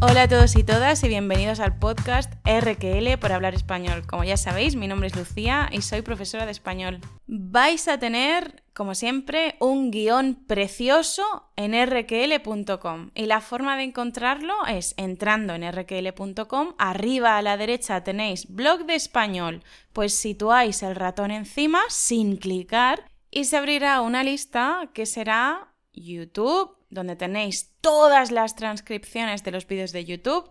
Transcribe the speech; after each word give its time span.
Hola 0.00 0.22
a 0.22 0.28
todos 0.28 0.54
y 0.54 0.62
todas 0.62 1.02
y 1.02 1.08
bienvenidos 1.08 1.58
al 1.58 1.76
podcast 1.76 2.32
RQL 2.46 3.18
por 3.18 3.32
hablar 3.32 3.56
español. 3.56 4.06
Como 4.06 4.22
ya 4.22 4.36
sabéis, 4.36 4.76
mi 4.76 4.86
nombre 4.86 5.08
es 5.08 5.16
Lucía 5.16 5.68
y 5.72 5.82
soy 5.82 6.02
profesora 6.02 6.46
de 6.46 6.52
español. 6.52 7.00
Vais 7.26 7.88
a 7.88 7.98
tener, 7.98 8.62
como 8.74 8.94
siempre, 8.94 9.56
un 9.58 9.90
guion 9.90 10.36
precioso 10.46 11.50
en 11.56 11.72
rql.com 11.74 13.10
y 13.12 13.26
la 13.26 13.40
forma 13.40 13.76
de 13.76 13.82
encontrarlo 13.82 14.54
es 14.68 14.94
entrando 14.98 15.54
en 15.54 15.64
rql.com, 15.68 16.74
arriba 16.78 17.36
a 17.36 17.42
la 17.42 17.56
derecha 17.56 18.04
tenéis 18.04 18.46
blog 18.48 18.86
de 18.86 18.94
español, 18.94 19.64
pues 19.92 20.14
situáis 20.14 20.84
el 20.84 20.94
ratón 20.94 21.32
encima 21.32 21.80
sin 21.88 22.36
clicar 22.36 23.10
y 23.32 23.46
se 23.46 23.56
abrirá 23.56 24.00
una 24.02 24.22
lista 24.22 24.90
que 24.94 25.06
será 25.06 25.74
YouTube, 25.92 26.77
donde 26.90 27.16
tenéis 27.16 27.72
todas 27.80 28.30
las 28.30 28.56
transcripciones 28.56 29.44
de 29.44 29.50
los 29.50 29.66
vídeos 29.66 29.92
de 29.92 30.04
YouTube. 30.04 30.50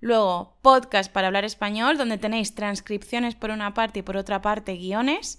Luego, 0.00 0.58
podcast 0.62 1.10
para 1.10 1.28
hablar 1.28 1.44
español, 1.44 1.96
donde 1.96 2.18
tenéis 2.18 2.54
transcripciones 2.54 3.34
por 3.34 3.50
una 3.50 3.74
parte 3.74 4.00
y 4.00 4.02
por 4.02 4.16
otra 4.16 4.42
parte 4.42 4.76
guiones. 4.76 5.38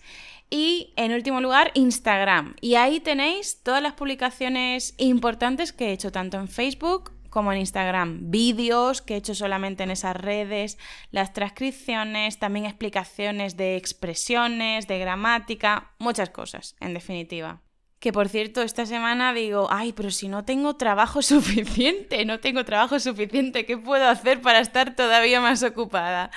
Y 0.49 0.93
en 0.95 1.11
último 1.11 1.41
lugar, 1.41 1.71
Instagram. 1.73 2.55
Y 2.61 2.75
ahí 2.75 2.99
tenéis 2.99 3.61
todas 3.63 3.83
las 3.83 3.93
publicaciones 3.93 4.95
importantes 4.97 5.73
que 5.73 5.87
he 5.89 5.91
hecho 5.91 6.11
tanto 6.11 6.37
en 6.37 6.47
Facebook 6.47 7.11
como 7.29 7.51
en 7.51 7.59
Instagram. 7.59 8.31
Vídeos 8.31 9.01
que 9.01 9.13
he 9.13 9.17
hecho 9.17 9.35
solamente 9.35 9.83
en 9.83 9.91
esas 9.91 10.15
redes, 10.15 10.77
las 11.11 11.33
transcripciones, 11.33 12.39
también 12.39 12.65
explicaciones 12.65 13.57
de 13.57 13.75
expresiones, 13.75 14.87
de 14.87 14.97
gramática, 14.99 15.91
muchas 15.99 16.29
cosas, 16.29 16.75
en 16.79 16.93
definitiva. 16.93 17.61
Que 17.99 18.13
por 18.13 18.29
cierto, 18.29 18.61
esta 18.61 18.85
semana 18.85 19.33
digo, 19.33 19.67
ay, 19.71 19.91
pero 19.93 20.11
si 20.11 20.27
no 20.27 20.45
tengo 20.45 20.75
trabajo 20.75 21.21
suficiente, 21.23 22.25
no 22.25 22.39
tengo 22.39 22.63
trabajo 22.63 22.99
suficiente, 22.99 23.65
¿qué 23.65 23.77
puedo 23.77 24.07
hacer 24.07 24.41
para 24.41 24.59
estar 24.59 24.95
todavía 24.95 25.41
más 25.41 25.63
ocupada? 25.63 26.31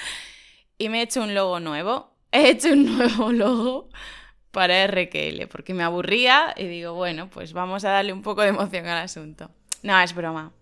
Y 0.78 0.88
me 0.88 1.00
he 1.00 1.02
hecho 1.02 1.22
un 1.22 1.34
logo 1.34 1.60
nuevo. 1.60 2.10
He 2.32 2.50
hecho 2.50 2.72
un 2.72 2.96
nuevo 2.96 3.32
logo 3.32 3.88
para 4.52 4.86
RQL, 4.86 5.48
porque 5.48 5.74
me 5.74 5.82
aburría 5.82 6.54
y 6.56 6.66
digo, 6.66 6.94
bueno, 6.94 7.28
pues 7.28 7.52
vamos 7.52 7.84
a 7.84 7.90
darle 7.90 8.12
un 8.12 8.22
poco 8.22 8.42
de 8.42 8.48
emoción 8.48 8.86
al 8.86 8.98
asunto. 8.98 9.50
No, 9.82 10.00
es 10.00 10.14
broma. 10.14 10.52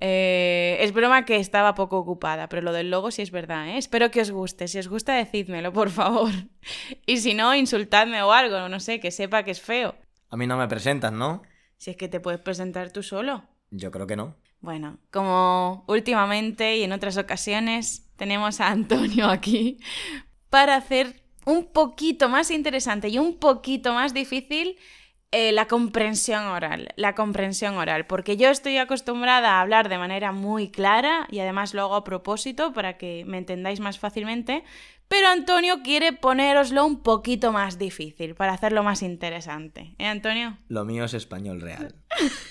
Eh, 0.00 0.76
es 0.80 0.92
broma 0.92 1.24
que 1.24 1.36
estaba 1.36 1.74
poco 1.74 1.98
ocupada, 1.98 2.48
pero 2.48 2.62
lo 2.62 2.72
del 2.72 2.90
logo 2.90 3.10
sí 3.10 3.22
es 3.22 3.30
verdad, 3.30 3.68
¿eh? 3.68 3.78
Espero 3.78 4.10
que 4.10 4.20
os 4.20 4.30
guste. 4.30 4.68
Si 4.68 4.78
os 4.78 4.88
gusta, 4.88 5.14
decídmelo, 5.14 5.72
por 5.72 5.90
favor. 5.90 6.30
Y 7.06 7.18
si 7.18 7.34
no, 7.34 7.54
insultadme 7.54 8.22
o 8.22 8.32
algo, 8.32 8.68
no 8.68 8.80
sé, 8.80 8.98
que 9.00 9.10
sepa 9.10 9.42
que 9.42 9.50
es 9.50 9.60
feo. 9.60 9.94
A 10.34 10.36
mí 10.36 10.48
no 10.48 10.56
me 10.56 10.66
presentas, 10.66 11.12
¿no? 11.12 11.42
Si 11.76 11.92
es 11.92 11.96
que 11.96 12.08
te 12.08 12.18
puedes 12.18 12.40
presentar 12.40 12.90
tú 12.90 13.04
solo. 13.04 13.44
Yo 13.70 13.92
creo 13.92 14.08
que 14.08 14.16
no. 14.16 14.34
Bueno, 14.60 14.98
como 15.12 15.84
últimamente 15.86 16.76
y 16.76 16.82
en 16.82 16.90
otras 16.90 17.16
ocasiones 17.18 18.10
tenemos 18.16 18.60
a 18.60 18.66
Antonio 18.72 19.28
aquí 19.28 19.78
para 20.50 20.74
hacer 20.74 21.22
un 21.46 21.66
poquito 21.72 22.28
más 22.28 22.50
interesante 22.50 23.10
y 23.10 23.18
un 23.20 23.38
poquito 23.38 23.92
más 23.92 24.12
difícil 24.12 24.76
eh, 25.36 25.50
la 25.50 25.66
comprensión 25.66 26.46
oral, 26.46 26.88
la 26.94 27.16
comprensión 27.16 27.76
oral, 27.76 28.06
porque 28.06 28.36
yo 28.36 28.50
estoy 28.50 28.78
acostumbrada 28.78 29.52
a 29.52 29.60
hablar 29.62 29.88
de 29.88 29.98
manera 29.98 30.30
muy 30.30 30.68
clara 30.68 31.26
y 31.28 31.40
además 31.40 31.74
lo 31.74 31.82
hago 31.82 31.96
a 31.96 32.04
propósito 32.04 32.72
para 32.72 32.98
que 32.98 33.24
me 33.24 33.38
entendáis 33.38 33.78
más 33.80 33.98
fácilmente, 33.98 34.62
pero 35.14 35.28
Antonio 35.28 35.80
quiere 35.84 36.12
ponéroslo 36.12 36.84
un 36.84 37.00
poquito 37.00 37.52
más 37.52 37.78
difícil 37.78 38.34
para 38.34 38.52
hacerlo 38.52 38.82
más 38.82 39.00
interesante. 39.00 39.94
¿Eh, 39.96 40.06
Antonio? 40.06 40.58
Lo 40.66 40.84
mío 40.84 41.04
es 41.04 41.14
español 41.14 41.60
real. 41.60 41.94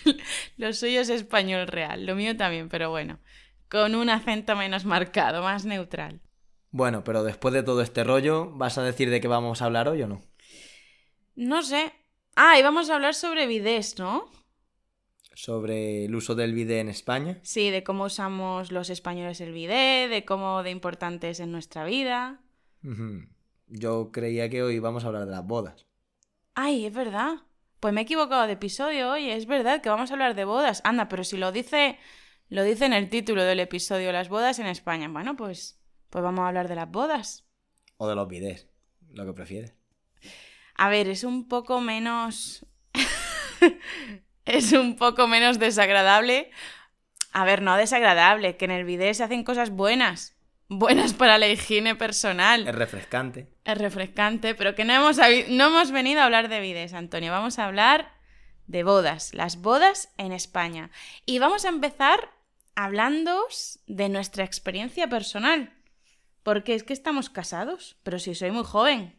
lo 0.56 0.72
suyo 0.72 1.02
es 1.02 1.09
español 1.09 1.67
real, 1.67 2.06
lo 2.06 2.16
mío 2.16 2.38
también, 2.38 2.69
pero 2.69 2.89
bueno, 2.89 3.19
con 3.67 3.95
un 3.95 4.09
acento 4.09 4.56
menos 4.56 4.86
marcado, 4.86 5.44
más 5.44 5.66
neutral. 5.66 6.22
Bueno, 6.72 7.03
pero 7.03 7.25
después 7.25 7.53
de 7.53 7.63
todo 7.63 7.81
este 7.81 8.06
rollo, 8.06 8.50
¿vas 8.51 8.78
a 8.78 8.84
decir 8.84 9.09
de 9.09 9.19
qué 9.19 9.28
vamos 9.28 9.62
a 9.62 9.66
hablar 9.66 9.90
hoy 9.90 10.03
o 10.03 10.07
no? 10.07 10.22
No 11.35 11.63
sé. 11.63 11.91
Ah, 12.38 12.57
y 12.57 12.63
vamos 12.63 12.90
a 12.90 12.95
hablar 12.95 13.13
sobre 13.13 13.45
bidés, 13.45 14.00
¿no? 14.00 14.31
sobre 15.35 16.06
el 16.06 16.16
uso 16.16 16.35
del 16.35 16.53
bidé 16.53 16.80
en 16.80 16.90
España. 16.90 17.40
Sí, 17.41 17.72
de 17.72 17.84
cómo 17.84 18.06
usamos 18.06 18.72
los 18.72 18.91
españoles 18.91 19.41
el 19.41 19.51
bidé, 19.51 20.07
de 20.07 20.24
cómo 20.25 20.62
de 20.63 20.69
importante 20.69 21.30
es 21.30 21.40
en 21.40 21.51
nuestra 21.51 21.85
vida. 21.85 22.43
Yo 23.67 24.11
creía 24.11 24.49
que 24.49 24.61
hoy 24.61 24.79
vamos 24.79 25.03
a 25.03 25.07
hablar 25.07 25.25
de 25.25 25.31
las 25.31 25.45
bodas. 25.45 25.88
Ay, 26.55 26.85
es 26.85 26.94
verdad. 26.94 27.38
Pues 27.79 27.94
me 27.94 28.01
he 28.01 28.03
equivocado 28.03 28.47
de 28.47 28.53
episodio 28.53 29.11
hoy, 29.11 29.29
es 29.29 29.45
verdad 29.45 29.81
que 29.81 29.89
vamos 29.89 30.09
a 30.09 30.13
hablar 30.13 30.35
de 30.35 30.45
bodas. 30.45 30.81
Anda, 30.85 31.09
pero 31.09 31.23
si 31.23 31.38
lo 31.38 31.51
dice 31.51 31.97
lo 32.49 32.63
dice 32.63 32.85
en 32.85 32.94
el 32.94 33.09
título 33.09 33.44
del 33.44 33.59
episodio 33.59 34.11
las 34.11 34.29
bodas 34.29 34.59
en 34.59 34.67
España. 34.67 35.07
Bueno, 35.07 35.35
pues 35.35 35.79
pues 36.09 36.23
vamos 36.23 36.44
a 36.44 36.49
hablar 36.49 36.67
de 36.67 36.75
las 36.75 36.89
bodas. 36.89 37.45
O 37.97 38.07
de 38.07 38.16
los 38.16 38.27
bidés, 38.27 38.69
lo 39.09 39.25
que 39.25 39.33
prefieres. 39.33 39.73
A 40.75 40.89
ver, 40.89 41.07
es 41.07 41.23
un 41.23 41.47
poco 41.47 41.81
menos 41.81 42.65
es 44.45 44.71
un 44.73 44.95
poco 44.95 45.27
menos 45.27 45.59
desagradable. 45.59 46.51
A 47.31 47.45
ver, 47.45 47.61
no 47.61 47.75
desagradable, 47.75 48.57
que 48.57 48.65
en 48.65 48.71
el 48.71 48.85
bidé 48.85 49.13
se 49.13 49.23
hacen 49.23 49.44
cosas 49.44 49.71
buenas 49.71 50.32
buenas 50.79 51.13
para 51.13 51.38
la 51.38 51.47
higiene 51.47 51.95
personal. 51.95 52.67
Es 52.67 52.75
refrescante. 52.75 53.47
Es 53.66 53.78
refrescante, 53.78 54.56
pero 54.56 54.75
que 54.75 54.85
no 54.85 54.94
hemos, 54.94 55.17
no 55.17 55.67
hemos 55.67 55.91
venido 55.91 56.22
a 56.22 56.25
hablar 56.25 56.50
de 56.50 56.59
vides, 56.59 56.94
Antonio. 56.94 57.31
Vamos 57.31 57.59
a 57.59 57.66
hablar 57.66 58.13
de 58.67 58.83
bodas, 58.83 59.33
las 59.33 59.62
bodas 59.62 60.09
en 60.17 60.31
España. 60.31 60.91
Y 61.25 61.39
vamos 61.39 61.66
a 61.66 61.69
empezar 61.69 62.31
hablando 62.75 63.45
de 63.88 64.09
nuestra 64.09 64.44
experiencia 64.44 65.07
personal. 65.07 65.73
Porque 66.44 66.75
es 66.75 66.83
que 66.83 66.94
estamos 66.94 67.29
casados, 67.29 67.97
pero 68.03 68.19
si 68.19 68.35
soy 68.35 68.51
muy 68.51 68.66
joven. 68.66 69.16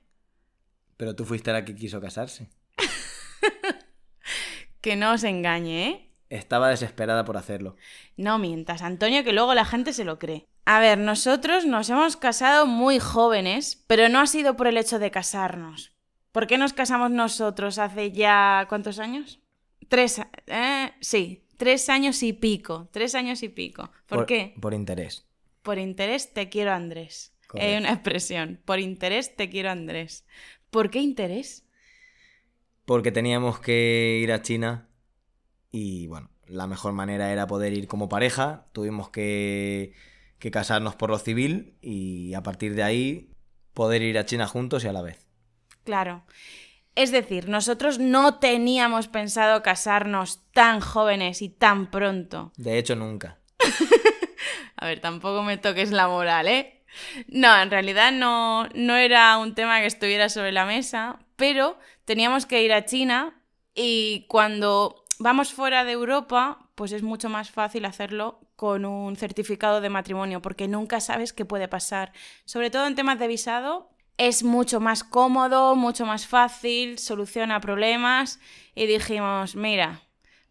Pero 0.96 1.16
tú 1.16 1.24
fuiste 1.24 1.52
la 1.52 1.64
que 1.64 1.74
quiso 1.74 2.00
casarse. 2.00 2.50
que 4.80 4.96
no 4.96 5.12
os 5.12 5.24
engañe, 5.24 5.88
¿eh? 5.88 6.10
Estaba 6.30 6.68
desesperada 6.68 7.24
por 7.24 7.36
hacerlo. 7.36 7.76
No 8.16 8.38
mientas, 8.38 8.82
Antonio, 8.82 9.24
que 9.24 9.32
luego 9.32 9.54
la 9.54 9.64
gente 9.64 9.92
se 9.92 10.04
lo 10.04 10.18
cree. 10.18 10.46
A 10.64 10.80
ver, 10.80 10.98
nosotros 10.98 11.66
nos 11.66 11.90
hemos 11.90 12.16
casado 12.16 12.66
muy 12.66 12.98
jóvenes, 12.98 13.84
pero 13.86 14.08
no 14.08 14.20
ha 14.20 14.26
sido 14.26 14.56
por 14.56 14.66
el 14.66 14.78
hecho 14.78 14.98
de 14.98 15.10
casarnos. 15.10 15.92
¿Por 16.32 16.46
qué 16.46 16.58
nos 16.58 16.72
casamos 16.72 17.10
nosotros 17.10 17.78
hace 17.78 18.12
ya 18.12 18.66
cuántos 18.68 18.98
años? 18.98 19.40
Tres, 19.88 20.20
eh, 20.46 20.90
sí, 21.00 21.46
tres 21.56 21.88
años 21.88 22.22
y 22.22 22.32
pico, 22.32 22.88
tres 22.92 23.14
años 23.14 23.42
y 23.42 23.50
pico. 23.50 23.90
¿Por, 24.06 24.26
qué? 24.26 24.54
Por 24.60 24.74
interés. 24.74 25.26
Por 25.62 25.78
interés 25.78 26.32
te 26.32 26.48
quiero 26.48 26.72
Andrés. 26.72 27.34
Es 27.54 27.78
una 27.78 27.92
expresión. 27.92 28.60
Por 28.64 28.80
interés 28.80 29.36
te 29.36 29.48
quiero 29.48 29.70
Andrés. 29.70 30.26
¿Por 30.70 30.90
qué 30.90 30.98
interés? 31.00 31.66
Porque 32.84 33.12
teníamos 33.12 33.60
que 33.60 34.18
ir 34.22 34.32
a 34.32 34.42
China 34.42 34.88
y 35.70 36.06
bueno, 36.08 36.30
la 36.46 36.66
mejor 36.66 36.92
manera 36.94 37.30
era 37.32 37.46
poder 37.46 37.72
ir 37.74 37.86
como 37.86 38.08
pareja. 38.08 38.66
Tuvimos 38.72 39.10
que 39.10 39.92
que 40.38 40.50
casarnos 40.50 40.96
por 40.96 41.10
lo 41.10 41.18
civil 41.18 41.76
y 41.80 42.34
a 42.34 42.42
partir 42.42 42.74
de 42.74 42.82
ahí 42.82 43.30
poder 43.72 44.02
ir 44.02 44.18
a 44.18 44.26
China 44.26 44.46
juntos 44.46 44.84
y 44.84 44.88
a 44.88 44.92
la 44.92 45.02
vez. 45.02 45.26
Claro. 45.84 46.24
Es 46.94 47.10
decir, 47.10 47.48
nosotros 47.48 47.98
no 47.98 48.38
teníamos 48.38 49.08
pensado 49.08 49.62
casarnos 49.62 50.42
tan 50.52 50.80
jóvenes 50.80 51.42
y 51.42 51.48
tan 51.48 51.90
pronto. 51.90 52.52
De 52.56 52.78
hecho, 52.78 52.94
nunca. 52.94 53.38
a 54.76 54.86
ver, 54.86 55.00
tampoco 55.00 55.42
me 55.42 55.56
toques 55.56 55.90
la 55.90 56.06
moral, 56.06 56.46
¿eh? 56.46 56.84
No, 57.26 57.60
en 57.60 57.70
realidad 57.70 58.12
no, 58.12 58.68
no 58.74 58.94
era 58.94 59.36
un 59.38 59.54
tema 59.54 59.80
que 59.80 59.86
estuviera 59.86 60.28
sobre 60.28 60.52
la 60.52 60.64
mesa, 60.64 61.18
pero 61.34 61.78
teníamos 62.04 62.46
que 62.46 62.62
ir 62.62 62.72
a 62.72 62.84
China 62.84 63.42
y 63.74 64.26
cuando 64.28 65.04
vamos 65.18 65.52
fuera 65.52 65.84
de 65.84 65.92
Europa, 65.92 66.70
pues 66.76 66.92
es 66.92 67.02
mucho 67.02 67.28
más 67.28 67.50
fácil 67.50 67.84
hacerlo 67.84 68.40
con 68.56 68.84
un 68.84 69.16
certificado 69.16 69.80
de 69.80 69.90
matrimonio, 69.90 70.40
porque 70.40 70.68
nunca 70.68 71.00
sabes 71.00 71.32
qué 71.32 71.44
puede 71.44 71.68
pasar. 71.68 72.12
Sobre 72.44 72.70
todo 72.70 72.86
en 72.86 72.94
temas 72.94 73.18
de 73.18 73.28
visado, 73.28 73.90
es 74.16 74.44
mucho 74.44 74.80
más 74.80 75.02
cómodo, 75.04 75.74
mucho 75.76 76.06
más 76.06 76.26
fácil, 76.26 76.98
soluciona 76.98 77.60
problemas. 77.60 78.40
Y 78.74 78.86
dijimos, 78.86 79.56
mira, 79.56 80.02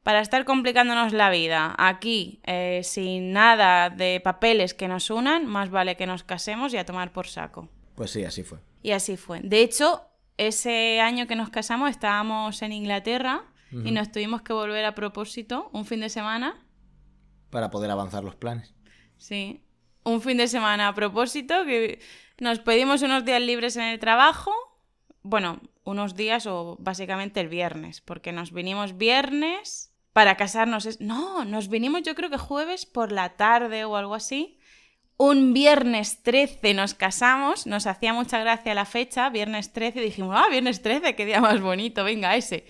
para 0.04 0.20
estar 0.20 0.44
complicándonos 0.44 1.14
la 1.14 1.30
vida 1.30 1.74
aquí, 1.78 2.42
eh, 2.44 2.82
sin 2.84 3.32
nada 3.32 3.90
de 3.90 4.20
papeles 4.22 4.74
que 4.74 4.88
nos 4.88 5.10
unan, 5.10 5.46
más 5.46 5.70
vale 5.70 5.96
que 5.96 6.06
nos 6.06 6.24
casemos 6.24 6.74
y 6.74 6.78
a 6.78 6.86
tomar 6.86 7.14
por 7.14 7.28
saco. 7.28 7.70
Pues 7.96 8.12
sí, 8.12 8.26
así 8.26 8.44
fue. 8.44 8.60
Y 8.82 8.92
así 8.92 9.16
fue. 9.16 9.40
De 9.42 9.62
hecho, 9.62 10.02
ese 10.38 11.00
año 11.00 11.26
que 11.26 11.36
nos 11.36 11.50
casamos 11.50 11.90
estábamos 11.90 12.62
en 12.62 12.74
Inglaterra 12.74 13.46
y 13.72 13.90
nos 13.90 14.12
tuvimos 14.12 14.44
que 14.44 14.54
volver 14.54 14.86
a 14.86 14.94
propósito 14.94 15.72
un 15.74 15.86
fin 15.88 16.00
de 16.02 16.10
semana 16.10 16.63
para 17.54 17.70
poder 17.70 17.92
avanzar 17.92 18.24
los 18.24 18.36
planes. 18.36 18.74
Sí. 19.18 19.62
Un 20.04 20.22
fin 20.22 20.38
de 20.38 20.48
semana 20.48 20.88
a 20.90 20.96
propósito, 20.96 21.64
que 21.66 22.02
nos 22.40 22.60
pedimos 22.60 23.04
unos 23.04 23.24
días 23.24 23.42
libres 23.42 23.78
en 23.78 23.84
el 23.84 24.00
trabajo. 24.00 24.52
Bueno, 25.22 25.62
unos 25.86 26.16
días 26.16 26.48
o 26.48 26.76
básicamente 26.80 27.40
el 27.40 27.48
viernes, 27.48 28.02
porque 28.02 28.32
nos 28.34 28.52
vinimos 28.52 28.98
viernes 28.98 29.94
para 30.14 30.36
casarnos. 30.36 30.88
Es... 30.88 31.00
No, 31.00 31.46
nos 31.46 31.70
vinimos 31.70 32.02
yo 32.02 32.16
creo 32.16 32.32
que 32.32 32.40
jueves 32.40 32.88
por 32.88 33.12
la 33.12 33.38
tarde 33.38 33.86
o 33.86 33.96
algo 33.96 34.16
así. 34.16 34.58
Un 35.16 35.54
viernes 35.54 36.24
13 36.24 36.74
nos 36.74 36.96
casamos, 36.96 37.68
nos 37.68 37.86
hacía 37.86 38.14
mucha 38.14 38.40
gracia 38.40 38.74
la 38.74 38.86
fecha, 38.86 39.30
viernes 39.30 39.72
13, 39.72 40.02
dijimos, 40.02 40.36
ah, 40.36 40.50
viernes 40.50 40.82
13, 40.82 41.16
qué 41.16 41.26
día 41.26 41.40
más 41.40 41.62
bonito, 41.62 42.04
venga 42.04 42.36
ese. 42.36 42.66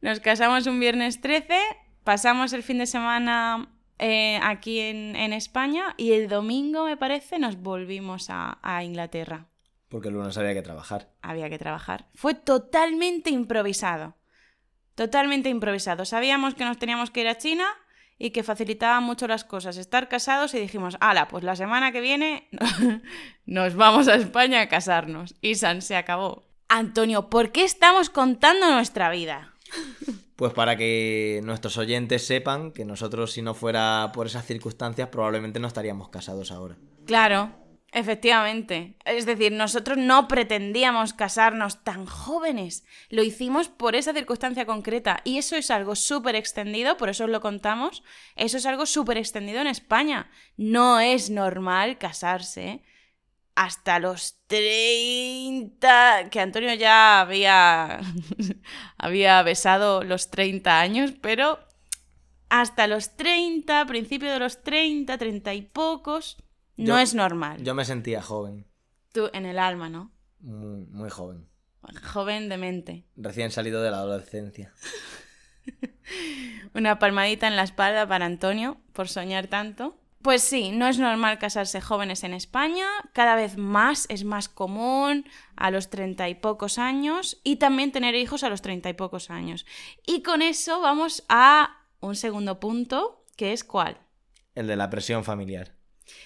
Nos 0.00 0.20
casamos 0.20 0.66
un 0.66 0.80
viernes 0.80 1.20
13, 1.20 1.60
pasamos 2.02 2.54
el 2.54 2.62
fin 2.62 2.78
de 2.78 2.86
semana 2.86 3.75
eh, 3.98 4.38
aquí 4.42 4.80
en, 4.80 5.32
España 5.32 5.94
y 5.96 6.12
el 6.12 6.28
domingo, 6.28 6.84
me 6.84 6.96
parece, 6.96 7.38
nos 7.38 7.56
volvimos 7.56 8.30
a, 8.30 8.58
a 8.62 8.84
Inglaterra. 8.84 9.46
Porque 9.88 10.08
el 10.08 10.14
lunes 10.14 10.36
había 10.36 10.54
que 10.54 10.62
trabajar. 10.62 11.10
Había 11.22 11.48
que 11.48 11.58
trabajar. 11.58 12.06
Fue 12.14 12.34
totalmente 12.34 13.30
improvisado. 13.30 14.16
Totalmente 14.94 15.48
improvisado. 15.48 16.04
Sabíamos 16.04 16.54
que 16.54 16.64
nos 16.64 16.78
teníamos 16.78 17.10
que 17.10 17.20
ir 17.20 17.28
a 17.28 17.38
China 17.38 17.66
y 18.18 18.30
que 18.30 18.42
facilitaba 18.42 19.00
mucho 19.00 19.26
las 19.26 19.44
cosas 19.44 19.76
estar 19.76 20.08
casados 20.08 20.54
y 20.54 20.58
dijimos, 20.58 20.96
ala, 21.00 21.28
pues 21.28 21.44
la 21.44 21.54
semana 21.54 21.92
que 21.92 22.00
viene 22.00 22.48
nos 23.46 23.74
vamos 23.74 24.08
a 24.08 24.14
España 24.14 24.60
a 24.62 24.68
casarnos. 24.68 25.34
Y 25.40 25.56
San 25.56 25.82
se 25.82 25.96
acabó. 25.96 26.44
Antonio, 26.68 27.30
¿por 27.30 27.52
qué 27.52 27.64
estamos 27.64 28.10
contando 28.10 28.70
nuestra 28.70 29.10
vida? 29.10 29.54
Pues 30.36 30.52
para 30.52 30.76
que 30.76 31.40
nuestros 31.44 31.78
oyentes 31.78 32.26
sepan 32.26 32.70
que 32.72 32.84
nosotros 32.84 33.32
si 33.32 33.40
no 33.40 33.54
fuera 33.54 34.10
por 34.12 34.26
esas 34.26 34.44
circunstancias 34.44 35.08
probablemente 35.08 35.60
no 35.60 35.66
estaríamos 35.66 36.10
casados 36.10 36.52
ahora. 36.52 36.76
Claro, 37.06 37.54
efectivamente. 37.92 38.96
Es 39.06 39.24
decir, 39.24 39.52
nosotros 39.52 39.96
no 39.96 40.28
pretendíamos 40.28 41.14
casarnos 41.14 41.82
tan 41.84 42.04
jóvenes. 42.04 42.84
Lo 43.08 43.22
hicimos 43.22 43.68
por 43.68 43.96
esa 43.96 44.12
circunstancia 44.12 44.66
concreta. 44.66 45.22
Y 45.24 45.38
eso 45.38 45.56
es 45.56 45.70
algo 45.70 45.96
súper 45.96 46.36
extendido, 46.36 46.98
por 46.98 47.08
eso 47.08 47.24
os 47.24 47.30
lo 47.30 47.40
contamos. 47.40 48.02
Eso 48.36 48.58
es 48.58 48.66
algo 48.66 48.84
súper 48.84 49.16
extendido 49.16 49.60
en 49.62 49.68
España. 49.68 50.30
No 50.58 51.00
es 51.00 51.30
normal 51.30 51.96
casarse 51.96 52.82
hasta 53.56 53.98
los 53.98 54.38
30, 54.46 56.28
que 56.30 56.40
Antonio 56.40 56.74
ya 56.74 57.20
había, 57.22 58.00
había 58.98 59.42
besado 59.42 60.04
los 60.04 60.30
30 60.30 60.78
años, 60.78 61.12
pero 61.20 61.58
hasta 62.50 62.86
los 62.86 63.16
30, 63.16 63.86
principio 63.86 64.30
de 64.30 64.38
los 64.38 64.62
30, 64.62 65.16
30 65.18 65.54
y 65.54 65.62
pocos, 65.62 66.36
no 66.76 66.98
es 66.98 67.14
normal. 67.14 67.62
Yo 67.64 67.74
me 67.74 67.86
sentía 67.86 68.22
joven. 68.22 68.66
Tú 69.12 69.30
en 69.32 69.46
el 69.46 69.58
alma, 69.58 69.88
¿no? 69.88 70.12
Muy, 70.40 70.84
muy 70.86 71.08
joven. 71.08 71.48
Joven 72.12 72.50
de 72.50 72.58
mente. 72.58 73.06
Recién 73.16 73.50
salido 73.50 73.80
de 73.80 73.90
la 73.90 73.98
adolescencia. 73.98 74.74
Una 76.74 76.98
palmadita 76.98 77.48
en 77.48 77.56
la 77.56 77.62
espalda 77.62 78.06
para 78.06 78.26
Antonio 78.26 78.78
por 78.92 79.08
soñar 79.08 79.46
tanto. 79.46 79.98
Pues 80.26 80.42
sí, 80.42 80.72
no 80.72 80.88
es 80.88 80.98
normal 80.98 81.38
casarse 81.38 81.80
jóvenes 81.80 82.24
en 82.24 82.34
España, 82.34 82.88
cada 83.12 83.36
vez 83.36 83.56
más 83.56 84.06
es 84.08 84.24
más 84.24 84.48
común 84.48 85.24
a 85.54 85.70
los 85.70 85.88
treinta 85.88 86.28
y 86.28 86.34
pocos 86.34 86.78
años 86.78 87.40
y 87.44 87.56
también 87.58 87.92
tener 87.92 88.16
hijos 88.16 88.42
a 88.42 88.48
los 88.48 88.60
treinta 88.60 88.88
y 88.88 88.94
pocos 88.94 89.30
años. 89.30 89.66
Y 90.04 90.24
con 90.24 90.42
eso 90.42 90.80
vamos 90.80 91.22
a 91.28 91.80
un 92.00 92.16
segundo 92.16 92.58
punto, 92.58 93.24
que 93.36 93.52
es 93.52 93.62
cuál? 93.62 93.98
El 94.56 94.66
de 94.66 94.74
la 94.74 94.90
presión 94.90 95.22
familiar. 95.22 95.76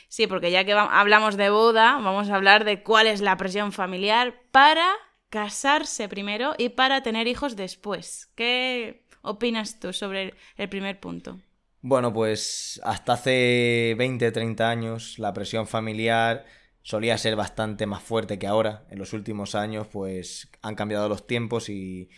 Sí, 0.08 0.26
porque 0.26 0.50
ya 0.50 0.64
que 0.64 0.72
hablamos 0.72 1.36
de 1.36 1.50
boda, 1.50 1.98
vamos 1.98 2.30
a 2.30 2.36
hablar 2.36 2.64
de 2.64 2.82
cuál 2.82 3.06
es 3.06 3.20
la 3.20 3.36
presión 3.36 3.70
familiar 3.70 4.34
para 4.50 4.90
casarse 5.28 6.08
primero 6.08 6.54
y 6.56 6.70
para 6.70 7.02
tener 7.02 7.26
hijos 7.26 7.54
después. 7.54 8.32
¿Qué 8.34 9.04
opinas 9.20 9.78
tú 9.78 9.92
sobre 9.92 10.32
el 10.56 10.70
primer 10.70 10.98
punto? 11.00 11.38
Bueno, 11.82 12.12
pues 12.12 12.80
hasta 12.84 13.14
hace 13.14 13.94
20, 13.96 14.30
30 14.32 14.68
años 14.68 15.18
la 15.18 15.32
presión 15.32 15.66
familiar 15.66 16.44
solía 16.82 17.16
ser 17.16 17.36
bastante 17.36 17.86
más 17.86 18.02
fuerte 18.02 18.38
que 18.38 18.46
ahora. 18.46 18.86
En 18.90 18.98
los 18.98 19.12
últimos 19.14 19.54
años 19.54 19.86
pues 19.86 20.50
han 20.60 20.74
cambiado 20.74 21.08
los 21.08 21.26
tiempos 21.26 21.70
y, 21.70 22.10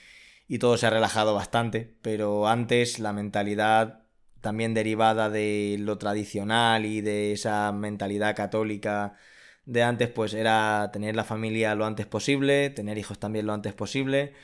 y 0.49 0.59
todo 0.59 0.77
se 0.77 0.87
ha 0.87 0.91
relajado 0.91 1.35
bastante, 1.35 1.97
pero 2.03 2.49
antes 2.49 2.99
la 2.99 3.13
mentalidad 3.13 4.05
también 4.41 4.75
derivada 4.75 5.31
de 5.31 5.77
lo 5.79 5.97
tradicional 5.99 6.85
y 6.85 7.01
de 7.01 7.33
esa 7.33 7.71
mentalidad 7.73 8.35
católica 8.37 9.17
de 9.65 9.83
antes 9.85 10.09
pues 10.09 10.35
era 10.35 10.91
tener 10.93 11.15
la 11.17 11.25
familia 11.25 11.75
lo 11.77 11.87
antes 11.87 12.07
posible, 12.07 12.71
tener 12.71 12.99
hijos 12.99 13.19
también 13.21 13.47
lo 13.47 13.53
antes 13.55 13.75
posible 13.75 14.35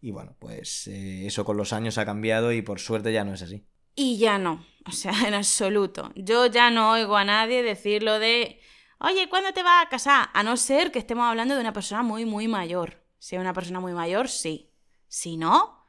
y 0.00 0.10
bueno 0.12 0.36
pues 0.40 0.88
eh, 0.88 1.26
eso 1.26 1.44
con 1.44 1.56
los 1.56 1.72
años 1.72 1.98
ha 1.98 2.04
cambiado 2.06 2.52
y 2.52 2.62
por 2.62 2.80
suerte 2.80 3.12
ya 3.12 3.24
no 3.24 3.34
es 3.34 3.42
así. 3.42 3.66
Y 3.94 4.18
ya 4.18 4.38
no, 4.38 4.64
o 4.86 4.92
sea, 4.92 5.12
en 5.26 5.34
absoluto. 5.34 6.12
Yo 6.14 6.46
ya 6.46 6.70
no 6.70 6.92
oigo 6.92 7.16
a 7.16 7.24
nadie 7.24 7.62
decir 7.62 8.02
lo 8.02 8.18
de, 8.18 8.60
oye, 8.98 9.28
¿cuándo 9.28 9.52
te 9.52 9.62
vas 9.62 9.86
a 9.86 9.88
casar? 9.88 10.28
A 10.32 10.42
no 10.42 10.56
ser 10.56 10.92
que 10.92 10.98
estemos 10.98 11.24
hablando 11.24 11.54
de 11.54 11.60
una 11.60 11.72
persona 11.72 12.02
muy, 12.02 12.24
muy 12.24 12.48
mayor. 12.48 13.04
Si 13.18 13.36
es 13.36 13.40
una 13.40 13.54
persona 13.54 13.80
muy 13.80 13.92
mayor, 13.92 14.28
sí. 14.28 14.70
Si 15.08 15.36
no, 15.36 15.84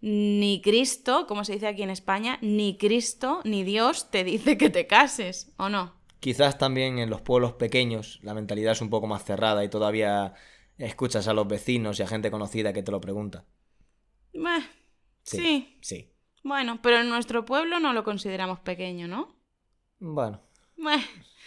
ni 0.00 0.60
Cristo, 0.60 1.26
como 1.26 1.44
se 1.44 1.54
dice 1.54 1.66
aquí 1.66 1.82
en 1.82 1.90
España, 1.90 2.38
ni 2.42 2.76
Cristo, 2.76 3.40
ni 3.44 3.62
Dios 3.62 4.10
te 4.10 4.24
dice 4.24 4.58
que 4.58 4.68
te 4.68 4.86
cases, 4.86 5.52
¿o 5.56 5.68
no? 5.68 5.94
Quizás 6.20 6.58
también 6.58 6.98
en 6.98 7.10
los 7.10 7.20
pueblos 7.20 7.54
pequeños 7.54 8.18
la 8.22 8.34
mentalidad 8.34 8.72
es 8.72 8.80
un 8.80 8.90
poco 8.90 9.06
más 9.06 9.24
cerrada 9.24 9.64
y 9.64 9.68
todavía 9.68 10.34
escuchas 10.78 11.28
a 11.28 11.34
los 11.34 11.46
vecinos 11.46 11.98
y 12.00 12.02
a 12.02 12.06
gente 12.06 12.30
conocida 12.30 12.72
que 12.72 12.82
te 12.82 12.90
lo 12.90 13.00
pregunta. 13.00 13.44
sí. 15.22 15.78
Sí. 15.80 16.13
Bueno, 16.44 16.78
pero 16.82 17.00
en 17.00 17.08
nuestro 17.08 17.46
pueblo 17.46 17.80
no 17.80 17.94
lo 17.94 18.04
consideramos 18.04 18.60
pequeño, 18.60 19.08
¿no? 19.08 19.34
Bueno. 19.98 20.38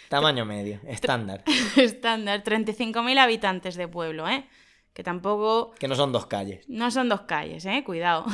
Tamaño 0.08 0.44
medio, 0.44 0.80
estándar. 0.86 1.44
estándar, 1.76 2.42
35.000 2.42 3.18
habitantes 3.18 3.76
de 3.76 3.86
pueblo, 3.86 4.28
¿eh? 4.28 4.44
Que 4.98 5.04
tampoco... 5.04 5.74
Que 5.78 5.86
no 5.86 5.94
son 5.94 6.10
dos 6.10 6.26
calles. 6.26 6.68
No 6.68 6.90
son 6.90 7.08
dos 7.08 7.20
calles, 7.20 7.64
¿eh? 7.66 7.84
Cuidado. 7.86 8.26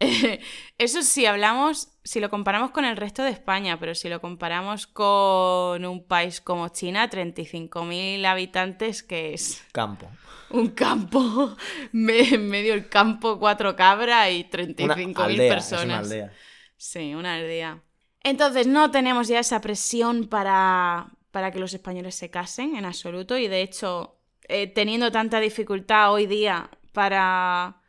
Eso 0.78 1.00
sí 1.00 1.24
hablamos, 1.24 1.88
si 2.04 2.20
lo 2.20 2.28
comparamos 2.28 2.72
con 2.72 2.84
el 2.84 2.94
resto 2.94 3.22
de 3.22 3.30
España, 3.30 3.80
pero 3.80 3.94
si 3.94 4.10
lo 4.10 4.20
comparamos 4.20 4.86
con 4.86 5.82
un 5.86 6.04
país 6.04 6.42
como 6.42 6.68
China, 6.68 7.08
35.000 7.08 8.22
habitantes, 8.26 9.02
que 9.02 9.32
es... 9.32 9.64
Campo 9.72 10.10
un 10.50 10.68
campo, 10.68 11.56
en 11.94 12.48
medio 12.48 12.74
del 12.74 12.90
campo, 12.90 13.38
cuatro 13.38 13.74
cabras 13.74 14.30
y 14.30 14.44
35.000 14.44 15.48
personas. 15.48 15.84
una 15.84 15.98
aldea. 16.00 16.32
Sí, 16.76 17.14
una 17.14 17.36
aldea. 17.36 17.82
Entonces 18.22 18.66
no 18.66 18.90
tenemos 18.90 19.28
ya 19.28 19.38
esa 19.38 19.62
presión 19.62 20.28
para, 20.28 21.08
para 21.30 21.50
que 21.50 21.58
los 21.58 21.72
españoles 21.72 22.14
se 22.14 22.28
casen 22.28 22.76
en 22.76 22.84
absoluto 22.84 23.38
y 23.38 23.48
de 23.48 23.62
hecho, 23.62 24.17
eh, 24.48 24.66
teniendo 24.66 25.12
tanta 25.12 25.40
dificultad 25.40 26.12
hoy 26.12 26.26
día 26.26 26.70
para, 26.92 27.80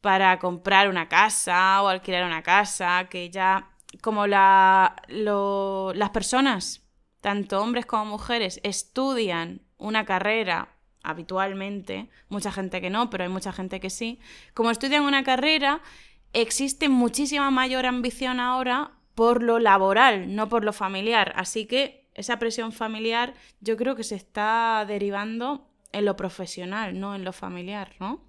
para 0.00 0.38
comprar 0.38 0.88
una 0.88 1.08
casa 1.08 1.82
o 1.82 1.88
alquilar 1.88 2.24
una 2.24 2.42
casa, 2.42 3.08
que 3.10 3.30
ya 3.30 3.70
como 4.02 4.26
la, 4.26 4.96
las 5.08 6.10
personas, 6.10 6.82
tanto 7.20 7.60
hombres 7.60 7.86
como 7.86 8.04
mujeres, 8.04 8.60
estudian 8.62 9.62
una 9.78 10.04
carrera 10.04 10.76
habitualmente, 11.02 12.10
mucha 12.28 12.52
gente 12.52 12.80
que 12.80 12.90
no, 12.90 13.08
pero 13.08 13.24
hay 13.24 13.30
mucha 13.30 13.52
gente 13.52 13.80
que 13.80 13.90
sí, 13.90 14.20
como 14.54 14.70
estudian 14.70 15.04
una 15.04 15.24
carrera, 15.24 15.80
existe 16.32 16.88
muchísima 16.88 17.50
mayor 17.50 17.86
ambición 17.86 18.40
ahora 18.40 18.92
por 19.14 19.42
lo 19.42 19.58
laboral, 19.58 20.34
no 20.36 20.48
por 20.48 20.64
lo 20.64 20.72
familiar. 20.72 21.32
Así 21.34 21.66
que 21.66 22.08
esa 22.14 22.38
presión 22.38 22.72
familiar 22.72 23.34
yo 23.60 23.76
creo 23.76 23.96
que 23.96 24.04
se 24.04 24.16
está 24.16 24.84
derivando 24.86 25.67
en 25.92 26.04
lo 26.04 26.16
profesional, 26.16 26.98
no 26.98 27.14
en 27.14 27.24
lo 27.24 27.32
familiar, 27.32 27.94
¿no? 28.00 28.24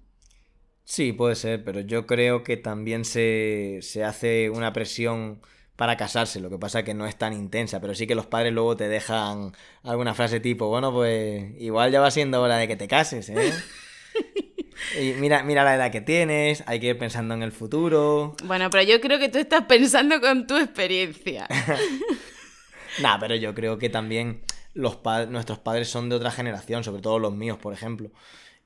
Sí, 0.84 1.12
puede 1.12 1.36
ser, 1.36 1.62
pero 1.64 1.80
yo 1.80 2.06
creo 2.06 2.42
que 2.42 2.56
también 2.56 3.04
se, 3.04 3.78
se 3.82 4.02
hace 4.02 4.50
una 4.50 4.72
presión 4.72 5.40
para 5.76 5.96
casarse. 5.96 6.40
Lo 6.40 6.50
que 6.50 6.58
pasa 6.58 6.80
es 6.80 6.84
que 6.84 6.94
no 6.94 7.06
es 7.06 7.16
tan 7.16 7.32
intensa, 7.32 7.80
pero 7.80 7.94
sí 7.94 8.06
que 8.06 8.14
los 8.14 8.26
padres 8.26 8.52
luego 8.52 8.76
te 8.76 8.88
dejan 8.88 9.52
alguna 9.82 10.14
frase 10.14 10.40
tipo, 10.40 10.68
bueno, 10.68 10.92
pues 10.92 11.54
igual 11.58 11.90
ya 11.90 12.00
va 12.00 12.10
siendo 12.10 12.42
hora 12.42 12.56
de 12.56 12.68
que 12.68 12.76
te 12.76 12.88
cases, 12.88 13.30
¿eh? 13.30 13.52
Y 14.98 15.12
mira, 15.14 15.42
mira 15.42 15.62
la 15.62 15.76
edad 15.76 15.92
que 15.92 16.00
tienes, 16.00 16.64
hay 16.66 16.80
que 16.80 16.88
ir 16.88 16.98
pensando 16.98 17.34
en 17.34 17.42
el 17.42 17.52
futuro. 17.52 18.34
Bueno, 18.44 18.70
pero 18.70 18.82
yo 18.82 19.00
creo 19.00 19.18
que 19.18 19.28
tú 19.28 19.38
estás 19.38 19.66
pensando 19.66 20.20
con 20.20 20.46
tu 20.46 20.56
experiencia. 20.56 21.46
nah, 23.02 23.18
pero 23.18 23.36
yo 23.36 23.54
creo 23.54 23.78
que 23.78 23.88
también 23.88 24.42
los 24.74 24.98
nuestros 25.28 25.58
padres 25.58 25.88
son 25.88 26.08
de 26.08 26.16
otra 26.16 26.30
generación, 26.30 26.84
sobre 26.84 27.02
todo 27.02 27.18
los 27.18 27.34
míos, 27.34 27.58
por 27.58 27.72
ejemplo. 27.72 28.10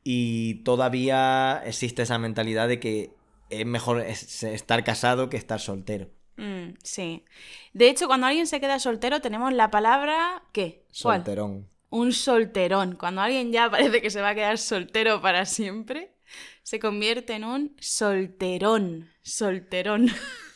Y 0.02 0.56
todavía 0.64 1.62
existe 1.64 2.02
esa 2.02 2.18
mentalidad 2.18 2.68
de 2.68 2.78
que 2.78 3.10
es 3.50 3.66
mejor 3.66 4.00
estar 4.02 4.84
casado 4.84 5.30
que 5.30 5.36
estar 5.36 5.60
soltero. 5.60 6.08
Mm, 6.36 6.74
sí. 6.82 7.24
De 7.72 7.88
hecho, 7.88 8.06
cuando 8.06 8.26
alguien 8.26 8.46
se 8.46 8.60
queda 8.60 8.78
soltero, 8.78 9.20
tenemos 9.20 9.52
la 9.52 9.70
palabra 9.70 10.42
¿qué? 10.52 10.84
Solterón. 10.90 11.68
Un 11.90 12.12
solterón. 12.12 12.96
Cuando 12.96 13.22
alguien 13.22 13.52
ya 13.52 13.70
parece 13.70 14.02
que 14.02 14.10
se 14.10 14.20
va 14.20 14.30
a 14.30 14.34
quedar 14.34 14.58
soltero 14.58 15.20
para 15.22 15.46
siempre, 15.46 16.12
se 16.62 16.80
convierte 16.80 17.34
en 17.34 17.44
un 17.44 17.76
solterón. 17.80 19.10
Solterón. 19.22 20.10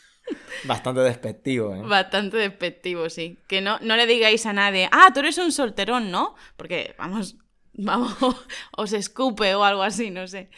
Bastante 0.64 1.00
despectivo, 1.00 1.75
¿eh? 1.75 1.82
Bastante 1.82 2.37
despectivo, 2.37 3.08
sí. 3.11 3.38
Que 3.47 3.61
no, 3.61 3.78
no 3.80 3.97
le 3.97 4.06
digáis 4.06 4.47
a 4.47 4.52
nadie, 4.52 4.88
ah, 4.92 5.11
tú 5.12 5.20
eres 5.20 5.38
un 5.38 5.52
solterón, 5.52 6.11
¿no? 6.11 6.35
Porque, 6.56 6.94
vamos, 6.99 7.37
vamos, 7.75 8.16
os 8.76 8.92
escupe 8.92 9.54
o 9.54 9.64
algo 9.64 9.82
así, 9.82 10.11
no 10.11 10.26
sé. 10.26 10.50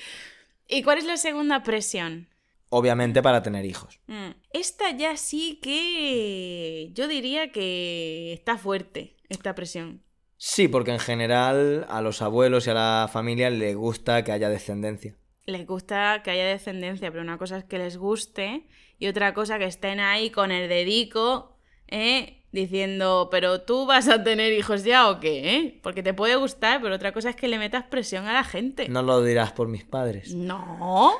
¿Y 0.68 0.82
cuál 0.82 0.98
es 0.98 1.04
la 1.04 1.16
segunda 1.16 1.62
presión? 1.62 2.28
Obviamente 2.68 3.22
para 3.22 3.42
tener 3.42 3.64
hijos. 3.64 3.98
Mm. 4.06 4.30
Esta 4.52 4.92
ya 4.92 5.16
sí 5.16 5.58
que 5.60 6.90
yo 6.94 7.08
diría 7.08 7.50
que 7.50 8.32
está 8.32 8.56
fuerte, 8.56 9.16
esta 9.28 9.54
presión. 9.56 10.02
Sí, 10.36 10.68
porque 10.68 10.92
en 10.92 11.00
general 11.00 11.86
a 11.90 12.00
los 12.00 12.22
abuelos 12.22 12.66
y 12.66 12.70
a 12.70 12.74
la 12.74 13.10
familia 13.12 13.50
les 13.50 13.76
gusta 13.76 14.24
que 14.24 14.32
haya 14.32 14.48
descendencia. 14.48 15.16
Les 15.44 15.66
gusta 15.66 16.22
que 16.22 16.30
haya 16.30 16.46
descendencia, 16.46 17.10
pero 17.10 17.22
una 17.22 17.36
cosa 17.36 17.58
es 17.58 17.64
que 17.64 17.78
les 17.78 17.96
guste 17.96 18.66
y 19.00 19.08
otra 19.08 19.34
cosa 19.34 19.58
que 19.58 19.64
estén 19.64 19.98
ahí 19.98 20.30
con 20.30 20.52
el 20.52 20.68
dedico, 20.68 21.56
¿eh? 21.88 22.36
diciendo, 22.52 23.28
pero 23.30 23.62
tú 23.62 23.86
vas 23.86 24.08
a 24.08 24.22
tener 24.22 24.52
hijos 24.52 24.84
ya 24.84 25.08
o 25.08 25.20
qué, 25.20 25.56
¿eh? 25.56 25.80
Porque 25.82 26.02
te 26.02 26.14
puede 26.14 26.36
gustar, 26.36 26.82
pero 26.82 26.94
otra 26.94 27.12
cosa 27.12 27.30
es 27.30 27.36
que 27.36 27.48
le 27.48 27.58
metas 27.58 27.84
presión 27.84 28.26
a 28.26 28.32
la 28.32 28.44
gente. 28.44 28.88
No 28.88 29.02
lo 29.02 29.22
dirás 29.22 29.52
por 29.52 29.68
mis 29.68 29.84
padres. 29.84 30.34
No. 30.34 31.14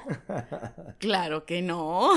claro 0.98 1.46
que 1.46 1.62
no. 1.62 2.10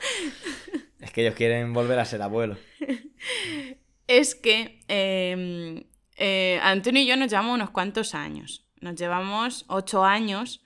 es 1.00 1.10
que 1.12 1.22
ellos 1.22 1.34
quieren 1.34 1.72
volver 1.72 1.98
a 1.98 2.04
ser 2.04 2.22
abuelos. 2.22 2.58
es 4.08 4.34
que 4.34 4.80
em, 4.88 5.84
eh, 6.16 6.58
Antonio 6.62 7.02
y 7.02 7.06
yo 7.06 7.16
nos 7.16 7.30
llevamos 7.30 7.54
unos 7.54 7.70
cuantos 7.70 8.14
años. 8.14 8.66
Nos 8.80 8.96
llevamos 8.96 9.66
ocho 9.68 10.04
años 10.04 10.62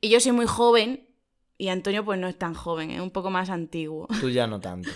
y 0.00 0.08
yo 0.08 0.20
soy 0.20 0.32
muy 0.32 0.46
joven 0.46 1.05
y 1.58 1.68
Antonio 1.68 2.04
pues 2.04 2.18
no 2.18 2.28
es 2.28 2.38
tan 2.38 2.54
joven, 2.54 2.90
es 2.90 3.00
un 3.00 3.10
poco 3.10 3.30
más 3.30 3.50
antiguo. 3.50 4.08
Tú 4.20 4.30
ya 4.30 4.46
no 4.46 4.60
tanto. 4.60 4.90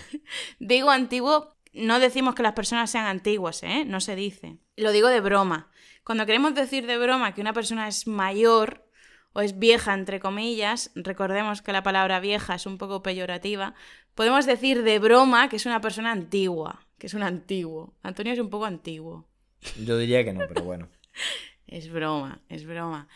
Digo 0.59 0.91
antiguo 0.91 1.57
no 1.73 2.01
decimos 2.01 2.35
que 2.35 2.43
las 2.43 2.55
personas 2.55 2.91
sean 2.91 3.07
antiguas, 3.07 3.63
¿eh? 3.63 3.85
No 3.85 4.01
se 4.01 4.17
dice. 4.17 4.59
Lo 4.77 4.93
digo 4.93 5.09
de 5.09 5.21
broma. 5.21 5.71
Cuando 6.05 6.27
queremos 6.27 6.55
decir 6.55 6.87
de 6.87 6.99
broma 6.99 7.35
que 7.35 7.41
una 7.41 7.53
persona 7.53 7.87
es 7.87 8.07
mayor 8.07 8.87
o 9.33 9.41
es 9.41 9.59
vieja, 9.59 9.95
entre 9.95 10.19
comillas, 10.19 10.91
recordemos 10.97 11.63
que 11.63 11.73
la 11.73 11.83
palabra 11.83 12.19
vieja 12.19 12.57
es 12.57 12.67
un 12.67 12.79
poco 12.79 13.03
peyorativa, 13.03 13.75
podemos 14.15 14.47
decir 14.47 14.83
de 14.83 14.99
broma 14.99 15.49
que 15.49 15.57
es 15.57 15.67
una 15.67 15.81
persona 15.81 16.11
antigua, 16.11 16.87
que 16.99 17.07
es 17.07 17.15
un 17.15 17.23
antiguo. 17.23 17.95
Antonio 18.03 18.33
es 18.33 18.41
un 18.41 18.51
poco 18.51 18.65
antiguo. 18.65 19.29
Yo 19.85 19.97
diría 19.99 20.25
que 20.25 20.33
no, 20.33 20.41
pero 20.49 20.65
bueno. 20.65 20.89
es 21.69 21.91
broma, 21.93 22.41
es 22.49 22.67
broma. 22.67 23.07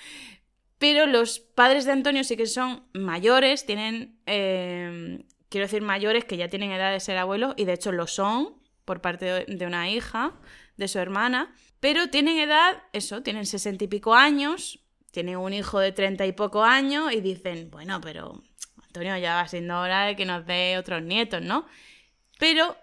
Pero 0.85 1.07
los 1.07 1.39
padres 1.39 1.87
de 1.87 1.93
Antonio 1.93 2.25
sí 2.25 2.37
que 2.37 2.45
son 2.45 2.85
mayores, 2.93 3.65
tienen 3.65 4.19
eh, 4.27 5.25
quiero 5.49 5.65
decir 5.65 5.81
mayores 5.81 6.27
que 6.27 6.37
ya 6.37 6.51
tienen 6.51 6.73
edad 6.73 6.93
de 6.93 7.01
ser 7.01 7.17
abuelos 7.17 7.55
y 7.57 7.65
de 7.65 7.73
hecho 7.73 7.91
lo 7.91 8.07
son 8.07 8.61
por 8.85 9.01
parte 9.01 9.47
de 9.49 9.67
una 9.67 9.89
hija 9.89 10.35
de 10.77 10.87
su 10.87 10.99
hermana, 10.99 11.55
pero 11.81 12.11
tienen 12.11 12.39
edad, 12.39 12.83
eso, 12.93 13.23
tienen 13.23 13.47
sesenta 13.47 13.85
y 13.85 13.89
pico 13.89 14.13
años, 14.13 14.85
tienen 15.11 15.39
un 15.39 15.55
hijo 15.55 15.81
de 15.81 15.93
treinta 15.93 16.27
y 16.27 16.33
poco 16.33 16.63
años 16.63 17.15
y 17.15 17.23
dicen, 17.23 17.71
bueno, 17.71 18.03
pero 18.03 18.43
Antonio 18.85 19.17
ya 19.17 19.37
va 19.37 19.49
siendo 19.49 19.81
hora 19.81 20.05
de 20.05 20.17
que 20.17 20.27
nos 20.27 20.45
dé 20.45 20.77
otros 20.77 21.03
nietos, 21.03 21.41
¿no? 21.41 21.65
Pero, 22.39 22.77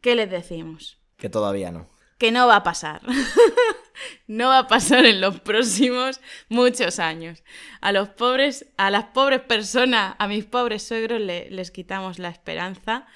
¿qué 0.00 0.14
les 0.14 0.30
decimos? 0.30 0.96
Que 1.18 1.28
todavía 1.28 1.70
no. 1.70 1.91
Que 2.22 2.30
no 2.30 2.46
va 2.46 2.54
a 2.54 2.62
pasar. 2.62 3.00
no 4.28 4.46
va 4.46 4.58
a 4.60 4.66
pasar 4.68 5.04
en 5.06 5.20
los 5.20 5.40
próximos 5.40 6.20
muchos 6.48 7.00
años. 7.00 7.42
A 7.80 7.90
los 7.90 8.10
pobres, 8.10 8.64
a 8.76 8.92
las 8.92 9.06
pobres 9.06 9.40
personas, 9.40 10.14
a 10.20 10.28
mis 10.28 10.44
pobres 10.44 10.84
suegros 10.84 11.20
les 11.20 11.72
quitamos 11.72 12.20
la 12.20 12.28
esperanza. 12.28 13.08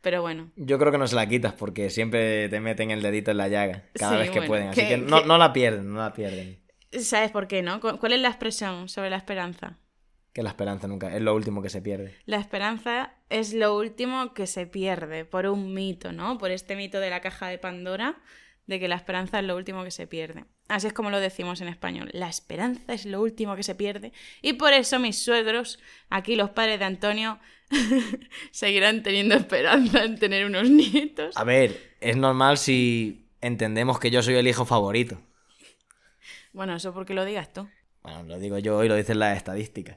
Pero 0.00 0.22
bueno. 0.22 0.50
Yo 0.56 0.76
creo 0.76 0.90
que 0.90 0.98
no 0.98 1.06
se 1.06 1.14
la 1.14 1.28
quitas 1.28 1.52
porque 1.52 1.88
siempre 1.88 2.48
te 2.48 2.58
meten 2.58 2.90
el 2.90 3.00
dedito 3.00 3.30
en 3.30 3.36
la 3.36 3.46
llaga 3.46 3.84
cada 3.94 4.16
vez 4.16 4.32
que 4.32 4.42
pueden. 4.42 4.70
Así 4.70 4.88
que, 4.88 4.98
no, 4.98 5.20
no, 5.20 5.38
la 5.38 5.52
pierden, 5.52 5.92
no 5.92 6.00
la 6.00 6.12
pierden. 6.12 6.58
¿Sabes 6.90 7.30
por 7.30 7.46
qué, 7.46 7.62
no? 7.62 7.78
¿Cuál 7.78 8.12
es 8.12 8.20
la 8.20 8.26
expresión 8.26 8.88
sobre 8.88 9.08
la 9.08 9.18
esperanza? 9.18 9.78
Que 10.32 10.42
la 10.42 10.48
esperanza 10.48 10.88
nunca 10.88 11.14
es 11.14 11.22
lo 11.22 11.32
último 11.32 11.62
que 11.62 11.70
se 11.70 11.80
pierde. 11.80 12.16
La 12.26 12.38
esperanza 12.38 13.14
es 13.30 13.54
lo 13.54 13.76
último 13.76 14.34
que 14.34 14.48
se 14.48 14.66
pierde 14.66 15.24
por 15.24 15.46
un 15.46 15.74
mito, 15.74 16.10
¿no? 16.10 16.38
Por 16.38 16.50
este 16.50 16.74
mito 16.74 16.98
de 16.98 17.10
la 17.10 17.20
caja 17.20 17.46
de 17.46 17.58
Pandora 17.58 18.20
de 18.68 18.78
que 18.78 18.86
la 18.86 18.96
esperanza 18.96 19.38
es 19.40 19.46
lo 19.46 19.56
último 19.56 19.82
que 19.82 19.90
se 19.90 20.06
pierde. 20.06 20.44
Así 20.68 20.86
es 20.86 20.92
como 20.92 21.10
lo 21.10 21.18
decimos 21.18 21.62
en 21.62 21.68
español. 21.68 22.10
La 22.12 22.28
esperanza 22.28 22.92
es 22.92 23.06
lo 23.06 23.22
último 23.22 23.56
que 23.56 23.62
se 23.62 23.74
pierde. 23.74 24.12
Y 24.42 24.52
por 24.52 24.74
eso 24.74 24.98
mis 24.98 25.18
suegros, 25.18 25.80
aquí 26.10 26.36
los 26.36 26.50
padres 26.50 26.78
de 26.78 26.84
Antonio, 26.84 27.38
seguirán 28.50 29.02
teniendo 29.02 29.34
esperanza 29.34 30.04
en 30.04 30.18
tener 30.18 30.44
unos 30.44 30.68
nietos. 30.68 31.34
A 31.36 31.44
ver, 31.44 31.96
es 32.00 32.18
normal 32.18 32.58
si 32.58 33.30
entendemos 33.40 33.98
que 33.98 34.10
yo 34.10 34.22
soy 34.22 34.34
el 34.34 34.46
hijo 34.46 34.66
favorito. 34.66 35.18
Bueno, 36.52 36.76
eso 36.76 36.92
porque 36.92 37.14
lo 37.14 37.24
digas 37.24 37.50
tú. 37.50 37.66
Bueno, 38.02 38.22
lo 38.24 38.38
digo 38.38 38.58
yo 38.58 38.84
y 38.84 38.88
lo 38.88 38.96
dicen 38.96 39.18
las 39.18 39.34
estadísticas. 39.34 39.96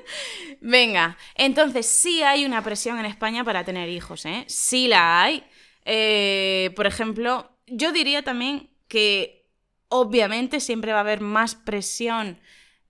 Venga, 0.62 1.18
entonces 1.34 1.84
sí 1.84 2.22
hay 2.22 2.46
una 2.46 2.64
presión 2.64 2.98
en 2.98 3.04
España 3.04 3.44
para 3.44 3.62
tener 3.64 3.90
hijos, 3.90 4.24
¿eh? 4.24 4.44
Sí 4.48 4.88
la 4.88 5.22
hay. 5.22 5.44
Eh, 5.84 6.72
por 6.74 6.86
ejemplo, 6.86 7.55
yo 7.66 7.92
diría 7.92 8.22
también 8.22 8.70
que 8.88 9.46
obviamente 9.88 10.60
siempre 10.60 10.92
va 10.92 10.98
a 10.98 11.02
haber 11.02 11.20
más 11.20 11.54
presión 11.54 12.38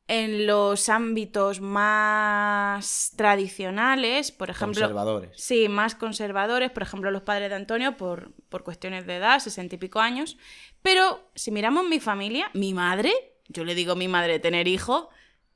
en 0.09 0.47
los 0.47 0.89
ámbitos 0.89 1.61
más 1.61 3.13
tradicionales, 3.17 4.31
por 4.31 4.51
ejemplo. 4.51 4.83
Conservadores. 4.83 5.31
Sí, 5.35 5.69
más 5.69 5.97
conservadores, 5.97 6.71
por 6.71 6.85
ejemplo, 6.85 7.11
los 7.11 7.23
padres 7.23 7.51
de 7.51 7.57
Antonio 7.57 7.97
por, 7.97 8.33
por 8.49 8.63
cuestiones 8.63 9.07
de 9.07 9.17
edad, 9.17 9.41
sesenta 9.41 9.75
y 9.75 9.79
pico 9.79 9.99
años. 9.99 10.37
Pero 10.83 11.29
si 11.35 11.51
miramos 11.51 11.89
mi 11.89 11.99
familia, 11.99 12.51
mi 12.55 12.73
madre, 12.73 13.13
yo 13.49 13.65
le 13.65 13.75
digo 13.75 13.93
a 13.93 13.97
mi 13.97 14.07
madre 14.07 14.39
tener 14.39 14.69
hijo 14.69 15.11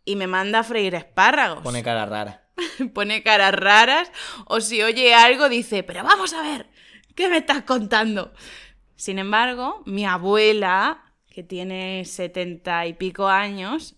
y 0.05 0.17
me 0.17 0.27
manda 0.27 0.61
a 0.61 0.65
freír 0.65 0.97
espárragos. 0.97 1.63
Pone 1.63 1.85
cara 1.85 2.07
rara. 2.07 2.49
Pone 2.95 3.23
caras 3.23 3.55
raras 3.55 4.11
o 4.47 4.61
si 4.61 4.83
oye 4.83 5.15
algo 5.15 5.49
dice, 5.49 5.83
pero 5.83 6.03
vamos 6.03 6.33
a 6.33 6.43
ver, 6.43 6.67
¿qué 7.15 7.29
me 7.29 7.39
estás 7.39 7.63
contando? 7.63 8.33
Sin 9.01 9.19
embargo, 9.19 9.83
mi 9.87 10.05
abuela, 10.05 11.15
que 11.31 11.43
tiene 11.43 12.05
setenta 12.05 12.85
y 12.85 12.93
pico 12.93 13.29
años, 13.29 13.97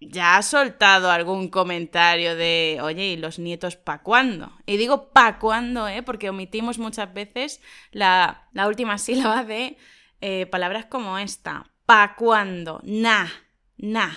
ya 0.00 0.38
ha 0.38 0.42
soltado 0.42 1.10
algún 1.10 1.48
comentario 1.48 2.34
de, 2.34 2.78
oye, 2.80 3.04
¿y 3.08 3.16
los 3.18 3.38
nietos 3.38 3.76
pa' 3.76 3.98
cuándo? 3.98 4.50
Y 4.64 4.78
digo 4.78 5.10
pa' 5.10 5.38
cuándo, 5.38 5.88
¿eh? 5.88 6.02
Porque 6.02 6.30
omitimos 6.30 6.78
muchas 6.78 7.12
veces 7.12 7.60
la, 7.92 8.48
última 8.66 8.96
sílaba 8.96 9.44
de 9.44 9.76
eh, 10.22 10.46
palabras 10.46 10.86
como 10.86 11.18
esta. 11.18 11.70
¿Pa' 11.84 12.16
cuándo? 12.16 12.80
Na, 12.82 13.30
na. 13.76 14.16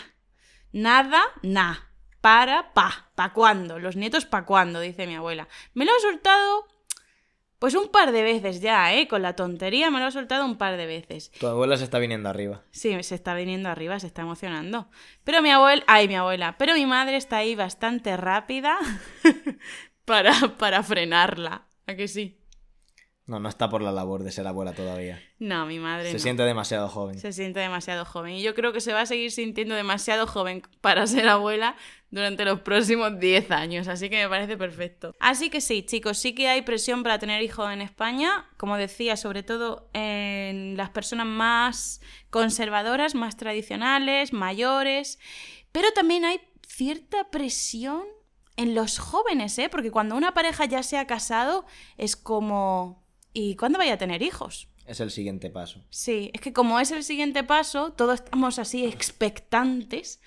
Nada, 0.72 1.22
na. 1.42 1.92
Para, 2.22 2.74
pa. 2.74 3.12
¿Pa' 3.14 3.34
cuándo? 3.34 3.78
Los 3.78 3.98
nietos 3.98 4.26
pa' 4.26 4.46
cuándo, 4.46 4.80
dice 4.80 5.06
mi 5.06 5.16
abuela. 5.18 5.50
Me 5.74 5.84
lo 5.84 5.92
ha 5.92 6.00
soltado 6.00 6.77
pues 7.60 7.74
un 7.76 7.90
par 7.90 8.12
de 8.12 8.22
veces 8.22 8.62
ya, 8.62 8.94
¿eh? 8.94 9.08
Con 9.08 9.22
la 9.22 9.36
tontería 9.36 9.90
me 9.90 10.00
lo 10.00 10.06
ha 10.06 10.12
soltado 10.12 10.46
un 10.46 10.58
par 10.58 10.78
de 10.78 10.86
veces. 10.86 11.32
Tu 11.40 11.48
abuela 11.48 11.78
se 11.78 11.84
está 11.84 12.00
viniendo 12.00 12.30
arriba. 12.30 12.64
Sí, 12.72 13.02
se 13.04 13.16
está 13.16 13.34
viniendo 13.34 13.70
arriba, 13.70 14.00
se 14.00 14.08
está 14.08 14.22
emocionando. 14.22 14.90
Pero 15.24 15.42
mi 15.42 15.50
abuela, 15.50 15.84
ay, 15.88 16.08
mi 16.08 16.16
abuela, 16.16 16.58
pero 16.58 16.74
mi 16.76 16.86
madre 16.86 17.18
está 17.18 17.38
ahí 17.38 17.56
bastante 17.56 18.16
rápida 18.16 18.78
para, 20.06 20.34
para 20.58 20.84
frenarla. 20.84 21.68
¿A 21.88 21.96
que 21.96 22.08
sí? 22.08 22.38
No, 23.28 23.42
no 23.42 23.50
está 23.50 23.70
por 23.70 23.82
la 23.82 23.92
labor 23.92 24.24
de 24.24 24.32
ser 24.32 24.48
abuela 24.48 24.72
todavía. 24.72 25.22
No, 25.38 25.66
mi 25.66 25.80
madre. 25.80 26.10
Se 26.12 26.20
siente 26.20 26.44
demasiado 26.44 26.88
joven. 26.88 27.20
Se 27.20 27.34
siente 27.34 27.60
demasiado 27.60 28.06
joven. 28.06 28.36
Y 28.36 28.42
yo 28.42 28.56
creo 28.56 28.72
que 28.72 28.80
se 28.80 28.94
va 28.94 29.02
a 29.02 29.06
seguir 29.06 29.32
sintiendo 29.32 29.76
demasiado 29.76 30.26
joven 30.28 30.64
para 30.80 31.06
ser 31.08 31.28
abuela 31.28 31.76
durante 32.10 32.46
los 32.46 32.62
próximos 32.62 33.20
10 33.20 33.52
años. 33.52 33.90
Así 33.90 34.10
que 34.10 34.24
me 34.24 34.30
parece 34.30 34.56
perfecto. 34.56 35.14
Así 35.20 35.50
que 35.50 35.60
sí, 35.60 35.84
chicos, 35.84 36.18
sí 36.18 36.34
que 36.34 36.48
hay 36.48 36.62
presión 36.62 37.04
para 37.04 37.20
tener 37.20 37.42
hijos 37.42 37.70
en 37.70 37.82
España. 37.82 38.50
Como 38.56 38.78
decía, 38.78 39.18
sobre 39.18 39.44
todo 39.44 39.90
en 39.92 40.78
las 40.78 40.92
personas 40.92 41.28
más 41.28 42.00
conservadoras, 42.30 43.14
más 43.14 43.36
tradicionales, 43.36 44.32
mayores. 44.32 45.20
Pero 45.74 45.92
también 45.92 46.24
hay 46.24 46.40
cierta 46.66 47.30
presión 47.30 48.04
en 48.56 48.74
los 48.74 49.00
jóvenes, 49.00 49.60
¿eh? 49.60 49.68
Porque 49.68 49.92
cuando 49.92 50.16
una 50.16 50.34
pareja 50.34 50.64
ya 50.64 50.82
se 50.82 50.98
ha 50.98 51.06
casado, 51.08 51.66
es 51.98 52.16
como 52.16 53.06
¿Y 53.34 53.56
cuándo 53.56 53.78
vaya 53.78 53.94
a 53.94 53.98
tener 53.98 54.22
hijos? 54.22 54.68
Es 54.86 55.00
el 55.02 55.12
siguiente 55.12 55.50
paso. 55.50 55.84
Sí, 55.90 56.32
es 56.34 56.42
que 56.42 56.54
como 56.54 56.80
es 56.80 56.92
el 56.92 57.04
siguiente 57.04 57.44
paso, 57.44 57.92
todos 57.92 58.22
estamos 58.22 58.58
así 58.58 58.86
expectantes 58.86 60.22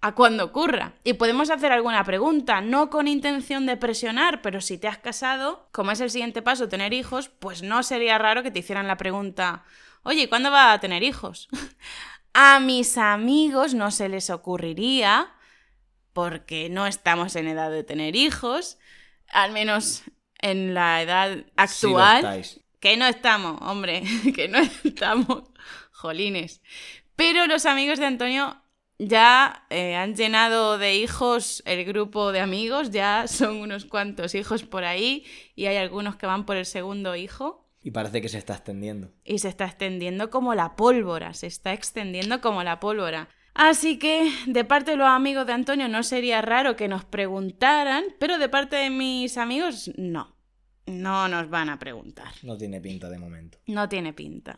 a 0.00 0.16
cuando 0.16 0.44
ocurra. 0.44 0.94
Y 1.04 1.12
podemos 1.14 1.50
hacer 1.50 1.70
alguna 1.70 2.02
pregunta, 2.02 2.60
no 2.60 2.90
con 2.90 3.06
intención 3.06 3.64
de 3.66 3.76
presionar, 3.76 4.42
pero 4.42 4.60
si 4.60 4.76
te 4.76 4.88
has 4.88 4.98
casado, 4.98 5.68
como 5.70 5.92
es 5.92 6.00
el 6.00 6.10
siguiente 6.10 6.42
paso 6.42 6.68
tener 6.68 6.92
hijos, 6.92 7.28
pues 7.28 7.62
no 7.62 7.84
sería 7.84 8.18
raro 8.18 8.42
que 8.42 8.50
te 8.50 8.58
hicieran 8.58 8.88
la 8.88 8.96
pregunta, 8.96 9.64
oye, 10.02 10.28
¿cuándo 10.28 10.50
va 10.50 10.72
a 10.72 10.80
tener 10.80 11.04
hijos? 11.04 11.48
a 12.34 12.58
mis 12.58 12.98
amigos 12.98 13.74
no 13.74 13.92
se 13.92 14.08
les 14.08 14.30
ocurriría, 14.30 15.32
porque 16.12 16.68
no 16.68 16.88
estamos 16.88 17.36
en 17.36 17.46
edad 17.46 17.70
de 17.70 17.84
tener 17.84 18.16
hijos, 18.16 18.78
al 19.28 19.52
menos 19.52 20.02
en 20.42 20.74
la 20.74 21.00
edad 21.02 21.44
actual, 21.56 22.44
que 22.80 22.96
no 22.96 23.06
estamos, 23.06 23.58
hombre, 23.62 24.02
que 24.34 24.48
no 24.48 24.58
estamos, 24.58 25.44
jolines. 25.92 26.60
Pero 27.16 27.46
los 27.46 27.64
amigos 27.66 27.98
de 27.98 28.06
Antonio 28.06 28.62
ya 28.98 29.66
eh, 29.70 29.94
han 29.96 30.14
llenado 30.14 30.78
de 30.78 30.96
hijos 30.96 31.62
el 31.66 31.84
grupo 31.84 32.32
de 32.32 32.40
amigos, 32.40 32.90
ya 32.90 33.26
son 33.26 33.56
unos 33.56 33.84
cuantos 33.84 34.34
hijos 34.34 34.62
por 34.64 34.84
ahí 34.84 35.24
y 35.54 35.66
hay 35.66 35.76
algunos 35.76 36.16
que 36.16 36.26
van 36.26 36.44
por 36.44 36.56
el 36.56 36.66
segundo 36.66 37.16
hijo 37.16 37.68
Y 37.82 37.90
parece 37.90 38.20
que 38.20 38.28
se 38.28 38.38
está 38.38 38.54
extendiendo. 38.54 39.10
y 39.24 39.38
se 39.38 39.48
está 39.48 39.64
extendiendo 39.64 40.30
como 40.30 40.54
la 40.54 40.76
pólvora, 40.76 41.34
se 41.34 41.46
está 41.46 41.72
extendiendo 41.72 42.40
como 42.40 42.62
la 42.62 42.78
pólvora. 42.80 43.28
Así 43.54 43.98
que 43.98 44.32
de 44.46 44.64
parte 44.64 44.92
de 44.92 44.96
los 44.96 45.08
amigos 45.08 45.46
de 45.46 45.52
Antonio 45.52 45.88
no 45.88 46.02
sería 46.02 46.40
raro 46.40 46.76
que 46.76 46.88
nos 46.88 47.04
preguntaran, 47.04 48.04
pero 48.18 48.38
de 48.38 48.48
parte 48.48 48.76
de 48.76 48.90
mis 48.90 49.36
amigos 49.36 49.90
no. 49.96 50.34
No 50.86 51.28
nos 51.28 51.48
van 51.48 51.68
a 51.68 51.78
preguntar. 51.78 52.32
No 52.42 52.56
tiene 52.56 52.80
pinta 52.80 53.08
de 53.08 53.18
momento. 53.18 53.58
No 53.66 53.88
tiene 53.88 54.12
pinta. 54.12 54.56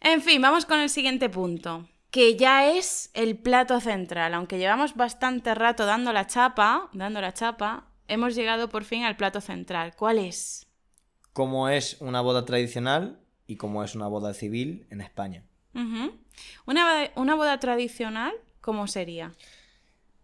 En 0.00 0.22
fin, 0.22 0.40
vamos 0.40 0.64
con 0.64 0.80
el 0.80 0.88
siguiente 0.88 1.28
punto, 1.28 1.88
que 2.10 2.36
ya 2.36 2.72
es 2.72 3.10
el 3.14 3.38
plato 3.38 3.78
central. 3.80 4.34
Aunque 4.34 4.58
llevamos 4.58 4.96
bastante 4.96 5.54
rato 5.54 5.86
dando 5.86 6.12
la 6.12 6.26
chapa, 6.26 6.88
dando 6.92 7.20
la 7.20 7.34
chapa, 7.34 7.90
hemos 8.08 8.34
llegado 8.34 8.68
por 8.68 8.84
fin 8.84 9.04
al 9.04 9.16
plato 9.16 9.40
central. 9.40 9.94
¿Cuál 9.96 10.18
es? 10.18 10.66
¿Cómo 11.32 11.68
es 11.68 11.98
una 12.00 12.20
boda 12.20 12.44
tradicional 12.44 13.20
y 13.46 13.56
cómo 13.56 13.84
es 13.84 13.94
una 13.94 14.08
boda 14.08 14.34
civil 14.34 14.86
en 14.90 15.00
España? 15.00 15.44
Ujú. 15.74 16.18
Una, 16.66 16.84
boda- 16.84 17.10
una 17.16 17.34
boda 17.34 17.60
tradicional, 17.60 18.32
¿cómo 18.60 18.86
sería? 18.86 19.32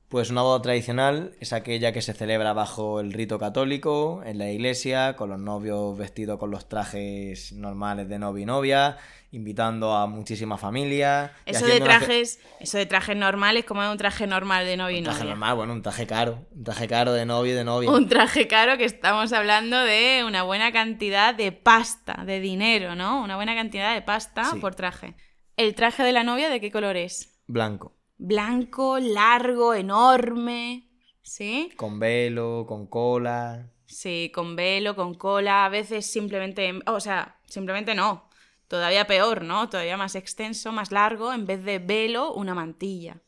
Pues 0.08 0.30
una 0.30 0.42
boda 0.42 0.62
tradicional 0.62 1.32
es 1.40 1.52
aquella 1.52 1.92
que 1.92 2.00
se 2.00 2.12
celebra 2.12 2.52
bajo 2.52 3.00
el 3.00 3.12
rito 3.12 3.40
católico, 3.40 4.22
en 4.24 4.38
la 4.38 4.48
iglesia, 4.52 5.16
con 5.16 5.30
los 5.30 5.38
novios 5.40 5.98
vestidos 5.98 6.38
con 6.38 6.52
los 6.52 6.68
trajes 6.68 7.52
normales 7.52 8.08
de 8.08 8.16
novio 8.20 8.44
y 8.44 8.46
novia, 8.46 8.98
invitando 9.32 9.94
a 9.96 10.06
muchísimas 10.06 10.60
familias. 10.60 11.32
Eso 11.44 11.66
de 11.66 11.80
trajes, 11.80 12.38
eso 12.60 12.78
de 12.78 12.86
trajes 12.86 13.16
normales, 13.16 13.64
como 13.64 13.82
es 13.82 13.90
un 13.90 13.98
traje 13.98 14.28
normal 14.28 14.64
de 14.64 14.76
novio 14.76 14.94
y 14.94 14.98
Un 15.00 15.04
traje 15.06 15.18
novia. 15.18 15.30
normal, 15.32 15.56
bueno, 15.56 15.72
un 15.72 15.82
traje 15.82 16.06
caro. 16.06 16.46
Un 16.54 16.62
traje 16.62 16.86
caro 16.86 17.12
de 17.12 17.26
novio 17.26 17.52
y 17.52 17.56
de 17.56 17.64
novia. 17.64 17.90
Un 17.90 18.08
traje 18.08 18.46
caro 18.46 18.78
que 18.78 18.84
estamos 18.84 19.32
hablando 19.32 19.76
de 19.82 20.22
una 20.24 20.44
buena 20.44 20.70
cantidad 20.70 21.34
de 21.34 21.50
pasta, 21.50 22.22
de 22.24 22.38
dinero, 22.38 22.94
¿no? 22.94 23.24
Una 23.24 23.34
buena 23.34 23.56
cantidad 23.56 23.92
de 23.92 24.02
pasta 24.02 24.44
Sí. 24.52 24.60
por 24.60 24.76
traje. 24.76 25.14
¿El 25.56 25.74
traje 25.74 26.02
de 26.02 26.12
la 26.12 26.22
novia 26.22 26.50
de 26.50 26.60
qué 26.60 26.70
color 26.70 26.96
es? 26.96 27.40
Blanco. 27.46 27.96
Blanco, 28.18 28.98
largo, 28.98 29.72
enorme. 29.72 30.90
¿Sí? 31.22 31.70
Con 31.76 31.98
velo, 31.98 32.66
con 32.68 32.86
cola. 32.86 33.72
Sí, 33.86 34.30
con 34.34 34.54
velo, 34.54 34.94
con 34.94 35.14
cola, 35.14 35.64
a 35.64 35.68
veces 35.70 36.04
simplemente, 36.04 36.78
o 36.86 37.00
sea, 37.00 37.38
simplemente 37.46 37.94
no. 37.94 38.28
Todavía 38.68 39.06
peor, 39.06 39.44
¿no? 39.44 39.70
Todavía 39.70 39.96
más 39.96 40.14
extenso, 40.14 40.72
más 40.72 40.92
largo, 40.92 41.32
en 41.32 41.46
vez 41.46 41.64
de 41.64 41.78
velo, 41.78 42.34
una 42.34 42.54
mantilla. 42.54 43.22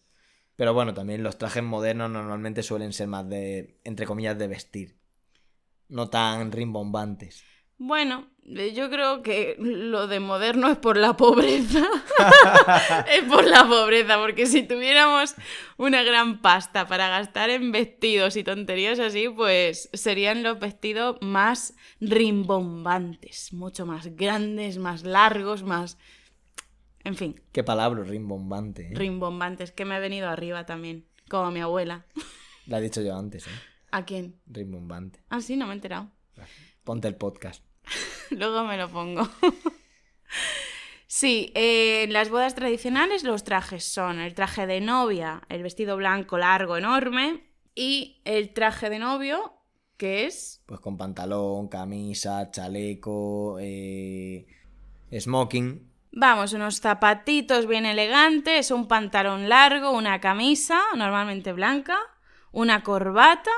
Pero 0.54 0.74
bueno, 0.74 0.92
también 0.92 1.22
los 1.22 1.38
trajes 1.38 1.62
modernos 1.62 2.10
normalmente 2.10 2.62
suelen 2.62 2.92
ser 2.92 3.06
más 3.06 3.26
de, 3.28 3.80
entre 3.84 4.04
comillas, 4.04 4.36
de 4.36 4.48
vestir. 4.48 4.98
No 5.88 6.10
tan 6.10 6.52
rimbombantes. 6.52 7.42
Bueno, 7.78 8.26
eh, 8.44 8.72
yo 8.74 8.90
creo 8.90 9.22
que 9.22 9.56
lo 9.58 10.08
de 10.08 10.18
moderno 10.18 10.68
es 10.68 10.78
por 10.78 10.96
la 10.96 11.16
pobreza. 11.16 11.86
es 13.12 13.22
por 13.24 13.46
la 13.46 13.66
pobreza, 13.68 14.18
porque 14.18 14.46
si 14.46 14.64
tuviéramos 14.64 15.34
una 15.76 16.02
gran 16.02 16.40
pasta 16.40 16.88
para 16.88 17.08
gastar 17.08 17.50
en 17.50 17.70
vestidos 17.70 18.36
y 18.36 18.42
tonterías 18.42 18.98
así, 18.98 19.28
pues 19.28 19.90
serían 19.92 20.42
los 20.42 20.58
vestidos 20.58 21.18
más 21.20 21.74
rimbombantes, 22.00 23.52
mucho 23.52 23.86
más 23.86 24.16
grandes, 24.16 24.78
más 24.78 25.04
largos, 25.04 25.62
más... 25.62 25.98
En 27.04 27.14
fin, 27.14 27.40
Qué 27.52 27.62
palabra 27.62 28.02
rimbombante. 28.02 28.88
¿eh? 28.88 28.94
rimbombantes, 28.94 29.70
que 29.70 29.84
me 29.84 29.94
ha 29.94 29.98
venido 30.00 30.28
arriba 30.28 30.66
también, 30.66 31.06
como 31.28 31.50
mi 31.52 31.60
abuela. 31.60 32.06
La 32.66 32.78
he 32.78 32.82
dicho 32.82 33.02
yo 33.02 33.16
antes, 33.16 33.46
¿eh? 33.46 33.50
¿A 33.92 34.04
quién? 34.04 34.34
Rimbombante. 34.46 35.20
Ah, 35.30 35.40
sí, 35.40 35.56
no 35.56 35.66
me 35.66 35.72
he 35.72 35.76
enterado. 35.76 36.10
Ponte 36.84 37.08
el 37.08 37.14
podcast. 37.14 37.67
Luego 38.30 38.64
me 38.64 38.76
lo 38.76 38.88
pongo. 38.88 39.28
Sí, 41.10 41.52
eh, 41.54 42.02
en 42.02 42.12
las 42.12 42.28
bodas 42.28 42.54
tradicionales 42.54 43.24
los 43.24 43.42
trajes 43.42 43.82
son 43.82 44.20
el 44.20 44.34
traje 44.34 44.66
de 44.66 44.82
novia, 44.82 45.40
el 45.48 45.62
vestido 45.62 45.96
blanco 45.96 46.36
largo 46.36 46.76
enorme, 46.76 47.48
y 47.74 48.20
el 48.24 48.52
traje 48.52 48.90
de 48.90 48.98
novio, 48.98 49.54
que 49.96 50.26
es... 50.26 50.62
Pues 50.66 50.80
con 50.80 50.98
pantalón, 50.98 51.68
camisa, 51.68 52.50
chaleco, 52.50 53.56
eh, 53.58 54.46
smoking. 55.18 55.90
Vamos, 56.12 56.52
unos 56.52 56.80
zapatitos 56.80 57.66
bien 57.66 57.86
elegantes, 57.86 58.70
un 58.70 58.86
pantalón 58.86 59.48
largo, 59.48 59.92
una 59.92 60.20
camisa, 60.20 60.80
normalmente 60.94 61.52
blanca, 61.52 61.98
una 62.52 62.82
corbata 62.82 63.52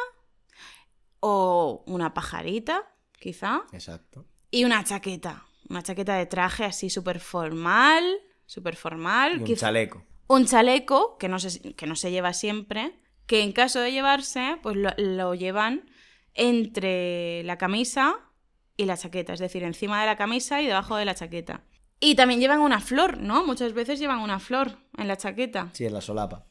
o 1.19 1.83
una 1.87 2.15
pajarita, 2.15 2.90
quizá, 3.21 3.63
Exacto. 3.73 4.27
y 4.51 4.65
una 4.65 4.83
chaqueta. 4.83 5.45
Una 5.69 5.85
chaqueta 5.85 6.17
de 6.17 6.27
traje 6.27 6.65
así 6.65 6.91
súper 6.91 7.21
formal, 7.21 8.05
súper 8.47 8.75
formal. 8.75 9.35
Y 9.37 9.39
un 9.39 9.45
quizá- 9.45 9.67
chaleco. 9.67 10.05
un 10.27 10.47
chaleco 10.47 11.17
que 11.19 11.29
no, 11.29 11.39
se, 11.39 11.75
que 11.75 11.87
no 11.87 11.95
se 11.95 12.11
lleva 12.11 12.33
siempre, 12.33 12.99
que 13.27 13.43
en 13.43 13.53
caso 13.53 13.79
de 13.81 13.93
llevarse, 13.93 14.57
pues 14.63 14.75
lo, 14.77 14.91
lo 14.99 15.35
llevan 15.37 15.89
entre 16.35 17.43
la 17.45 17.59
camisa 17.59 18.17
y 18.77 18.87
la 18.87 18.97
chaqueta, 18.97 19.33
es 19.35 19.39
decir, 19.41 19.63
encima 19.63 20.01
de 20.01 20.07
la 20.07 20.17
camisa 20.17 20.61
y 20.63 20.67
debajo 20.67 20.97
de 20.97 21.05
la 21.05 21.15
chaqueta. 21.15 21.63
Y 22.01 22.15
también 22.15 22.41
llevan 22.41 22.61
una 22.61 22.81
flor, 22.81 23.19
¿no? 23.19 23.45
Muchas 23.45 23.75
veces 23.75 23.99
llevan 24.01 24.21
una 24.21 24.41
flor 24.41 24.79
en 24.97 25.07
la 25.07 25.17
chaqueta. 25.17 25.69
Sí, 25.75 25.85
en 25.85 25.93
la 25.93 26.01
solapa. 26.01 26.47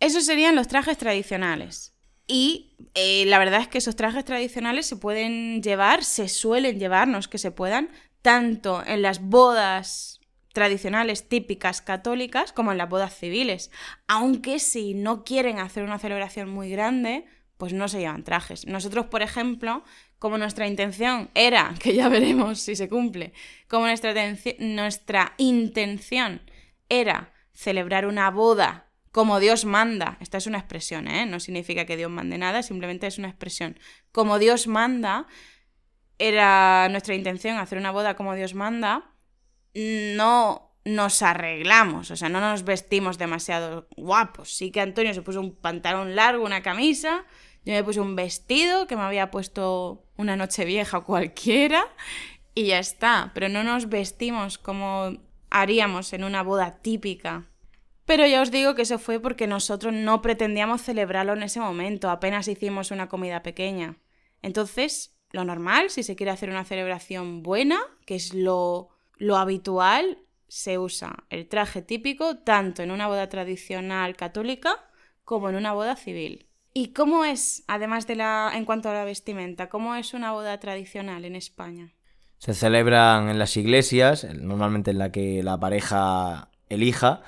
Esos 0.00 0.24
serían 0.24 0.56
los 0.56 0.66
trajes 0.66 0.96
tradicionales. 0.98 1.93
Y 2.26 2.74
eh, 2.94 3.24
la 3.26 3.38
verdad 3.38 3.60
es 3.60 3.68
que 3.68 3.78
esos 3.78 3.96
trajes 3.96 4.24
tradicionales 4.24 4.86
se 4.86 4.96
pueden 4.96 5.62
llevar, 5.62 6.04
se 6.04 6.28
suelen 6.28 6.78
llevar, 6.78 7.08
no 7.08 7.18
es 7.18 7.28
que 7.28 7.38
se 7.38 7.50
puedan, 7.50 7.90
tanto 8.22 8.82
en 8.86 9.02
las 9.02 9.20
bodas 9.20 10.20
tradicionales 10.54 11.28
típicas 11.28 11.82
católicas 11.82 12.52
como 12.52 12.72
en 12.72 12.78
las 12.78 12.88
bodas 12.88 13.14
civiles. 13.18 13.70
Aunque 14.06 14.60
si 14.60 14.94
no 14.94 15.24
quieren 15.24 15.58
hacer 15.58 15.82
una 15.82 15.98
celebración 15.98 16.48
muy 16.48 16.70
grande, 16.70 17.26
pues 17.58 17.72
no 17.72 17.88
se 17.88 17.98
llevan 17.98 18.24
trajes. 18.24 18.66
Nosotros, 18.66 19.06
por 19.06 19.22
ejemplo, 19.22 19.84
como 20.18 20.38
nuestra 20.38 20.66
intención 20.66 21.30
era, 21.34 21.74
que 21.80 21.94
ya 21.94 22.08
veremos 22.08 22.60
si 22.60 22.76
se 22.76 22.88
cumple, 22.88 23.32
como 23.68 23.86
nuestra, 23.86 25.34
intención 25.38 26.40
era 26.88 27.32
celebrar 27.52 28.06
una 28.06 28.30
boda 28.30 28.83
como 29.14 29.38
Dios 29.38 29.64
manda, 29.64 30.18
esta 30.18 30.38
es 30.38 30.48
una 30.48 30.58
expresión, 30.58 31.06
¿eh? 31.06 31.24
no 31.24 31.38
significa 31.38 31.84
que 31.84 31.96
Dios 31.96 32.10
mande 32.10 32.36
nada, 32.36 32.64
simplemente 32.64 33.06
es 33.06 33.16
una 33.16 33.28
expresión. 33.28 33.78
Como 34.10 34.40
Dios 34.40 34.66
manda, 34.66 35.28
era 36.18 36.88
nuestra 36.90 37.14
intención 37.14 37.56
hacer 37.58 37.78
una 37.78 37.92
boda 37.92 38.16
como 38.16 38.34
Dios 38.34 38.54
manda, 38.54 39.12
no 39.72 40.76
nos 40.84 41.22
arreglamos, 41.22 42.10
o 42.10 42.16
sea, 42.16 42.28
no 42.28 42.40
nos 42.40 42.64
vestimos 42.64 43.16
demasiado 43.16 43.86
guapos. 43.96 44.52
Sí 44.52 44.72
que 44.72 44.80
Antonio 44.80 45.14
se 45.14 45.22
puso 45.22 45.40
un 45.40 45.54
pantalón 45.54 46.16
largo, 46.16 46.44
una 46.44 46.64
camisa, 46.64 47.24
yo 47.64 47.72
me 47.72 47.84
puse 47.84 48.00
un 48.00 48.16
vestido 48.16 48.88
que 48.88 48.96
me 48.96 49.02
había 49.02 49.30
puesto 49.30 50.08
una 50.16 50.34
noche 50.34 50.64
vieja 50.64 51.02
cualquiera 51.02 51.86
y 52.52 52.64
ya 52.64 52.80
está, 52.80 53.30
pero 53.32 53.48
no 53.48 53.62
nos 53.62 53.88
vestimos 53.88 54.58
como 54.58 55.12
haríamos 55.50 56.12
en 56.14 56.24
una 56.24 56.42
boda 56.42 56.82
típica. 56.82 57.48
Pero 58.06 58.26
ya 58.26 58.42
os 58.42 58.50
digo 58.50 58.74
que 58.74 58.82
eso 58.82 58.98
fue 58.98 59.18
porque 59.20 59.46
nosotros 59.46 59.92
no 59.92 60.20
pretendíamos 60.20 60.82
celebrarlo 60.82 61.32
en 61.32 61.42
ese 61.42 61.60
momento, 61.60 62.10
apenas 62.10 62.48
hicimos 62.48 62.90
una 62.90 63.08
comida 63.08 63.42
pequeña. 63.42 63.96
Entonces, 64.42 65.16
lo 65.30 65.44
normal, 65.44 65.90
si 65.90 66.02
se 66.02 66.16
quiere 66.16 66.30
hacer 66.30 66.50
una 66.50 66.64
celebración 66.64 67.42
buena, 67.42 67.78
que 68.06 68.14
es 68.14 68.34
lo, 68.34 68.90
lo 69.16 69.36
habitual, 69.36 70.18
se 70.48 70.78
usa 70.78 71.24
el 71.30 71.48
traje 71.48 71.82
típico 71.82 72.36
tanto 72.38 72.82
en 72.82 72.90
una 72.90 73.08
boda 73.08 73.28
tradicional 73.28 74.16
católica 74.16 74.84
como 75.24 75.48
en 75.48 75.56
una 75.56 75.72
boda 75.72 75.96
civil. 75.96 76.46
¿Y 76.72 76.92
cómo 76.92 77.24
es, 77.24 77.64
además 77.68 78.06
de 78.06 78.16
la, 78.16 78.52
en 78.54 78.64
cuanto 78.64 78.90
a 78.90 78.94
la 78.94 79.04
vestimenta, 79.04 79.68
cómo 79.68 79.94
es 79.94 80.12
una 80.12 80.32
boda 80.32 80.58
tradicional 80.60 81.24
en 81.24 81.36
España? 81.36 81.94
Se 82.38 82.52
celebran 82.52 83.30
en 83.30 83.38
las 83.38 83.56
iglesias, 83.56 84.24
normalmente 84.24 84.90
en 84.90 84.98
la 84.98 85.10
que 85.10 85.42
la 85.42 85.58
pareja 85.58 86.50
elija. 86.68 87.22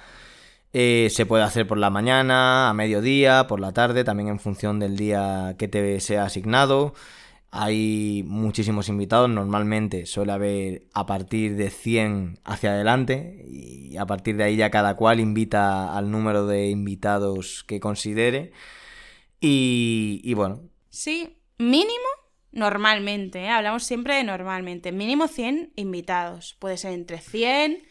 Eh, 0.72 1.08
se 1.10 1.26
puede 1.26 1.44
hacer 1.44 1.66
por 1.66 1.78
la 1.78 1.90
mañana, 1.90 2.68
a 2.68 2.74
mediodía, 2.74 3.46
por 3.46 3.60
la 3.60 3.72
tarde, 3.72 4.04
también 4.04 4.28
en 4.28 4.40
función 4.40 4.78
del 4.78 4.96
día 4.96 5.54
que 5.58 5.68
te 5.68 6.00
sea 6.00 6.24
asignado. 6.24 6.94
Hay 7.50 8.22
muchísimos 8.26 8.88
invitados, 8.88 9.30
normalmente 9.30 10.04
suele 10.04 10.32
haber 10.32 10.82
a 10.92 11.06
partir 11.06 11.56
de 11.56 11.70
100 11.70 12.40
hacia 12.44 12.72
adelante 12.72 13.46
y 13.48 13.96
a 13.96 14.04
partir 14.04 14.36
de 14.36 14.44
ahí 14.44 14.56
ya 14.56 14.70
cada 14.70 14.96
cual 14.96 15.20
invita 15.20 15.96
al 15.96 16.10
número 16.10 16.46
de 16.46 16.68
invitados 16.68 17.64
que 17.66 17.80
considere. 17.80 18.52
Y, 19.40 20.34
bueno, 20.34 20.60
Sí, 20.90 21.38
mínimo, 21.58 22.08
normalmente, 22.52 23.44
¿eh? 23.44 23.48
hablamos 23.48 23.84
siempre 23.84 24.16
de 24.16 24.24
normalmente, 24.24 24.92
mínimo 24.92 25.28
100 25.28 25.72
invitados. 25.76 26.56
Puede 26.58 26.76
ser 26.76 26.92
entre 26.92 27.18
100, 27.18 27.85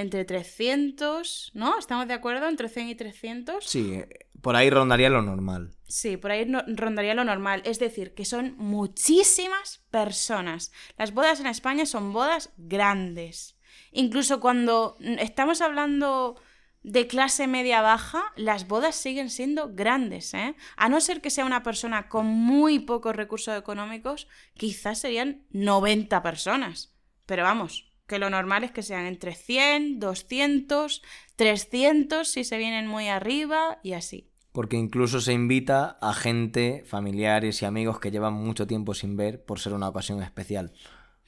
entre 0.00 0.24
300, 0.24 1.50
¿no? 1.54 1.78
¿Estamos 1.78 2.06
de 2.08 2.14
acuerdo? 2.14 2.48
Entre 2.48 2.68
100 2.68 2.88
y 2.88 2.94
300. 2.94 3.64
Sí, 3.64 4.02
por 4.42 4.56
ahí 4.56 4.70
rondaría 4.70 5.08
lo 5.10 5.22
normal. 5.22 5.74
Sí, 5.88 6.16
por 6.16 6.30
ahí 6.30 6.44
no- 6.46 6.62
rondaría 6.66 7.14
lo 7.14 7.24
normal. 7.24 7.62
Es 7.64 7.78
decir, 7.78 8.14
que 8.14 8.24
son 8.24 8.54
muchísimas 8.58 9.84
personas. 9.90 10.72
Las 10.98 11.12
bodas 11.12 11.40
en 11.40 11.46
España 11.46 11.86
son 11.86 12.12
bodas 12.12 12.50
grandes. 12.56 13.56
Incluso 13.92 14.40
cuando 14.40 14.96
estamos 15.00 15.60
hablando 15.60 16.40
de 16.82 17.06
clase 17.06 17.46
media 17.46 17.80
baja, 17.80 18.32
las 18.36 18.68
bodas 18.68 18.94
siguen 18.94 19.30
siendo 19.30 19.72
grandes, 19.74 20.34
¿eh? 20.34 20.54
A 20.76 20.88
no 20.88 21.00
ser 21.00 21.20
que 21.20 21.30
sea 21.30 21.44
una 21.44 21.62
persona 21.62 22.08
con 22.08 22.26
muy 22.26 22.78
pocos 22.78 23.16
recursos 23.16 23.58
económicos, 23.58 24.28
quizás 24.54 25.00
serían 25.00 25.46
90 25.50 26.22
personas. 26.22 26.94
Pero 27.26 27.42
vamos, 27.42 27.85
que 28.06 28.18
lo 28.18 28.30
normal 28.30 28.64
es 28.64 28.70
que 28.70 28.82
sean 28.82 29.06
entre 29.06 29.34
100, 29.34 29.98
200, 29.98 31.02
300 31.36 32.28
si 32.28 32.44
se 32.44 32.58
vienen 32.58 32.86
muy 32.86 33.08
arriba 33.08 33.78
y 33.82 33.92
así. 33.92 34.30
Porque 34.52 34.76
incluso 34.76 35.20
se 35.20 35.32
invita 35.32 35.98
a 36.00 36.14
gente, 36.14 36.82
familiares 36.86 37.60
y 37.60 37.66
amigos 37.66 38.00
que 38.00 38.10
llevan 38.10 38.32
mucho 38.32 38.66
tiempo 38.66 38.94
sin 38.94 39.16
ver 39.16 39.44
por 39.44 39.60
ser 39.60 39.74
una 39.74 39.88
ocasión 39.88 40.22
especial. 40.22 40.72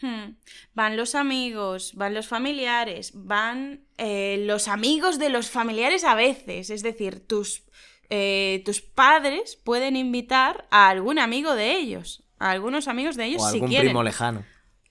Hmm. 0.00 0.36
Van 0.74 0.96
los 0.96 1.14
amigos, 1.14 1.92
van 1.94 2.14
los 2.14 2.28
familiares, 2.28 3.12
van 3.14 3.82
eh, 3.98 4.44
los 4.46 4.68
amigos 4.68 5.18
de 5.18 5.28
los 5.28 5.50
familiares 5.50 6.04
a 6.04 6.14
veces. 6.14 6.70
Es 6.70 6.82
decir, 6.82 7.26
tus, 7.26 7.64
eh, 8.08 8.62
tus 8.64 8.80
padres 8.80 9.56
pueden 9.56 9.96
invitar 9.96 10.66
a 10.70 10.88
algún 10.88 11.18
amigo 11.18 11.54
de 11.54 11.76
ellos, 11.76 12.22
a 12.38 12.52
algunos 12.52 12.88
amigos 12.88 13.16
de 13.16 13.26
ellos 13.26 13.42
o 13.42 13.48
si 13.48 13.56
algún 13.56 13.68
quieren. 13.68 13.88
primo 13.88 14.02
lejano. 14.04 14.44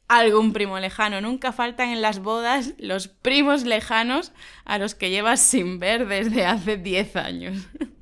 Algún 0.08 0.54
primo 0.54 0.80
lejano. 0.80 1.20
Nunca 1.22 1.52
faltan 1.52 1.90
en 1.90 2.02
las 2.02 2.20
bodas 2.20 2.74
los 2.78 3.08
primos 3.08 3.66
lejanos 3.66 4.32
a 4.66 4.78
los 4.78 4.96
que 4.96 5.10
llevas 5.10 5.42
sin 5.42 5.80
ver 5.80 6.08
desde 6.08 6.46
hace 6.46 6.78
10 6.78 7.16
años. 7.16 7.68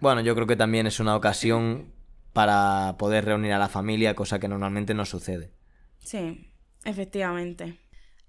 Bueno, 0.00 0.22
yo 0.22 0.34
creo 0.34 0.46
que 0.46 0.56
también 0.56 0.86
es 0.86 0.98
una 0.98 1.14
ocasión 1.14 1.92
para 2.32 2.96
poder 2.98 3.26
reunir 3.26 3.52
a 3.52 3.58
la 3.58 3.68
familia, 3.68 4.14
cosa 4.14 4.38
que 4.38 4.48
normalmente 4.48 4.94
no 4.94 5.04
sucede. 5.04 5.52
Sí, 5.98 6.50
efectivamente. 6.84 7.78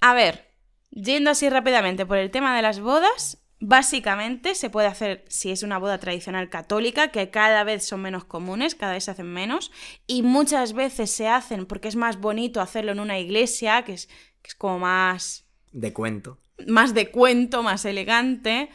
A 0.02 0.14
ver, 0.14 0.50
yendo 0.90 1.30
así 1.30 1.50
rápidamente 1.50 2.06
por 2.06 2.18
el 2.18 2.30
tema 2.30 2.56
de 2.56 2.62
las 2.62 2.82
bodas, 2.82 3.41
básicamente 3.62 4.56
se 4.56 4.70
puede 4.70 4.88
hacer 4.88 5.24
si 5.30 5.52
es 5.52 5.64
una 5.64 5.78
boda 5.78 6.00
tradicional 6.00 6.50
católica, 6.50 7.10
que 7.10 7.30
cada 7.30 7.64
vez 7.64 7.86
son 7.86 8.02
menos 8.02 8.26
comunes, 8.26 8.76
cada 8.76 8.94
vez 8.94 9.06
se 9.06 9.12
hacen 9.12 9.32
menos, 9.32 9.72
y 10.08 10.24
muchas 10.24 10.74
veces 10.74 11.12
se 11.12 11.28
hacen 11.30 11.66
porque 11.68 11.88
es 11.88 11.96
más 11.96 12.20
bonito 12.20 12.60
hacerlo 12.60 12.92
en 12.92 13.00
una 13.00 13.20
iglesia, 13.20 13.84
que 13.84 13.94
es, 13.94 14.08
que 14.42 14.50
es 14.50 14.56
como 14.56 14.80
más 14.80 15.46
De 15.72 15.94
cuento. 15.94 16.40
más 16.68 16.94
de 16.94 17.12
cuento, 17.12 17.64
más 17.64 17.86
elegante. 17.86 18.70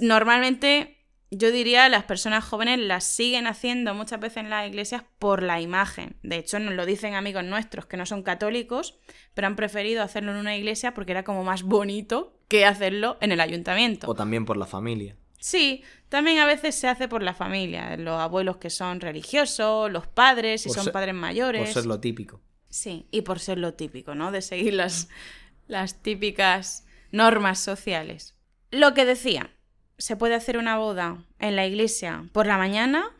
Normalmente, 0.00 0.95
yo 1.30 1.50
diría, 1.50 1.88
las 1.88 2.04
personas 2.04 2.44
jóvenes 2.44 2.78
las 2.78 3.04
siguen 3.04 3.46
haciendo 3.46 3.94
muchas 3.94 4.20
veces 4.20 4.38
en 4.38 4.50
las 4.50 4.68
iglesias 4.68 5.02
por 5.18 5.42
la 5.42 5.60
imagen. 5.60 6.16
De 6.22 6.36
hecho, 6.36 6.58
nos 6.58 6.74
lo 6.74 6.86
dicen 6.86 7.14
amigos 7.14 7.44
nuestros 7.44 7.86
que 7.86 7.96
no 7.96 8.06
son 8.06 8.22
católicos, 8.22 8.98
pero 9.34 9.46
han 9.48 9.56
preferido 9.56 10.02
hacerlo 10.02 10.30
en 10.32 10.38
una 10.38 10.56
iglesia 10.56 10.94
porque 10.94 11.12
era 11.12 11.24
como 11.24 11.42
más 11.44 11.62
bonito 11.62 12.38
que 12.48 12.64
hacerlo 12.64 13.18
en 13.20 13.32
el 13.32 13.40
ayuntamiento. 13.40 14.08
O 14.08 14.14
también 14.14 14.44
por 14.44 14.56
la 14.56 14.66
familia. 14.66 15.16
Sí, 15.38 15.82
también 16.08 16.38
a 16.38 16.46
veces 16.46 16.74
se 16.74 16.88
hace 16.88 17.08
por 17.08 17.22
la 17.22 17.34
familia, 17.34 17.96
los 17.96 18.18
abuelos 18.20 18.56
que 18.56 18.70
son 18.70 19.00
religiosos, 19.00 19.90
los 19.90 20.06
padres, 20.06 20.62
si 20.62 20.68
Por 20.68 20.76
son 20.76 20.84
ser- 20.84 20.92
padres 20.92 21.14
mayores. 21.14 21.62
Por 21.62 21.72
ser 21.72 21.86
lo 21.86 22.00
típico. 22.00 22.40
Sí, 22.68 23.06
y 23.10 23.22
por 23.22 23.38
ser 23.38 23.58
lo 23.58 23.74
típico, 23.74 24.14
¿no? 24.14 24.32
De 24.32 24.42
seguir 24.42 24.74
las, 24.74 25.08
las 25.66 26.02
típicas 26.02 26.86
normas 27.12 27.58
sociales. 27.60 28.36
Lo 28.70 28.94
que 28.94 29.04
decía, 29.04 29.50
se 29.98 30.16
puede 30.16 30.34
hacer 30.34 30.58
una 30.58 30.78
boda 30.78 31.24
en 31.38 31.56
la 31.56 31.66
iglesia 31.66 32.28
por 32.32 32.46
la 32.46 32.58
mañana 32.58 33.10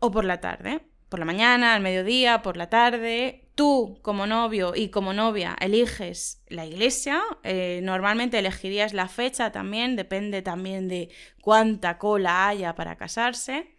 o 0.00 0.10
por 0.10 0.24
la 0.24 0.40
tarde. 0.40 0.80
Por 1.08 1.18
la 1.20 1.26
mañana, 1.26 1.74
al 1.74 1.82
mediodía, 1.82 2.42
por 2.42 2.56
la 2.56 2.68
tarde. 2.68 3.48
Tú, 3.54 4.00
como 4.02 4.26
novio 4.26 4.72
y 4.74 4.88
como 4.88 5.12
novia, 5.12 5.56
eliges 5.60 6.42
la 6.48 6.66
iglesia. 6.66 7.22
Eh, 7.44 7.80
normalmente 7.84 8.38
elegirías 8.38 8.92
la 8.94 9.06
fecha 9.06 9.52
también, 9.52 9.94
depende 9.94 10.42
también 10.42 10.88
de 10.88 11.10
cuánta 11.40 11.98
cola 11.98 12.48
haya 12.48 12.74
para 12.74 12.96
casarse. 12.96 13.76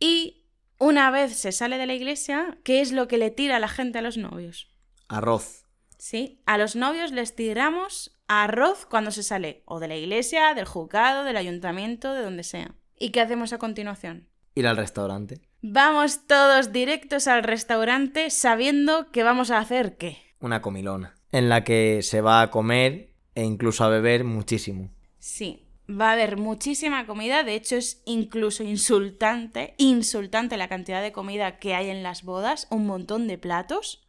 Y 0.00 0.46
una 0.78 1.12
vez 1.12 1.36
se 1.36 1.52
sale 1.52 1.78
de 1.78 1.86
la 1.86 1.94
iglesia, 1.94 2.58
¿qué 2.64 2.80
es 2.80 2.90
lo 2.90 3.06
que 3.06 3.18
le 3.18 3.30
tira 3.30 3.60
la 3.60 3.68
gente 3.68 4.00
a 4.00 4.02
los 4.02 4.16
novios? 4.16 4.68
Arroz. 5.06 5.64
Sí, 5.96 6.42
a 6.46 6.58
los 6.58 6.74
novios 6.74 7.12
les 7.12 7.36
tiramos 7.36 8.11
arroz 8.28 8.86
cuando 8.86 9.10
se 9.10 9.22
sale 9.22 9.62
o 9.66 9.80
de 9.80 9.88
la 9.88 9.96
iglesia, 9.96 10.54
del 10.54 10.64
juzgado, 10.64 11.24
del 11.24 11.36
ayuntamiento, 11.36 12.14
de 12.14 12.22
donde 12.22 12.42
sea. 12.42 12.74
¿Y 12.98 13.10
qué 13.10 13.20
hacemos 13.20 13.52
a 13.52 13.58
continuación? 13.58 14.28
Ir 14.54 14.66
al 14.66 14.76
restaurante. 14.76 15.40
Vamos 15.62 16.26
todos 16.26 16.72
directos 16.72 17.26
al 17.28 17.42
restaurante 17.42 18.30
sabiendo 18.30 19.10
que 19.10 19.22
vamos 19.22 19.50
a 19.50 19.58
hacer 19.58 19.96
qué. 19.96 20.18
Una 20.40 20.60
comilona. 20.60 21.14
En 21.30 21.48
la 21.48 21.64
que 21.64 22.02
se 22.02 22.20
va 22.20 22.42
a 22.42 22.50
comer 22.50 23.12
e 23.34 23.44
incluso 23.44 23.84
a 23.84 23.88
beber 23.88 24.24
muchísimo. 24.24 24.90
Sí, 25.18 25.66
va 25.88 26.10
a 26.10 26.12
haber 26.12 26.36
muchísima 26.36 27.06
comida, 27.06 27.44
de 27.44 27.54
hecho 27.54 27.76
es 27.76 28.02
incluso 28.04 28.62
insultante, 28.62 29.74
insultante 29.78 30.56
la 30.56 30.68
cantidad 30.68 31.02
de 31.02 31.12
comida 31.12 31.58
que 31.58 31.74
hay 31.74 31.90
en 31.90 32.02
las 32.02 32.22
bodas, 32.22 32.66
un 32.70 32.86
montón 32.86 33.28
de 33.28 33.38
platos. 33.38 34.06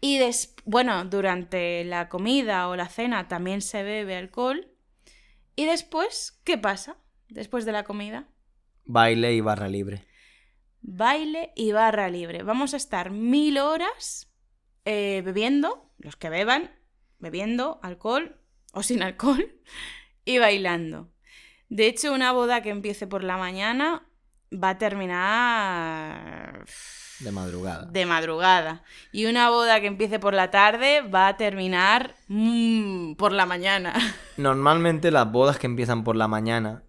Y 0.00 0.18
des- 0.18 0.54
bueno, 0.64 1.04
durante 1.04 1.84
la 1.84 2.08
comida 2.08 2.68
o 2.68 2.76
la 2.76 2.88
cena 2.88 3.28
también 3.28 3.62
se 3.62 3.82
bebe 3.82 4.16
alcohol. 4.16 4.68
Y 5.56 5.64
después, 5.66 6.40
¿qué 6.44 6.58
pasa? 6.58 6.96
Después 7.28 7.64
de 7.64 7.72
la 7.72 7.84
comida, 7.84 8.28
Baile 8.84 9.34
y 9.34 9.40
barra 9.40 9.68
libre. 9.68 10.06
baile 10.80 11.52
y 11.56 11.72
barra 11.72 12.08
libre. 12.08 12.42
Vamos 12.42 12.74
a 12.74 12.76
estar 12.76 13.10
mil 13.10 13.58
horas 13.58 14.32
eh, 14.84 15.22
bebiendo, 15.24 15.90
los 15.98 16.16
que 16.16 16.28
beban, 16.30 16.70
bebiendo 17.18 17.80
alcohol 17.82 18.40
o 18.72 18.82
sin 18.82 19.02
alcohol 19.02 19.60
y 20.24 20.38
bailando. 20.38 21.12
De 21.68 21.86
hecho, 21.86 22.12
una 22.12 22.32
boda 22.32 22.62
que 22.62 22.70
empiece 22.70 23.06
por 23.08 23.24
la 23.24 23.36
mañana 23.38 24.08
va 24.52 24.70
a 24.70 24.78
terminar 24.78 26.64
De 27.20 27.32
madrugada. 27.32 27.86
de 27.86 28.06
madrugada. 28.06 28.82
Y 29.12 29.26
una 29.26 29.50
boda 29.50 29.80
que 29.80 29.86
empiece 29.86 30.18
por 30.18 30.34
la 30.34 30.50
tarde 30.50 31.02
va 31.02 31.28
a 31.28 31.36
terminar 31.36 32.14
mm, 32.28 33.14
por 33.14 33.32
la 33.32 33.46
mañana. 33.46 33.94
Normalmente 34.36 35.10
las 35.10 35.30
bodas 35.30 35.58
que 35.58 35.66
empiezan 35.66 36.04
por 36.04 36.16
la 36.16 36.28
mañana, 36.28 36.84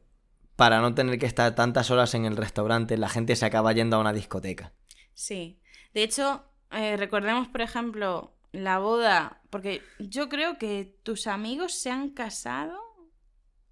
para 0.56 0.82
no 0.82 0.94
tener 0.94 1.20
que 1.20 1.26
estar 1.26 1.54
tantas 1.56 1.92
horas 1.92 2.14
en 2.16 2.26
el 2.26 2.36
restaurante, 2.38 2.98
la 2.98 3.10
gente 3.10 3.36
se 3.36 3.46
acaba 3.46 3.74
yendo 3.74 3.98
a 3.98 4.00
una 4.00 4.14
discoteca. 4.14 4.74
Sí. 5.14 5.60
De 5.94 6.04
hecho, 6.04 6.44
eh, 6.72 6.98
recordemos, 6.98 7.48
por 7.48 7.62
ejemplo, 7.62 8.36
la 8.52 8.80
boda, 8.80 9.42
porque 9.50 9.82
yo 10.00 10.30
creo 10.30 10.58
que 10.58 10.98
tus 11.04 11.28
amigos 11.28 11.80
se 11.80 11.92
han 11.92 12.10
casado 12.10 12.80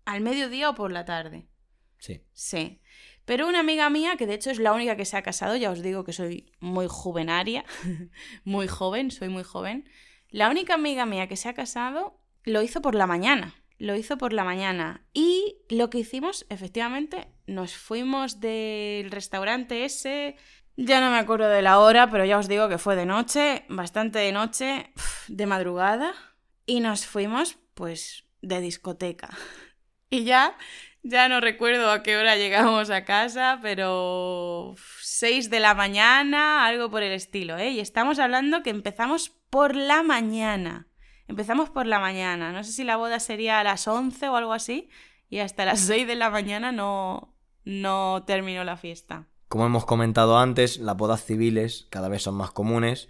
al 0.05 0.21
mediodía 0.21 0.69
o 0.69 0.75
por 0.75 0.91
la 0.91 1.05
tarde. 1.05 1.47
Sí. 1.97 2.23
Sí. 2.33 2.81
Pero 3.25 3.47
una 3.47 3.59
amiga 3.59 3.89
mía, 3.89 4.15
que 4.17 4.27
de 4.27 4.35
hecho 4.35 4.51
es 4.51 4.59
la 4.59 4.73
única 4.73 4.95
que 4.95 5.05
se 5.05 5.17
ha 5.17 5.23
casado, 5.23 5.55
ya 5.55 5.71
os 5.71 5.81
digo 5.81 6.03
que 6.03 6.13
soy 6.13 6.51
muy 6.59 6.85
juvenaria, 6.88 7.65
muy 8.43 8.67
joven, 8.67 9.11
soy 9.11 9.29
muy 9.29 9.43
joven. 9.43 9.89
La 10.29 10.49
única 10.49 10.75
amiga 10.75 11.05
mía 11.05 11.27
que 11.27 11.35
se 11.35 11.49
ha 11.49 11.53
casado 11.53 12.19
lo 12.43 12.61
hizo 12.61 12.81
por 12.81 12.93
la 12.93 13.07
mañana. 13.07 13.55
Lo 13.77 13.95
hizo 13.95 14.17
por 14.17 14.31
la 14.31 14.43
mañana. 14.43 15.05
Y 15.13 15.57
lo 15.69 15.89
que 15.89 15.99
hicimos, 15.99 16.45
efectivamente, 16.49 17.27
nos 17.47 17.75
fuimos 17.75 18.39
del 18.39 19.11
restaurante 19.11 19.85
ese. 19.85 20.38
Ya 20.77 21.01
no 21.01 21.09
me 21.09 21.17
acuerdo 21.17 21.49
de 21.49 21.61
la 21.61 21.79
hora, 21.79 22.09
pero 22.09 22.25
ya 22.25 22.38
os 22.38 22.47
digo 22.47 22.69
que 22.69 22.77
fue 22.77 22.95
de 22.95 23.05
noche, 23.05 23.65
bastante 23.67 24.19
de 24.19 24.31
noche, 24.31 24.93
de 25.27 25.45
madrugada. 25.45 26.13
Y 26.65 26.79
nos 26.79 27.05
fuimos, 27.05 27.57
pues, 27.73 28.25
de 28.41 28.61
discoteca. 28.61 29.29
Y 30.07 30.23
ya 30.23 30.55
ya 31.05 31.29
no 31.29 31.39
recuerdo 31.39 31.91
a 31.91 32.01
qué 32.01 32.17
hora 32.17 32.35
llegamos 32.35 32.89
a 32.89 33.05
casa, 33.05 33.59
pero 33.61 34.73
6 35.01 35.51
de 35.51 35.59
la 35.59 35.75
mañana, 35.75 36.65
algo 36.65 36.89
por 36.89 37.03
el 37.03 37.11
estilo, 37.11 37.57
¿eh? 37.57 37.69
Y 37.69 37.79
estamos 37.79 38.17
hablando 38.17 38.63
que 38.63 38.71
empezamos 38.71 39.29
por 39.51 39.75
la 39.75 40.01
mañana. 40.01 40.87
Empezamos 41.27 41.69
por 41.69 41.85
la 41.85 41.99
mañana. 41.99 42.51
No 42.51 42.63
sé 42.63 42.71
si 42.71 42.83
la 42.83 42.97
boda 42.97 43.19
sería 43.19 43.59
a 43.59 43.63
las 43.63 43.87
11 43.87 44.29
o 44.29 44.35
algo 44.35 44.53
así. 44.53 44.89
Y 45.29 45.39
hasta 45.39 45.65
las 45.65 45.81
6 45.81 46.07
de 46.07 46.15
la 46.15 46.31
mañana 46.31 46.71
no, 46.71 47.35
no 47.63 48.23
terminó 48.25 48.63
la 48.63 48.75
fiesta. 48.75 49.27
Como 49.47 49.67
hemos 49.67 49.85
comentado 49.85 50.39
antes, 50.39 50.79
las 50.79 50.97
bodas 50.97 51.23
civiles 51.23 51.87
cada 51.91 52.09
vez 52.09 52.23
son 52.23 52.35
más 52.35 52.49
comunes 52.49 53.09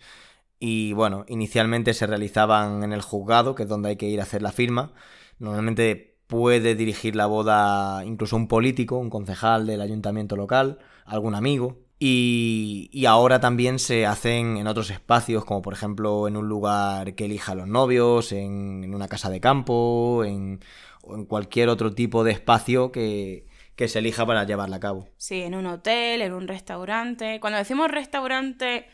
y 0.60 0.94
bueno, 0.94 1.26
inicialmente 1.28 1.94
se 1.94 2.08
realizaban 2.08 2.84
en 2.84 2.92
el 2.92 3.02
juzgado, 3.02 3.56
que 3.56 3.64
es 3.64 3.70
donde 3.70 3.90
hay 3.90 3.96
que 3.96 4.10
ir 4.10 4.20
a 4.20 4.24
hacer 4.24 4.42
la 4.42 4.52
firma. 4.52 4.94
Normalmente 5.40 6.15
puede 6.28 6.76
dirigir 6.76 7.16
la 7.16 7.26
boda 7.26 8.04
incluso 8.06 8.36
un 8.36 8.48
político, 8.48 8.98
un 8.98 9.10
concejal 9.10 9.68
del 9.68 9.82
ayuntamiento 9.82 10.36
local, 10.36 10.80
algún 11.06 11.36
amigo. 11.36 11.80
Y, 11.98 12.90
y, 12.92 13.06
ahora 13.06 13.40
también 13.40 13.80
se 13.80 14.06
hacen 14.06 14.58
en 14.58 14.68
otros 14.68 14.90
espacios, 14.90 15.46
como 15.46 15.62
por 15.62 15.74
ejemplo 15.74 16.28
en 16.28 16.36
un 16.36 16.50
lugar 16.50 17.16
que 17.16 17.26
elija 17.26 17.54
a 17.54 17.56
los 17.56 17.70
novios, 17.70 18.34
en, 18.34 18.94
una 18.94 19.08
casa 19.08 19.30
de 19.30 19.40
campo, 19.40 20.26
en, 20.26 20.60
o 21.04 21.16
en 21.16 21.26
cualquier 21.26 21.70
otro 21.70 21.94
tipo 21.94 22.26
de 22.26 22.34
espacio 22.34 22.92
que, 22.92 23.48
que 23.78 23.88
se 23.88 24.00
elija 24.00 24.26
para 24.26 24.44
llevarla 24.44 24.76
a 24.76 24.80
cabo. 24.82 25.08
Sí, 25.18 25.42
en 25.42 25.56
un 25.56 25.68
hotel, 25.68 26.22
en 26.22 26.34
un 26.34 26.50
restaurante. 26.50 27.40
Cuando 27.40 27.60
decimos 27.60 27.90
restaurante 27.90 28.88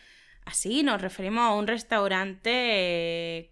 así, 0.46 0.84
nos 0.84 1.02
referimos 1.02 1.44
a 1.44 1.54
un 1.54 1.66
restaurante 1.66 3.52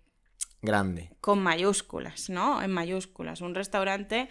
grande. 0.61 1.11
Con 1.21 1.41
mayúsculas, 1.41 2.29
¿no? 2.29 2.61
En 2.61 2.71
mayúsculas. 2.71 3.41
Un 3.41 3.55
restaurante 3.55 4.29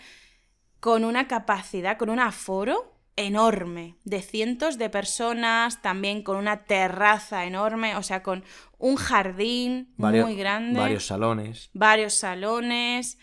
con 0.80 1.04
una 1.04 1.26
capacidad, 1.26 1.98
con 1.98 2.10
un 2.10 2.20
aforo 2.20 2.94
enorme, 3.16 3.96
de 4.04 4.22
cientos 4.22 4.78
de 4.78 4.90
personas, 4.90 5.82
también 5.82 6.22
con 6.22 6.36
una 6.36 6.64
terraza 6.64 7.44
enorme, 7.46 7.96
o 7.96 8.02
sea, 8.04 8.22
con 8.22 8.44
un 8.78 8.94
jardín 8.94 9.92
muy 9.96 10.36
grande. 10.36 10.78
Varios 10.78 11.06
salones. 11.06 11.70
Varios 11.72 12.14
salones. 12.14 13.18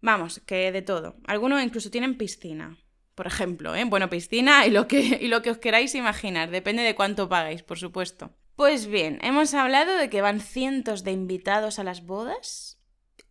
Vamos, 0.00 0.40
que 0.46 0.70
de 0.70 0.82
todo. 0.82 1.16
Algunos 1.26 1.62
incluso 1.64 1.90
tienen 1.90 2.16
piscina, 2.16 2.78
por 3.16 3.26
ejemplo, 3.26 3.74
¿eh? 3.74 3.84
Bueno, 3.84 4.08
piscina 4.08 4.66
y 4.66 4.70
lo, 4.70 4.86
que, 4.86 5.00
y 5.20 5.26
lo 5.26 5.42
que 5.42 5.50
os 5.50 5.58
queráis 5.58 5.96
imaginar, 5.96 6.50
depende 6.50 6.82
de 6.82 6.94
cuánto 6.94 7.28
pagáis, 7.28 7.64
por 7.64 7.78
supuesto. 7.78 8.30
Pues 8.56 8.86
bien, 8.86 9.18
hemos 9.22 9.52
hablado 9.54 9.96
de 9.96 10.08
que 10.08 10.22
van 10.22 10.40
cientos 10.40 11.02
de 11.02 11.10
invitados 11.10 11.80
a 11.80 11.84
las 11.84 12.06
bodas 12.06 12.78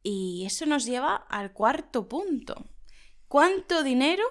y 0.01 0.43
eso 0.45 0.65
nos 0.65 0.85
lleva 0.85 1.15
al 1.15 1.53
cuarto 1.53 2.09
punto. 2.09 2.65
¿Cuánto 3.29 3.83
dinero 3.83 4.23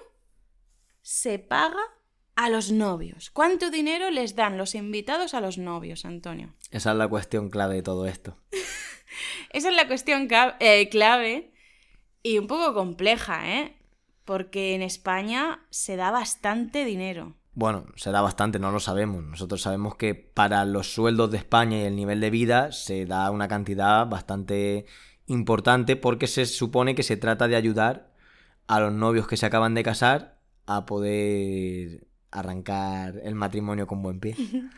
se 1.01 1.39
paga 1.39 1.81
a 2.35 2.49
los 2.49 2.71
novios? 2.71 3.31
¿Cuánto 3.31 3.71
dinero 3.71 4.11
les 4.11 4.35
dan 4.35 4.57
los 4.57 4.75
invitados 4.75 5.33
a 5.33 5.41
los 5.41 5.57
novios, 5.57 6.05
Antonio? 6.05 6.53
Esa 6.69 6.91
es 6.91 6.97
la 6.97 7.07
cuestión 7.07 7.49
clave 7.49 7.75
de 7.75 7.83
todo 7.83 8.05
esto. 8.05 8.37
Esa 9.49 9.69
es 9.69 9.75
la 9.75 9.87
cuestión 9.87 10.27
eh, 10.59 10.89
clave 10.89 11.53
y 12.21 12.37
un 12.37 12.45
poco 12.45 12.75
compleja, 12.75 13.49
¿eh? 13.49 13.77
Porque 14.25 14.75
en 14.75 14.83
España 14.83 15.65
se 15.71 15.95
da 15.95 16.11
bastante 16.11 16.85
dinero. 16.85 17.35
Bueno, 17.55 17.85
se 17.95 18.11
da 18.11 18.21
bastante, 18.21 18.57
no 18.57 18.71
lo 18.71 18.79
sabemos. 18.79 19.23
Nosotros 19.23 19.61
sabemos 19.61 19.95
que 19.95 20.15
para 20.15 20.65
los 20.65 20.93
sueldos 20.93 21.29
de 21.31 21.37
España 21.37 21.77
y 21.77 21.83
el 21.83 21.95
nivel 21.95 22.19
de 22.19 22.31
vida 22.31 22.71
se 22.71 23.05
da 23.05 23.29
una 23.29 23.47
cantidad 23.47 24.07
bastante 24.07 24.85
importante 25.27 25.95
porque 25.95 26.27
se 26.27 26.45
supone 26.45 26.95
que 26.95 27.03
se 27.03 27.17
trata 27.17 27.47
de 27.47 27.55
ayudar 27.55 28.11
a 28.67 28.79
los 28.79 28.93
novios 28.93 29.27
que 29.27 29.37
se 29.37 29.45
acaban 29.45 29.75
de 29.75 29.83
casar 29.83 30.39
a 30.65 30.85
poder 30.85 32.07
arrancar 32.31 33.19
el 33.23 33.35
matrimonio 33.35 33.85
con 33.85 34.01
buen 34.01 34.19
pie. 34.19 34.35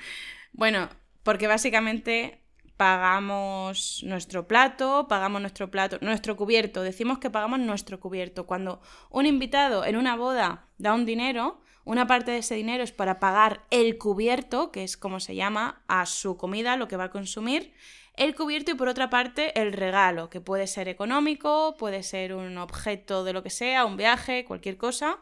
bueno, 0.54 0.90
porque 1.24 1.48
básicamente 1.48 2.42
pagamos 2.76 4.04
nuestro 4.06 4.48
plato, 4.48 5.08
pagamos 5.08 5.40
nuestro 5.40 5.72
plato, 5.72 5.98
nuestro 6.02 6.36
cubierto, 6.36 6.82
decimos 6.82 7.20
que 7.20 7.30
pagamos 7.30 7.60
nuestro 7.60 8.00
cubierto. 8.02 8.46
Cuando 8.46 8.82
un 9.10 9.26
invitado 9.26 9.86
en 9.86 9.96
una 9.96 10.18
boda 10.18 10.68
da 10.78 10.94
un 10.94 11.06
dinero, 11.06 11.62
una 11.86 12.08
parte 12.08 12.32
de 12.32 12.40
ese 12.40 12.56
dinero 12.56 12.84
es 12.84 12.92
para 12.92 13.20
pagar 13.20 13.66
el 13.70 13.98
cubierto, 13.98 14.72
que 14.72 14.84
es 14.84 14.98
como 14.98 15.20
se 15.20 15.36
llama, 15.36 15.84
a 15.88 16.06
su 16.08 16.36
comida, 16.36 16.78
lo 16.78 16.88
que 16.88 16.98
va 16.98 17.06
a 17.06 17.12
consumir. 17.12 17.74
El 18.16 18.34
cubierto 18.34 18.72
y 18.72 18.76
por 18.76 18.88
otra 18.88 19.10
parte 19.10 19.60
el 19.60 19.72
regalo, 19.72 20.30
que 20.30 20.42
puede 20.42 20.66
ser 20.66 20.88
económico, 20.88 21.76
puede 21.78 22.02
ser 22.02 22.34
un 22.34 22.58
objeto 22.58 23.24
de 23.24 23.34
lo 23.34 23.44
que 23.44 23.52
sea, 23.52 23.86
un 23.86 23.98
viaje, 23.98 24.46
cualquier 24.46 24.78
cosa. 24.78 25.20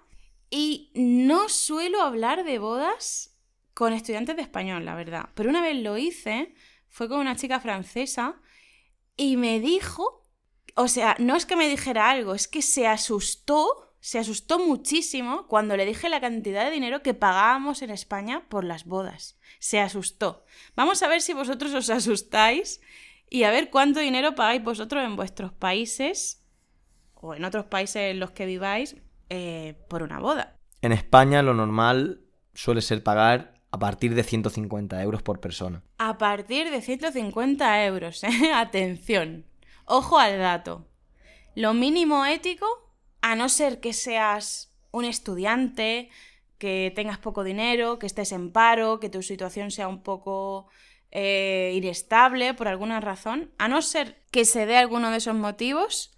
Y 0.49 0.91
no 0.95 1.49
suelo 1.49 2.01
hablar 2.01 2.45
de 2.45 2.59
bodas 2.59 3.37
con 3.73 3.91
estudiantes 3.91 4.35
de 4.37 4.43
español, 4.43 4.85
la 4.85 4.95
verdad. 4.95 5.29
Pero 5.33 5.49
una 5.49 5.61
vez 5.61 5.75
lo 5.75 5.97
hice, 5.97 6.53
fue 6.87 7.09
con 7.09 7.19
una 7.19 7.35
chica 7.35 7.59
francesa 7.59 8.39
y 9.17 9.35
me 9.35 9.59
dijo, 9.59 10.27
o 10.75 10.87
sea, 10.87 11.15
no 11.19 11.35
es 11.35 11.45
que 11.45 11.55
me 11.55 11.67
dijera 11.67 12.09
algo, 12.09 12.35
es 12.35 12.47
que 12.47 12.61
se 12.61 12.87
asustó 12.87 13.92
se 14.03 14.19
asustó 14.19 14.59
muchísimo 14.59 15.47
cuando 15.47 15.77
le 15.77 15.85
dije 15.85 16.09
la 16.09 16.19
cantidad 16.19 16.65
de 16.65 16.71
dinero 16.71 17.01
que 17.01 17.13
pagábamos 17.13 17.81
en 17.81 17.89
España 17.89 18.43
por 18.49 18.65
las 18.65 18.83
bodas. 18.83 19.39
Se 19.59 19.79
asustó. 19.79 20.43
Vamos 20.75 21.01
a 21.01 21.07
ver 21.07 21.21
si 21.21 21.31
vosotros 21.31 21.73
os 21.73 21.89
asustáis 21.89 22.81
y 23.29 23.43
a 23.43 23.49
ver 23.49 23.69
cuánto 23.69 24.01
dinero 24.01 24.35
pagáis 24.35 24.61
vosotros 24.61 25.05
en 25.05 25.15
vuestros 25.15 25.53
países 25.53 26.43
o 27.13 27.33
en 27.33 27.45
otros 27.45 27.63
países 27.63 28.11
en 28.11 28.19
los 28.19 28.31
que 28.31 28.45
viváis 28.45 28.97
eh, 29.29 29.75
por 29.87 30.03
una 30.03 30.19
boda. 30.19 30.57
En 30.81 30.91
España 30.91 31.41
lo 31.41 31.53
normal 31.53 32.19
suele 32.53 32.81
ser 32.81 33.03
pagar 33.03 33.61
a 33.71 33.79
partir 33.79 34.15
de 34.15 34.23
150 34.23 35.01
euros 35.01 35.23
por 35.23 35.39
persona. 35.39 35.81
A 35.97 36.17
partir 36.17 36.69
de 36.71 36.81
150 36.81 37.85
euros, 37.85 38.21
¿eh? 38.25 38.51
Atención. 38.53 39.45
Ojo 39.85 40.19
al 40.19 40.39
dato. 40.39 40.89
Lo 41.55 41.73
mínimo 41.73 42.25
ético 42.25 42.82
a 43.23 43.35
no 43.35 43.47
ser 43.47 43.79
que 43.79 43.93
seas 43.93 44.69
un 44.91 45.05
estudiante, 45.05 46.09
que 46.57 46.91
tengas 46.93 47.17
poco 47.17 47.45
dinero, 47.45 47.97
que 47.97 48.05
estés 48.05 48.33
en 48.33 48.51
paro, 48.51 48.99
que 48.99 49.09
tu 49.09 49.23
situación 49.23 49.71
sea 49.71 49.87
un 49.87 50.03
poco 50.03 50.67
eh, 51.09 51.71
inestable 51.73 52.53
por 52.53 52.67
alguna 52.67 52.99
razón, 52.99 53.49
a 53.57 53.69
no 53.69 53.81
ser 53.81 54.21
que 54.29 54.43
se 54.43 54.65
dé 54.65 54.75
alguno 54.75 55.09
de 55.09 55.17
esos 55.17 55.35
motivos, 55.35 56.11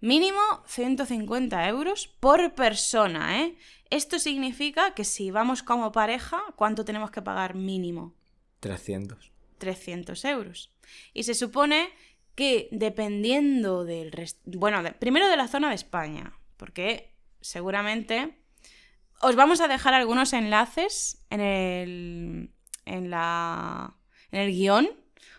mínimo 0.00 0.40
150 0.66 1.66
euros 1.66 2.08
por 2.20 2.54
persona, 2.54 3.40
¿eh? 3.40 3.56
Esto 3.88 4.18
significa 4.18 4.92
que 4.92 5.04
si 5.04 5.30
vamos 5.30 5.62
como 5.62 5.92
pareja, 5.92 6.42
¿cuánto 6.56 6.84
tenemos 6.84 7.10
que 7.10 7.22
pagar 7.22 7.54
mínimo? 7.54 8.14
300. 8.60 9.32
300 9.56 10.24
euros. 10.26 10.70
Y 11.14 11.22
se 11.22 11.34
supone 11.34 11.88
que 12.34 12.68
dependiendo 12.70 13.84
del... 13.84 14.12
Bueno, 14.44 14.82
primero 14.98 15.26
de 15.28 15.36
la 15.36 15.48
zona 15.48 15.70
de 15.70 15.74
España, 15.74 16.34
porque 16.60 17.16
seguramente 17.40 18.36
os 19.22 19.34
vamos 19.34 19.62
a 19.62 19.68
dejar 19.68 19.94
algunos 19.94 20.34
enlaces 20.34 21.24
en 21.30 21.40
el, 21.40 22.50
en 22.84 23.10
la, 23.10 23.96
en 24.30 24.40
el 24.40 24.50
guion. 24.52 24.90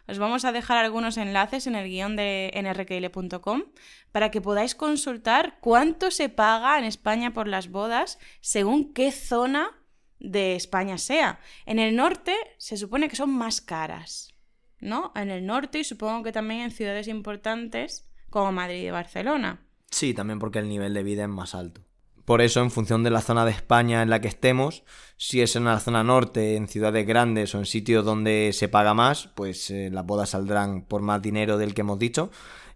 Os 0.08 0.18
vamos 0.18 0.46
a 0.46 0.52
dejar 0.52 0.78
algunos 0.78 1.18
enlaces 1.18 1.68
en 1.68 1.76
el 1.76 1.88
guion 1.88 2.16
de 2.16 2.52
nrkl.com 2.56 3.66
para 4.12 4.32
que 4.32 4.42
podáis 4.42 4.74
consultar 4.74 5.60
cuánto 5.62 6.10
se 6.10 6.28
paga 6.28 6.80
en 6.80 6.86
España 6.86 7.34
por 7.34 7.48
las 7.48 7.70
bodas 7.70 8.18
según 8.42 8.92
qué 8.92 9.12
zona 9.12 9.80
de 10.20 10.56
España 10.56 10.98
sea. 10.98 11.40
En 11.68 11.78
el 11.78 11.96
norte 11.96 12.36
se 12.58 12.78
supone 12.78 13.10
que 13.10 13.16
son 13.16 13.30
más 13.30 13.62
caras, 13.62 14.34
¿no? 14.80 15.12
En 15.16 15.30
el 15.30 15.46
norte 15.46 15.78
y 15.78 15.84
supongo 15.84 16.24
que 16.24 16.32
también 16.32 16.62
en 16.62 16.72
ciudades 16.72 17.08
importantes 17.08 18.10
como 18.32 18.52
Madrid 18.52 18.88
y 18.88 18.90
Barcelona. 18.90 19.68
Sí, 19.92 20.14
también 20.14 20.40
porque 20.40 20.60
el 20.60 20.70
nivel 20.70 20.94
de 20.94 21.04
vida 21.04 21.24
es 21.24 21.30
más 21.30 21.54
alto. 21.54 21.82
Por 22.26 22.42
eso, 22.42 22.62
en 22.62 22.72
función 22.72 23.04
de 23.04 23.10
la 23.10 23.22
zona 23.22 23.46
de 23.46 23.52
España 23.52 24.02
en 24.02 24.10
la 24.10 24.22
que 24.22 24.28
estemos, 24.28 24.84
si 25.18 25.42
es 25.42 25.56
en 25.56 25.66
la 25.66 25.80
zona 25.80 26.04
norte, 26.04 26.56
en 26.56 26.68
ciudades 26.68 27.06
grandes 27.06 27.54
o 27.54 27.60
en 27.60 27.66
sitios 27.66 28.06
donde 28.06 28.52
se 28.54 28.70
paga 28.70 28.94
más, 28.94 29.28
pues 29.36 29.70
eh, 29.70 29.90
las 29.92 30.06
bodas 30.06 30.30
saldrán 30.30 30.84
por 30.84 31.02
más 31.02 31.22
dinero 31.22 31.58
del 31.58 31.74
que 31.74 31.82
hemos 31.82 32.00
dicho. 32.00 32.32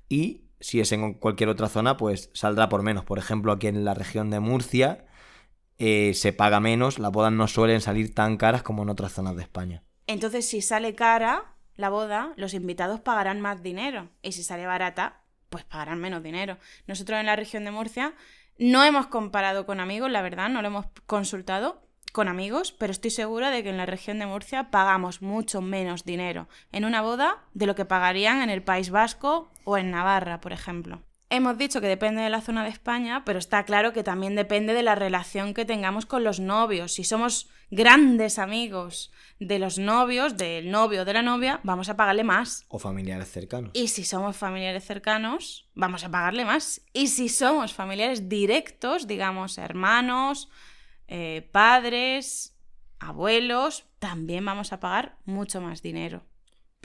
Y 0.09 0.41
si 0.59 0.79
es 0.79 0.91
en 0.91 1.13
cualquier 1.13 1.49
otra 1.49 1.69
zona, 1.69 1.95
pues 1.95 2.31
saldrá 2.33 2.69
por 2.69 2.81
menos. 2.81 3.05
Por 3.05 3.19
ejemplo, 3.19 3.51
aquí 3.51 3.67
en 3.67 3.85
la 3.85 3.93
región 3.93 4.29
de 4.29 4.39
Murcia 4.39 5.05
eh, 5.77 6.13
se 6.15 6.33
paga 6.33 6.59
menos, 6.59 6.99
las 6.99 7.11
bodas 7.11 7.31
no 7.31 7.47
suelen 7.47 7.81
salir 7.81 8.13
tan 8.13 8.37
caras 8.37 8.63
como 8.63 8.83
en 8.83 8.89
otras 8.89 9.13
zonas 9.13 9.35
de 9.35 9.43
España. 9.43 9.83
Entonces, 10.07 10.47
si 10.47 10.61
sale 10.61 10.95
cara 10.95 11.55
la 11.75 11.89
boda, 11.89 12.33
los 12.35 12.53
invitados 12.53 12.99
pagarán 12.99 13.41
más 13.41 13.61
dinero. 13.61 14.09
Y 14.21 14.31
si 14.31 14.43
sale 14.43 14.65
barata, 14.65 15.21
pues 15.55 15.63
pagarán 15.63 16.01
menos 16.01 16.21
dinero. 16.21 16.57
Nosotros 16.85 17.17
en 17.17 17.27
la 17.27 17.37
región 17.37 17.63
de 17.63 17.71
Murcia 17.71 18.13
no 18.57 18.83
hemos 18.83 19.07
comparado 19.07 19.65
con 19.65 19.79
amigos, 19.79 20.11
la 20.11 20.21
verdad, 20.21 20.49
no 20.49 20.61
lo 20.61 20.67
hemos 20.67 20.87
consultado 21.05 21.81
con 22.11 22.27
amigos, 22.27 22.73
pero 22.73 22.91
estoy 22.91 23.11
segura 23.11 23.51
de 23.51 23.63
que 23.63 23.69
en 23.69 23.77
la 23.77 23.85
región 23.85 24.19
de 24.19 24.25
Murcia 24.25 24.69
pagamos 24.69 25.21
mucho 25.21 25.61
menos 25.61 26.03
dinero 26.03 26.49
en 26.73 26.83
una 26.83 27.01
boda 27.01 27.45
de 27.53 27.67
lo 27.67 27.75
que 27.75 27.85
pagarían 27.85 28.41
en 28.41 28.49
el 28.49 28.63
País 28.63 28.89
Vasco 28.89 29.49
o 29.63 29.77
en 29.77 29.91
Navarra, 29.91 30.41
por 30.41 30.51
ejemplo. 30.51 31.01
Hemos 31.35 31.57
dicho 31.57 31.81
que 31.81 31.87
depende 31.87 32.21
de 32.21 32.29
la 32.29 32.39
zona 32.39 32.63
de 32.63 32.69
España, 32.69 33.23
pero 33.25 33.39
está 33.39 33.65
claro 33.65 33.91
que 33.91 34.03
también 34.03 34.37
depende 34.37 34.73
de 34.73 34.83
la 34.83 34.95
relación 34.95 35.53
que 35.53 35.65
tengamos 35.65 36.05
con 36.05 36.23
los 36.23 36.39
novios. 36.39 36.93
Si 36.93 37.03
somos 37.03 37.49
grandes 37.69 38.39
amigos 38.39 39.11
de 39.41 39.59
los 39.59 39.77
novios, 39.77 40.37
del 40.37 40.71
novio 40.71 41.01
o 41.01 41.05
de 41.05 41.11
la 41.11 41.21
novia, 41.23 41.59
vamos 41.63 41.89
a 41.89 41.97
pagarle 41.97 42.23
más. 42.23 42.63
O 42.69 42.79
familiares 42.79 43.29
cercanos. 43.29 43.71
Y 43.73 43.89
si 43.89 44.05
somos 44.05 44.37
familiares 44.37 44.85
cercanos, 44.85 45.69
vamos 45.73 46.05
a 46.05 46.09
pagarle 46.09 46.45
más. 46.45 46.79
Y 46.93 47.07
si 47.07 47.27
somos 47.27 47.73
familiares 47.73 48.29
directos, 48.29 49.05
digamos 49.05 49.57
hermanos, 49.57 50.47
eh, 51.09 51.49
padres, 51.51 52.57
abuelos, 52.97 53.83
también 53.99 54.45
vamos 54.45 54.71
a 54.71 54.79
pagar 54.79 55.17
mucho 55.25 55.59
más 55.59 55.81
dinero. 55.81 56.23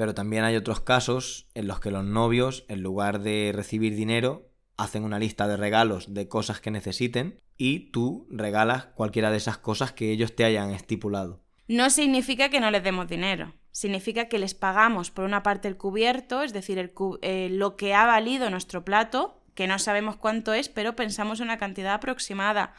Pero 0.00 0.14
también 0.14 0.44
hay 0.44 0.56
otros 0.56 0.80
casos 0.80 1.46
en 1.52 1.66
los 1.66 1.78
que 1.78 1.90
los 1.90 2.06
novios, 2.06 2.64
en 2.68 2.80
lugar 2.80 3.20
de 3.20 3.52
recibir 3.54 3.94
dinero, 3.94 4.48
hacen 4.78 5.04
una 5.04 5.18
lista 5.18 5.46
de 5.46 5.58
regalos 5.58 6.14
de 6.14 6.26
cosas 6.26 6.58
que 6.58 6.70
necesiten 6.70 7.38
y 7.58 7.90
tú 7.90 8.26
regalas 8.30 8.86
cualquiera 8.94 9.30
de 9.30 9.36
esas 9.36 9.58
cosas 9.58 9.92
que 9.92 10.10
ellos 10.10 10.34
te 10.34 10.44
hayan 10.44 10.70
estipulado. 10.70 11.42
No 11.68 11.90
significa 11.90 12.48
que 12.48 12.60
no 12.60 12.70
les 12.70 12.82
demos 12.82 13.08
dinero. 13.08 13.52
Significa 13.72 14.30
que 14.30 14.38
les 14.38 14.54
pagamos 14.54 15.10
por 15.10 15.26
una 15.26 15.42
parte 15.42 15.68
el 15.68 15.76
cubierto, 15.76 16.42
es 16.42 16.54
decir, 16.54 16.78
el 16.78 16.94
eh, 17.20 17.50
lo 17.50 17.76
que 17.76 17.92
ha 17.92 18.06
valido 18.06 18.48
nuestro 18.48 18.86
plato, 18.86 19.42
que 19.54 19.66
no 19.66 19.78
sabemos 19.78 20.16
cuánto 20.16 20.54
es, 20.54 20.70
pero 20.70 20.96
pensamos 20.96 21.40
en 21.40 21.44
una 21.48 21.58
cantidad 21.58 21.92
aproximada. 21.92 22.72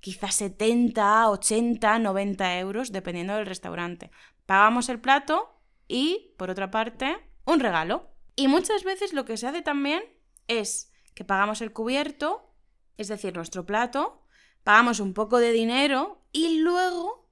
Quizás 0.00 0.34
70, 0.34 1.30
80, 1.30 2.00
90 2.00 2.58
euros, 2.58 2.90
dependiendo 2.90 3.36
del 3.36 3.46
restaurante. 3.46 4.10
Pagamos 4.46 4.88
el 4.88 4.98
plato 4.98 5.55
y, 5.88 6.34
por 6.36 6.50
otra 6.50 6.70
parte, 6.70 7.16
un 7.44 7.60
regalo. 7.60 8.10
Y 8.34 8.48
muchas 8.48 8.84
veces 8.84 9.12
lo 9.12 9.24
que 9.24 9.36
se 9.36 9.46
hace 9.46 9.62
también 9.62 10.02
es 10.48 10.92
que 11.14 11.24
pagamos 11.24 11.60
el 11.62 11.72
cubierto, 11.72 12.54
es 12.96 13.08
decir, 13.08 13.34
nuestro 13.34 13.64
plato, 13.64 14.22
pagamos 14.64 15.00
un 15.00 15.14
poco 15.14 15.38
de 15.38 15.52
dinero 15.52 16.26
y 16.32 16.58
luego 16.58 17.30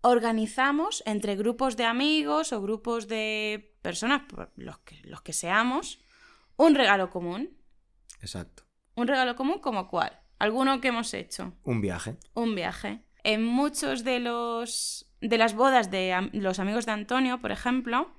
organizamos 0.00 1.02
entre 1.04 1.36
grupos 1.36 1.76
de 1.76 1.84
amigos 1.84 2.52
o 2.52 2.62
grupos 2.62 3.08
de 3.08 3.76
personas, 3.82 4.22
los 4.54 4.78
que, 4.78 5.00
los 5.02 5.20
que 5.20 5.32
seamos, 5.32 6.00
un 6.56 6.74
regalo 6.74 7.10
común. 7.10 7.56
Exacto. 8.20 8.64
¿Un 8.94 9.08
regalo 9.08 9.36
común 9.36 9.58
como 9.58 9.88
cuál? 9.88 10.20
¿Alguno 10.38 10.80
que 10.80 10.88
hemos 10.88 11.12
hecho? 11.12 11.54
Un 11.64 11.80
viaje. 11.80 12.16
Un 12.34 12.54
viaje. 12.54 13.02
En 13.24 13.44
muchos 13.44 14.04
de 14.04 14.20
los 14.20 15.05
de 15.20 15.38
las 15.38 15.54
bodas 15.54 15.90
de 15.90 16.30
los 16.32 16.58
amigos 16.58 16.86
de 16.86 16.92
Antonio, 16.92 17.40
por 17.40 17.52
ejemplo, 17.52 18.12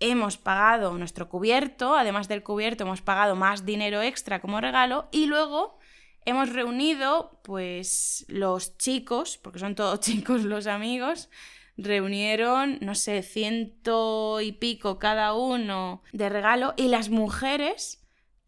hemos 0.00 0.38
pagado 0.38 0.96
nuestro 0.96 1.28
cubierto, 1.28 1.94
además 1.94 2.28
del 2.28 2.42
cubierto 2.42 2.84
hemos 2.84 3.02
pagado 3.02 3.36
más 3.36 3.66
dinero 3.66 4.02
extra 4.02 4.40
como 4.40 4.60
regalo 4.60 5.08
y 5.12 5.26
luego 5.26 5.78
hemos 6.24 6.50
reunido 6.50 7.40
pues 7.44 8.24
los 8.28 8.76
chicos, 8.78 9.38
porque 9.38 9.58
son 9.58 9.74
todos 9.74 10.00
chicos 10.00 10.42
los 10.42 10.66
amigos, 10.66 11.30
reunieron, 11.76 12.78
no 12.80 12.94
sé, 12.94 13.22
ciento 13.22 14.40
y 14.40 14.52
pico 14.52 14.98
cada 14.98 15.34
uno 15.34 16.02
de 16.12 16.28
regalo 16.28 16.74
y 16.76 16.88
las 16.88 17.10
mujeres 17.10 17.99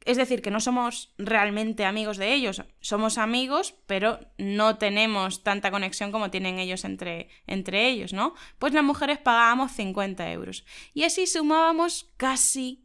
es 0.04 0.16
decir, 0.16 0.42
que 0.42 0.50
no 0.50 0.60
somos 0.60 1.12
realmente 1.18 1.84
amigos 1.84 2.16
de 2.16 2.32
ellos, 2.32 2.62
somos 2.80 3.18
amigos, 3.18 3.74
pero 3.86 4.20
no 4.36 4.76
tenemos 4.78 5.44
tanta 5.44 5.70
conexión 5.70 6.10
como 6.10 6.30
tienen 6.30 6.58
ellos 6.58 6.84
entre, 6.84 7.28
entre 7.46 7.88
ellos, 7.88 8.12
¿no? 8.12 8.34
Pues 8.58 8.72
las 8.72 8.84
mujeres 8.84 9.18
pagábamos 9.18 9.72
50 9.72 10.30
euros. 10.32 10.64
Y 10.92 11.04
así 11.04 11.26
sumábamos 11.26 12.10
casi, 12.16 12.84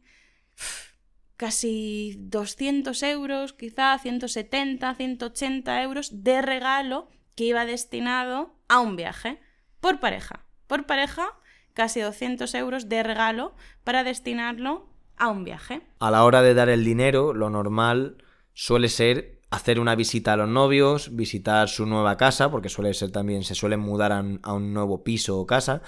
casi 1.36 2.14
200 2.18 3.02
euros, 3.02 3.52
quizá 3.52 3.98
170, 3.98 4.94
180 4.94 5.82
euros 5.82 6.22
de 6.22 6.42
regalo 6.42 7.10
que 7.34 7.44
iba 7.44 7.64
destinado 7.66 8.54
a 8.68 8.80
un 8.80 8.96
viaje 8.96 9.40
por 9.80 9.98
pareja. 10.00 10.44
Por 10.66 10.86
pareja, 10.86 11.34
casi 11.74 12.00
200 12.00 12.54
euros 12.54 12.88
de 12.88 13.02
regalo 13.02 13.54
para 13.84 14.04
destinarlo 14.04 14.87
a 15.18 15.28
un 15.28 15.44
viaje. 15.44 15.82
A 15.98 16.10
la 16.10 16.24
hora 16.24 16.42
de 16.42 16.54
dar 16.54 16.68
el 16.68 16.84
dinero, 16.84 17.32
lo 17.32 17.50
normal 17.50 18.24
suele 18.54 18.88
ser 18.88 19.38
hacer 19.50 19.80
una 19.80 19.94
visita 19.94 20.34
a 20.34 20.36
los 20.36 20.48
novios, 20.48 21.16
visitar 21.16 21.68
su 21.68 21.86
nueva 21.86 22.16
casa, 22.16 22.50
porque 22.50 22.68
suele 22.68 22.92
ser 22.94 23.10
también, 23.10 23.44
se 23.44 23.54
suelen 23.54 23.80
mudar 23.80 24.12
a 24.12 24.52
un, 24.52 24.74
nuevo 24.74 25.02
piso 25.04 25.38
o 25.38 25.46
casa, 25.46 25.82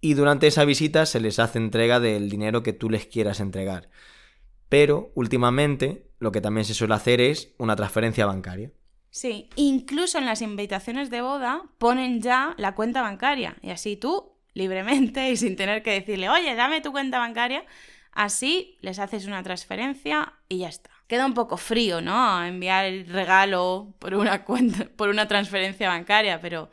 y 0.00 0.14
durante 0.14 0.46
esa 0.46 0.64
visita 0.64 1.06
se 1.06 1.20
les 1.20 1.38
hace 1.38 1.58
entrega 1.58 1.98
del 1.98 2.28
dinero 2.28 2.62
que 2.62 2.72
tú 2.72 2.90
les 2.90 3.06
quieras 3.06 3.40
entregar. 3.40 3.88
Pero 4.68 5.10
últimamente 5.14 6.10
lo 6.18 6.30
que 6.30 6.40
también 6.40 6.64
se 6.64 6.74
suele 6.74 6.94
hacer 6.94 7.20
es 7.20 7.54
una 7.58 7.76
transferencia 7.76 8.26
bancaria. 8.26 8.70
Sí, 9.10 9.48
incluso 9.56 10.18
en 10.18 10.26
las 10.26 10.42
invitaciones 10.42 11.08
de 11.10 11.22
boda 11.22 11.62
ponen 11.78 12.20
ya 12.20 12.54
la 12.58 12.74
cuenta 12.74 13.00
bancaria 13.00 13.56
y 13.62 13.70
así 13.70 13.96
tú, 13.96 14.32
libremente 14.54 15.30
y 15.30 15.36
sin 15.36 15.56
tener 15.56 15.82
que 15.82 15.92
decirle, 15.92 16.28
oye, 16.28 16.54
dame 16.54 16.80
tu 16.80 16.92
cuenta 16.92 17.18
bancaria, 17.18 17.64
Así 18.14 18.78
les 18.80 18.98
haces 18.98 19.26
una 19.26 19.42
transferencia 19.42 20.34
y 20.48 20.58
ya 20.58 20.68
está. 20.68 20.90
Queda 21.06 21.26
un 21.26 21.34
poco 21.34 21.56
frío, 21.56 22.00
¿no? 22.00 22.44
Enviar 22.44 22.84
el 22.84 23.06
regalo 23.06 23.94
por 23.98 24.14
una 24.14 24.44
cuenta, 24.44 24.88
por 24.96 25.08
una 25.08 25.28
transferencia 25.28 25.88
bancaria, 25.88 26.40
pero 26.40 26.70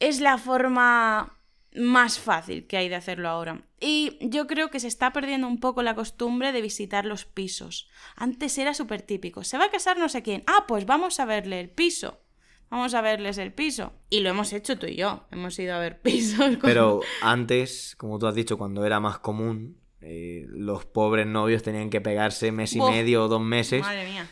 es 0.00 0.20
la 0.20 0.38
forma 0.38 1.32
más 1.74 2.18
fácil 2.18 2.66
que 2.66 2.76
hay 2.76 2.88
de 2.88 2.96
hacerlo 2.96 3.28
ahora. 3.28 3.62
Y 3.78 4.18
yo 4.20 4.46
creo 4.46 4.70
que 4.70 4.80
se 4.80 4.88
está 4.88 5.12
perdiendo 5.12 5.46
un 5.46 5.60
poco 5.60 5.82
la 5.82 5.94
costumbre 5.94 6.52
de 6.52 6.62
visitar 6.62 7.04
los 7.04 7.24
pisos. 7.24 7.88
Antes 8.16 8.56
era 8.58 8.74
súper 8.74 9.02
típico. 9.02 9.44
Se 9.44 9.58
va 9.58 9.66
a 9.66 9.70
casar 9.70 9.98
no 9.98 10.08
sé 10.08 10.22
quién. 10.22 10.42
Ah, 10.46 10.64
pues 10.66 10.86
vamos 10.86 11.20
a 11.20 11.26
verle 11.26 11.60
el 11.60 11.70
piso. 11.70 12.20
Vamos 12.70 12.94
a 12.94 13.00
verles 13.00 13.38
el 13.38 13.52
piso. 13.52 13.92
Y 14.10 14.20
lo 14.20 14.30
hemos 14.30 14.52
hecho 14.52 14.78
tú 14.78 14.86
y 14.86 14.96
yo. 14.96 15.26
Hemos 15.30 15.58
ido 15.58 15.74
a 15.74 15.78
ver 15.78 16.00
pisos. 16.02 16.56
Pero 16.60 17.00
antes, 17.22 17.94
como 17.96 18.18
tú 18.18 18.26
has 18.26 18.34
dicho, 18.34 18.58
cuando 18.58 18.84
era 18.84 18.98
más 18.98 19.18
común, 19.18 19.78
eh, 20.08 20.46
los 20.50 20.84
pobres 20.84 21.26
novios 21.26 21.64
tenían 21.64 21.90
que 21.90 22.00
pegarse 22.00 22.52
mes 22.52 22.76
y 22.76 22.80
medio 22.80 23.24
o 23.24 23.28
dos 23.28 23.40
meses 23.40 23.84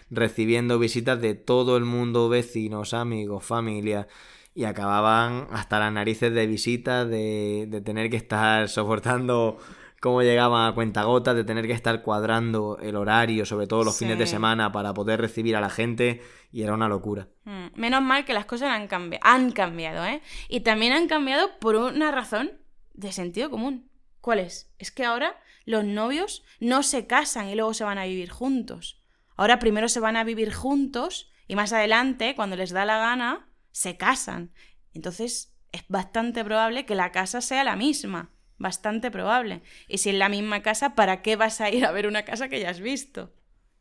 recibiendo 0.09 0.79
visitas 0.79 1.21
de 1.21 1.35
todo 1.35 1.77
el 1.77 1.85
mundo, 1.85 2.29
vecinos, 2.29 2.95
amigos, 2.95 3.45
familia, 3.45 4.07
y 4.55 4.65
acababan 4.65 5.49
hasta 5.51 5.81
las 5.81 5.93
narices 5.93 6.33
de 6.33 6.47
visitas, 6.47 7.09
de, 7.09 7.83
tener 7.85 8.09
que 8.09 8.17
estar 8.17 8.69
soportando 8.71 9.59
cómo 10.01 10.23
llegaban 10.23 10.71
a 10.71 10.75
cuentagotas, 10.77 11.35
de 11.35 11.43
tener 11.43 11.67
que 11.67 11.73
estar 11.73 12.03
cuadrando 12.03 12.79
el 12.81 12.95
horario, 12.95 13.45
sobre 13.45 13.67
todo 13.67 13.83
los 13.83 13.99
fines 13.99 14.17
de 14.17 14.29
semana, 14.29 14.71
para 14.71 14.95
poder 14.95 15.21
recibir 15.21 15.57
a 15.57 15.61
la 15.61 15.71
gente, 15.71 16.23
y 16.53 16.63
era 16.63 16.75
una 16.75 16.89
locura. 16.89 17.27
Mm, 17.47 17.67
menos 17.75 18.01
mal 18.01 18.25
que 18.25 18.33
las 18.33 18.45
cosas 18.45 18.71
han, 18.71 18.89
han 19.23 19.51
cambiado, 19.51 20.07
¿eh? 20.07 20.23
Y 20.49 20.61
también 20.61 20.93
han 20.93 21.09
cambiado 21.09 21.59
por 21.59 21.75
una 21.75 22.13
razón 22.13 22.53
de 22.93 23.11
sentido 23.11 23.51
común. 23.51 23.91
¿Cuál 24.21 24.39
es? 24.39 24.71
Es 24.79 24.93
que 24.93 25.05
ahora 25.05 25.37
los 25.65 25.85
novios 25.85 26.45
no 26.61 26.83
se 26.83 27.07
casan 27.07 27.49
y 27.49 27.55
luego 27.55 27.75
se 27.75 27.85
van 27.85 27.99
a 27.99 28.05
vivir 28.05 28.31
juntos. 28.31 29.01
Ahora 29.37 29.59
primero 29.59 29.89
se 29.89 30.01
van 30.01 30.17
a 30.17 30.25
vivir 30.25 30.53
juntos 30.53 31.31
y 31.47 31.57
más 31.57 31.73
adelante, 31.73 32.35
cuando 32.35 32.57
les 32.57 32.71
da 32.71 32.85
la 32.85 32.99
gana, 32.99 33.49
se 33.73 33.97
casan. 33.97 34.53
Entonces 34.93 35.55
es 35.73 35.85
bastante 35.89 36.45
probable 36.45 36.87
que 36.87 36.95
la 36.95 37.13
casa 37.13 37.41
sea 37.41 37.65
la 37.65 37.77
misma. 37.77 38.31
Bastante 38.57 39.11
probable. 39.11 39.63
Y 39.89 39.99
si 39.99 40.11
es 40.11 40.15
la 40.15 40.29
misma 40.29 40.63
casa, 40.63 40.95
¿para 40.95 41.23
qué 41.23 41.37
vas 41.37 41.61
a 41.61 41.71
ir 41.71 41.85
a 41.85 41.91
ver 41.91 42.07
una 42.07 42.25
casa 42.25 42.49
que 42.49 42.61
ya 42.61 42.71
has 42.71 42.81
visto? 42.81 43.35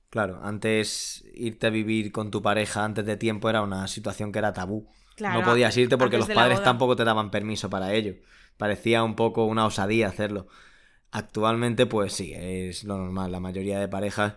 Claro, 0.09 0.39
antes 0.43 1.23
irte 1.33 1.67
a 1.67 1.69
vivir 1.69 2.11
con 2.11 2.31
tu 2.31 2.41
pareja 2.41 2.83
antes 2.83 3.05
de 3.05 3.17
tiempo 3.17 3.49
era 3.49 3.61
una 3.61 3.87
situación 3.87 4.31
que 4.31 4.39
era 4.39 4.53
tabú. 4.53 4.87
no 5.19 5.43
podías 5.43 5.75
irte 5.77 5.97
porque 5.97 6.17
los 6.17 6.29
padres 6.29 6.61
tampoco 6.63 6.95
te 6.95 7.03
daban 7.03 7.31
permiso 7.31 7.69
para 7.69 7.93
ello. 7.93 8.15
Parecía 8.57 9.03
un 9.03 9.15
poco 9.15 9.45
una 9.45 9.65
osadía 9.65 10.07
hacerlo. 10.07 10.47
Actualmente, 11.13 11.85
pues 11.85 12.13
sí, 12.13 12.33
es 12.35 12.83
lo 12.83 12.97
normal. 12.97 13.31
La 13.31 13.39
mayoría 13.39 13.79
de 13.79 13.87
parejas, 13.87 14.33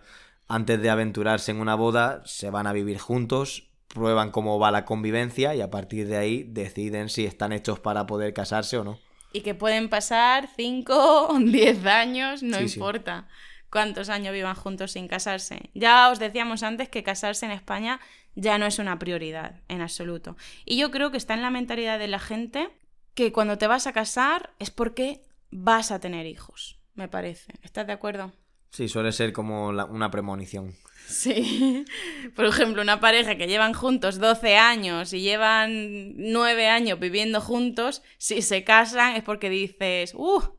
antes 0.47 0.79
de 0.79 0.91
aventurarse 0.91 1.49
en 1.49 1.59
una 1.59 1.73
boda, 1.73 2.21
se 2.25 2.51
van 2.51 2.67
a 2.67 2.71
vivir 2.71 2.99
juntos, 2.99 3.67
prueban 3.87 4.29
cómo 4.29 4.59
va 4.59 4.69
la 4.69 4.85
convivencia 4.85 5.55
y 5.55 5.61
a 5.61 5.71
partir 5.71 6.07
de 6.07 6.17
ahí 6.17 6.43
deciden 6.43 7.09
si 7.09 7.25
están 7.25 7.51
hechos 7.51 7.79
para 7.79 8.05
poder 8.05 8.31
casarse 8.31 8.77
o 8.77 8.83
no. 8.83 8.99
Y 9.33 9.41
que 9.41 9.55
pueden 9.55 9.89
pasar 9.89 10.49
5 10.55 11.29
o 11.29 11.39
10 11.39 11.83
años, 11.87 12.43
no 12.43 12.61
importa 12.61 13.27
cuántos 13.71 14.09
años 14.09 14.33
vivan 14.33 14.55
juntos 14.55 14.91
sin 14.91 15.07
casarse. 15.07 15.71
Ya 15.73 16.11
os 16.11 16.19
decíamos 16.19 16.61
antes 16.61 16.89
que 16.89 17.01
casarse 17.01 17.47
en 17.47 17.53
España 17.53 17.99
ya 18.35 18.59
no 18.59 18.67
es 18.67 18.77
una 18.77 18.99
prioridad 18.99 19.61
en 19.67 19.81
absoluto. 19.81 20.37
Y 20.63 20.77
yo 20.77 20.91
creo 20.91 21.09
que 21.09 21.17
está 21.17 21.33
en 21.33 21.41
la 21.41 21.49
mentalidad 21.49 21.97
de 21.97 22.07
la 22.07 22.19
gente 22.19 22.69
que 23.15 23.31
cuando 23.31 23.57
te 23.57 23.65
vas 23.65 23.87
a 23.87 23.93
casar 23.93 24.51
es 24.59 24.69
porque 24.69 25.21
vas 25.51 25.91
a 25.91 25.99
tener 25.99 26.25
hijos, 26.25 26.79
me 26.95 27.07
parece. 27.07 27.53
¿Estás 27.63 27.87
de 27.87 27.93
acuerdo? 27.93 28.31
Sí, 28.69 28.87
suele 28.87 29.11
ser 29.11 29.33
como 29.33 29.67
una 29.69 30.11
premonición. 30.11 30.75
Sí. 31.07 31.85
Por 32.35 32.45
ejemplo, 32.45 32.81
una 32.81 32.99
pareja 32.99 33.35
que 33.35 33.47
llevan 33.47 33.73
juntos 33.73 34.19
12 34.19 34.57
años 34.57 35.13
y 35.13 35.21
llevan 35.21 36.15
9 36.17 36.67
años 36.67 36.99
viviendo 36.99 37.41
juntos, 37.41 38.03
si 38.17 38.41
se 38.41 38.63
casan 38.63 39.15
es 39.15 39.23
porque 39.23 39.49
dices, 39.49 40.13
¡uh! 40.15 40.57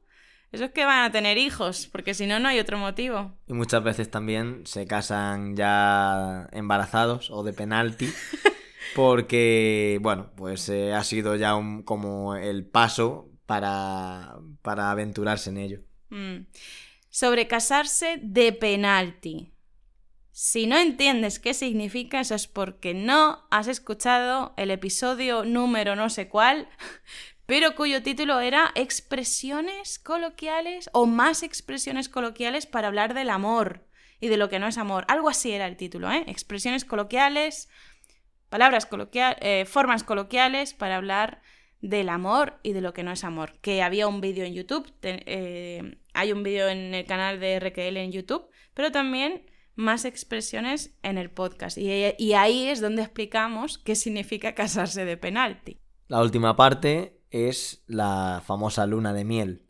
Eso 0.51 0.65
es 0.65 0.71
que 0.71 0.87
van 0.87 1.05
a 1.05 1.13
tener 1.13 1.37
hijos, 1.37 1.89
porque 1.93 2.15
si 2.15 2.27
no, 2.27 2.39
no 2.39 2.49
hay 2.49 2.59
otro 2.59 2.79
motivo. 2.79 3.35
Y 3.47 3.53
muchas 3.53 3.85
veces 3.85 4.11
también 4.11 4.63
se 4.65 4.87
casan 4.87 5.57
ya 5.57 6.49
embarazados 6.53 7.31
o 7.31 7.43
de 7.43 7.53
penalti, 7.53 8.09
porque, 8.97 9.99
bueno, 10.01 10.31
pues 10.37 10.71
eh, 10.71 10.95
ha 10.95 11.05
sido 11.05 11.37
ya 11.37 11.55
un, 11.55 11.83
como 11.83 12.35
el 12.35 12.65
paso 12.65 13.29
para, 13.49 14.37
para 14.61 14.91
aventurarse 14.91 15.49
en 15.49 15.57
ello. 15.57 15.81
Mm. 16.11 16.41
Sobre 17.09 17.49
casarse 17.49 18.19
de 18.21 18.53
penalti. 18.53 19.55
Si 20.33 20.67
no 20.67 20.77
entiendes 20.77 21.39
qué 21.39 21.55
significa, 21.55 22.21
eso 22.21 22.35
es 22.35 22.47
porque 22.47 22.93
no 22.93 23.47
has 23.51 23.67
escuchado 23.67 24.53
el 24.59 24.71
episodio 24.71 25.47
número 25.47 25.97
no 25.97 26.11
sé 26.11 26.29
cuál, 26.29 26.69
pero 27.47 27.75
cuyo 27.75 28.03
título 28.03 28.39
era 28.39 28.71
Expresiones 28.75 29.99
coloquiales 29.99 30.91
o 30.93 31.07
más 31.07 31.43
expresiones 31.43 32.11
coloquiales 32.11 32.67
para 32.67 32.89
hablar 32.89 33.15
del 33.15 33.31
amor 33.31 33.89
y 34.21 34.29
de 34.29 34.37
lo 34.37 34.51
que 34.51 34.59
no 34.59 34.67
es 34.67 34.77
amor. 34.77 35.07
Algo 35.09 35.31
así 35.31 35.53
era 35.53 35.67
el 35.67 35.79
título, 35.79 36.13
¿eh? 36.13 36.25
Expresiones 36.27 36.85
coloquiales, 36.85 37.71
palabras 38.51 38.85
coloquiales, 38.85 39.39
eh, 39.41 39.65
formas 39.65 40.05
coloquiales 40.05 40.75
para 40.75 40.97
hablar 40.97 41.41
del 41.81 42.09
amor 42.09 42.59
y 42.63 42.73
de 42.73 42.81
lo 42.81 42.93
que 42.93 43.03
no 43.03 43.13
es 43.13 43.25
amor. 43.25 43.55
Que 43.61 43.83
había 43.83 44.09
un 44.09 44.21
vídeo 44.21 44.45
en 44.45 44.55
YouTube, 44.55 44.93
eh, 45.03 45.99
hay 46.15 46.33
un 46.33 46.43
vídeo 46.43 46.69
en 46.69 46.95
el 46.95 47.05
canal 47.07 47.41
de 47.41 47.61
RQL 47.61 47.97
en 47.97 48.13
YouTube, 48.13 48.49
pero 48.75 48.91
también 48.91 49.47
más 49.75 50.05
expresiones 50.05 50.99
en 51.03 51.19
el 51.19 51.31
podcast. 51.31 51.79
Y, 51.79 51.91
y 52.19 52.33
ahí 52.33 52.69
es 52.69 52.81
donde 52.81 53.03
explicamos 53.03 53.79
qué 53.79 53.95
significa 53.95 54.55
casarse 54.55 55.05
de 55.05 55.17
penalti. 55.17 55.79
La 56.09 56.21
última 56.23 56.57
parte 56.57 57.21
es 57.31 57.85
la 57.87 58.43
famosa 58.45 58.87
luna 58.87 59.13
de 59.13 59.25
miel, 59.25 59.67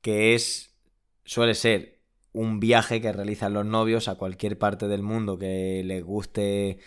que 0.00 0.34
es 0.34 0.76
suele 1.24 1.54
ser 1.54 2.00
un 2.32 2.60
viaje 2.60 3.00
que 3.00 3.12
realizan 3.12 3.54
los 3.54 3.64
novios 3.66 4.08
a 4.08 4.16
cualquier 4.16 4.58
parte 4.58 4.88
del 4.88 5.02
mundo 5.02 5.38
que 5.38 5.82
les 5.84 6.04
guste 6.04 6.78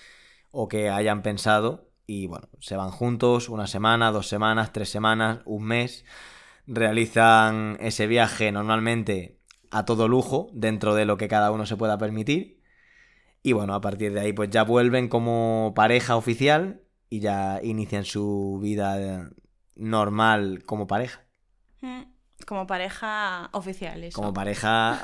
o 0.51 0.67
que 0.67 0.89
hayan 0.89 1.21
pensado 1.21 1.92
y 2.05 2.27
bueno, 2.27 2.49
se 2.59 2.75
van 2.75 2.91
juntos 2.91 3.49
una 3.49 3.67
semana, 3.67 4.11
dos 4.11 4.27
semanas, 4.27 4.73
tres 4.73 4.89
semanas, 4.89 5.39
un 5.45 5.63
mes, 5.63 6.05
realizan 6.67 7.77
ese 7.79 8.07
viaje 8.07 8.51
normalmente 8.51 9.39
a 9.71 9.85
todo 9.85 10.07
lujo 10.07 10.49
dentro 10.53 10.95
de 10.95 11.05
lo 11.05 11.17
que 11.17 11.27
cada 11.27 11.51
uno 11.51 11.65
se 11.65 11.77
pueda 11.77 11.97
permitir 11.97 12.63
y 13.43 13.51
bueno, 13.51 13.75
a 13.75 13.81
partir 13.81 14.13
de 14.13 14.21
ahí 14.21 14.33
pues 14.33 14.49
ya 14.49 14.63
vuelven 14.63 15.09
como 15.09 15.73
pareja 15.75 16.15
oficial 16.15 16.81
y 17.09 17.19
ya 17.19 17.59
inician 17.61 18.05
su 18.05 18.59
vida 18.61 19.29
normal 19.75 20.63
como 20.65 20.87
pareja. 20.87 21.25
Mm. 21.81 22.12
Como 22.45 22.67
pareja 22.67 23.49
oficial, 23.53 24.03
eso. 24.03 24.15
Como 24.19 24.33
pareja. 24.33 24.99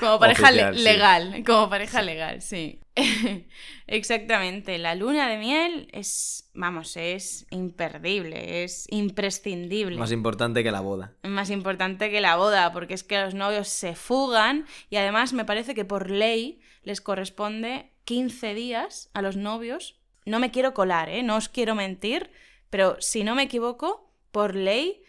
como 0.00 0.18
pareja 0.18 0.50
legal. 0.50 1.42
Como 1.44 1.68
pareja 1.68 2.02
legal, 2.02 2.42
sí. 2.42 2.80
Exactamente. 3.86 4.78
La 4.78 4.94
luna 4.94 5.28
de 5.28 5.38
miel 5.38 5.88
es. 5.92 6.50
Vamos, 6.54 6.96
es 6.96 7.46
imperdible, 7.50 8.64
es 8.64 8.86
imprescindible. 8.90 9.98
Más 9.98 10.12
importante 10.12 10.62
que 10.62 10.70
la 10.70 10.80
boda. 10.80 11.12
Más 11.22 11.50
importante 11.50 12.10
que 12.10 12.20
la 12.20 12.36
boda, 12.36 12.72
porque 12.72 12.94
es 12.94 13.02
que 13.02 13.20
los 13.20 13.34
novios 13.34 13.68
se 13.68 13.94
fugan 13.94 14.66
y 14.88 14.96
además 14.96 15.32
me 15.32 15.44
parece 15.44 15.74
que 15.74 15.84
por 15.84 16.10
ley 16.10 16.60
les 16.82 17.00
corresponde 17.00 17.90
15 18.04 18.54
días 18.54 19.10
a 19.14 19.22
los 19.22 19.36
novios. 19.36 20.00
No 20.26 20.38
me 20.38 20.50
quiero 20.50 20.74
colar, 20.74 21.08
¿eh? 21.08 21.22
No 21.22 21.36
os 21.36 21.48
quiero 21.48 21.74
mentir, 21.74 22.30
pero 22.70 22.96
si 23.00 23.24
no 23.24 23.34
me 23.34 23.42
equivoco, 23.42 24.10
por 24.30 24.54
ley 24.54 25.03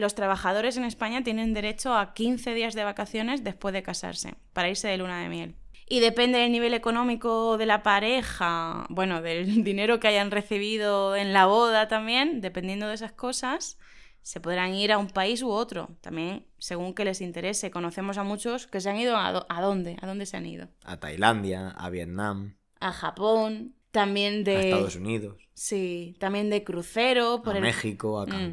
los 0.00 0.14
trabajadores 0.14 0.76
en 0.76 0.84
España 0.84 1.22
tienen 1.22 1.54
derecho 1.54 1.94
a 1.94 2.12
15 2.14 2.54
días 2.54 2.74
de 2.74 2.84
vacaciones 2.84 3.44
después 3.44 3.72
de 3.72 3.82
casarse, 3.82 4.34
para 4.52 4.68
irse 4.68 4.88
de 4.88 4.96
luna 4.96 5.22
de 5.22 5.28
miel. 5.28 5.54
Y 5.88 5.98
depende 6.00 6.38
del 6.38 6.52
nivel 6.52 6.74
económico 6.74 7.58
de 7.58 7.66
la 7.66 7.82
pareja, 7.82 8.86
bueno, 8.90 9.22
del 9.22 9.64
dinero 9.64 10.00
que 10.00 10.08
hayan 10.08 10.30
recibido 10.30 11.16
en 11.16 11.32
la 11.32 11.46
boda 11.46 11.88
también, 11.88 12.40
dependiendo 12.40 12.86
de 12.88 12.94
esas 12.94 13.12
cosas, 13.12 13.78
se 14.22 14.40
podrán 14.40 14.74
ir 14.74 14.92
a 14.92 14.98
un 14.98 15.08
país 15.08 15.42
u 15.42 15.50
otro, 15.50 15.96
también 16.00 16.46
según 16.58 16.94
que 16.94 17.04
les 17.04 17.20
interese. 17.20 17.70
Conocemos 17.70 18.18
a 18.18 18.22
muchos 18.22 18.66
que 18.66 18.80
se 18.80 18.90
han 18.90 18.98
ido 18.98 19.16
a, 19.16 19.32
dónde, 19.60 19.96
a 20.00 20.06
dónde 20.06 20.26
se 20.26 20.36
han 20.36 20.46
ido. 20.46 20.68
A 20.84 20.98
Tailandia, 20.98 21.70
a 21.70 21.90
Vietnam. 21.90 22.56
A 22.78 22.92
Japón, 22.92 23.74
también 23.90 24.44
de... 24.44 24.56
A 24.56 24.60
Estados 24.60 24.96
Unidos. 24.96 25.36
Sí, 25.54 26.14
también 26.18 26.50
de 26.50 26.62
crucero. 26.64 27.42
Por 27.42 27.56
a 27.56 27.60
México, 27.60 28.20
a 28.20 28.26
mm. 28.26 28.52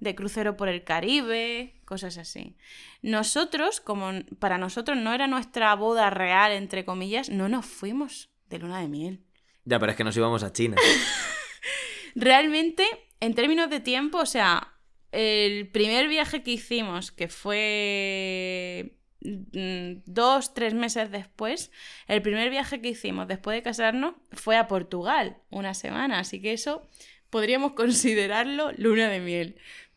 De 0.00 0.14
crucero 0.14 0.56
por 0.56 0.68
el 0.68 0.84
Caribe, 0.84 1.80
cosas 1.84 2.18
así. 2.18 2.56
Nosotros, 3.02 3.80
como 3.80 4.10
para 4.38 4.58
nosotros 4.58 4.98
no 4.98 5.14
era 5.14 5.26
nuestra 5.26 5.74
boda 5.74 6.10
real, 6.10 6.52
entre 6.52 6.84
comillas, 6.84 7.30
no 7.30 7.48
nos 7.48 7.64
fuimos 7.64 8.30
de 8.50 8.58
luna 8.58 8.80
de 8.80 8.88
miel. 8.88 9.20
Ya, 9.64 9.78
pero 9.80 9.92
es 9.92 9.96
que 9.96 10.04
nos 10.04 10.16
íbamos 10.16 10.42
a 10.42 10.52
China. 10.52 10.76
Realmente, 12.14 12.84
en 13.20 13.34
términos 13.34 13.68
de 13.68 13.80
tiempo, 13.80 14.18
o 14.18 14.26
sea, 14.26 14.76
el 15.12 15.68
primer 15.68 16.08
viaje 16.08 16.42
que 16.42 16.52
hicimos, 16.52 17.10
que 17.10 17.28
fue 17.28 18.96
mm, 19.22 20.02
dos, 20.06 20.54
tres 20.54 20.74
meses 20.74 21.10
después, 21.10 21.70
el 22.06 22.22
primer 22.22 22.50
viaje 22.50 22.80
que 22.80 22.90
hicimos 22.90 23.28
después 23.28 23.56
de 23.56 23.62
casarnos 23.62 24.14
fue 24.32 24.56
a 24.56 24.68
Portugal, 24.68 25.38
una 25.50 25.74
semana, 25.74 26.18
así 26.18 26.40
que 26.40 26.52
eso 26.52 26.86
podríamos 27.30 27.72
considerarlo 27.74 28.72
luna 28.76 29.08
de 29.08 29.20
miel. 29.20 29.56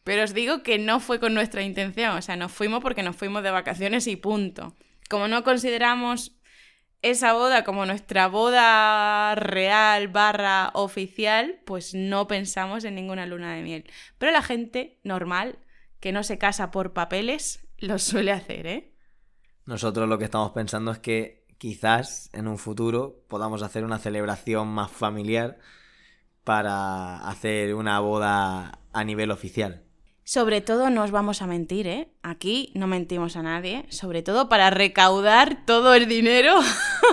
Pero 0.10 0.24
os 0.24 0.34
digo 0.34 0.64
que 0.64 0.80
no 0.80 1.00
fue 1.00 1.20
con 1.20 1.36
nuestra 1.36 1.62
intención, 1.62 2.18
o 2.18 2.22
sea, 2.24 2.36
nos 2.36 2.52
fuimos 2.52 2.82
porque 2.82 3.04
nos 3.04 3.16
fuimos 3.16 3.44
de 3.44 3.52
vacaciones 3.52 4.08
y 4.08 4.16
punto. 4.16 4.76
Como 5.08 5.28
no 5.28 5.44
consideramos 5.44 6.36
esa 7.04 7.34
boda 7.34 7.64
como 7.64 7.86
nuestra 7.86 8.28
boda 8.28 9.36
real 9.36 10.08
barra 10.08 10.72
oficial, 10.74 11.60
pues 11.64 11.94
no 11.94 12.26
pensamos 12.26 12.86
en 12.86 12.96
ninguna 12.96 13.28
luna 13.28 13.54
de 13.54 13.62
miel. 13.62 13.86
Pero 14.18 14.32
la 14.32 14.42
gente 14.42 15.00
normal, 15.04 15.60
que 16.00 16.12
no 16.12 16.24
se 16.24 16.40
casa 16.40 16.72
por 16.72 16.94
papeles, 16.94 17.68
lo 17.78 18.00
suele 18.00 18.32
hacer, 18.32 18.66
¿eh? 18.66 18.96
Nosotros 19.68 20.10
lo 20.10 20.18
que 20.18 20.26
estamos 20.26 20.54
pensando 20.54 20.90
es 20.90 20.98
que 20.98 21.46
quizás 21.60 22.32
en 22.34 22.48
un 22.48 22.58
futuro 22.58 23.24
podamos 23.28 23.62
hacer 23.62 23.84
una 23.84 24.00
celebración 24.00 24.70
más 24.70 24.90
familiar 24.90 25.60
para 26.44 27.18
hacer 27.30 27.76
una 27.76 28.00
boda 28.00 28.80
a 28.92 29.04
nivel 29.04 29.30
oficial. 29.30 29.86
Sobre 30.30 30.62
todo 30.62 30.92
no 30.92 31.02
os 31.02 31.10
vamos 31.10 31.42
a 31.42 31.48
mentir, 31.48 31.88
¿eh? 31.88 32.12
Aquí 32.22 32.72
no 32.76 32.86
mentimos 32.86 33.36
a 33.36 33.42
nadie, 33.42 33.88
sobre 33.90 34.22
todo 34.22 34.48
para 34.48 34.70
recaudar 34.70 35.66
todo 35.66 35.96
el 35.96 36.08
dinero 36.08 36.60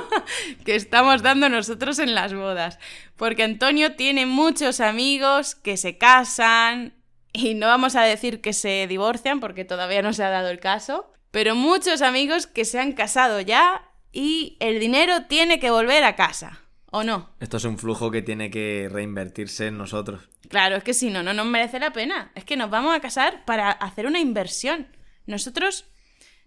que 0.67 0.75
estamos 0.75 1.23
dando 1.23 1.49
nosotros 1.49 1.99
en 1.99 2.15
las 2.15 2.35
bodas. 2.35 2.79
Porque 3.17 3.43
Antonio 3.43 3.97
tiene 3.97 4.27
muchos 4.27 4.81
amigos 4.81 5.55
que 5.55 5.79
se 5.79 5.97
casan 5.97 6.93
y 7.33 7.55
no 7.55 7.69
vamos 7.69 7.97
a 7.97 8.03
decir 8.03 8.43
que 8.43 8.53
se 8.53 8.87
divorcian 8.87 9.41
porque 9.41 9.65
todavía 9.65 10.03
no 10.03 10.13
se 10.13 10.23
ha 10.23 10.29
dado 10.29 10.51
el 10.51 10.61
caso, 10.61 11.11
pero 11.31 11.55
muchos 11.55 12.03
amigos 12.03 12.47
que 12.47 12.67
se 12.67 12.81
han 12.81 12.93
casado 12.93 13.41
ya 13.41 13.93
y 14.13 14.59
el 14.61 14.79
dinero 14.79 15.25
tiene 15.27 15.59
que 15.59 15.71
volver 15.71 16.05
a 16.05 16.17
casa. 16.17 16.61
¿O 16.91 17.03
no? 17.03 17.31
Esto 17.41 17.57
es 17.57 17.65
un 17.65 17.79
flujo 17.79 18.11
que 18.11 18.23
tiene 18.23 18.51
que 18.51 18.89
reinvertirse 18.91 19.69
en 19.69 19.79
nosotros. 19.79 20.29
Claro, 20.49 20.77
es 20.77 20.85
que 20.85 20.95
si 20.95 21.11
no, 21.11 21.23
no 21.23 21.33
nos 21.33 21.47
merece 21.47 21.79
la 21.79 21.93
pena. 21.93 22.31
Es 22.35 22.45
que 22.45 22.57
nos 22.57 22.71
vamos 22.71 22.95
a 22.95 23.01
casar 23.01 23.45
para 23.45 23.71
hacer 23.71 24.07
una 24.07 24.21
inversión. 24.21 24.89
Nosotros 25.27 25.87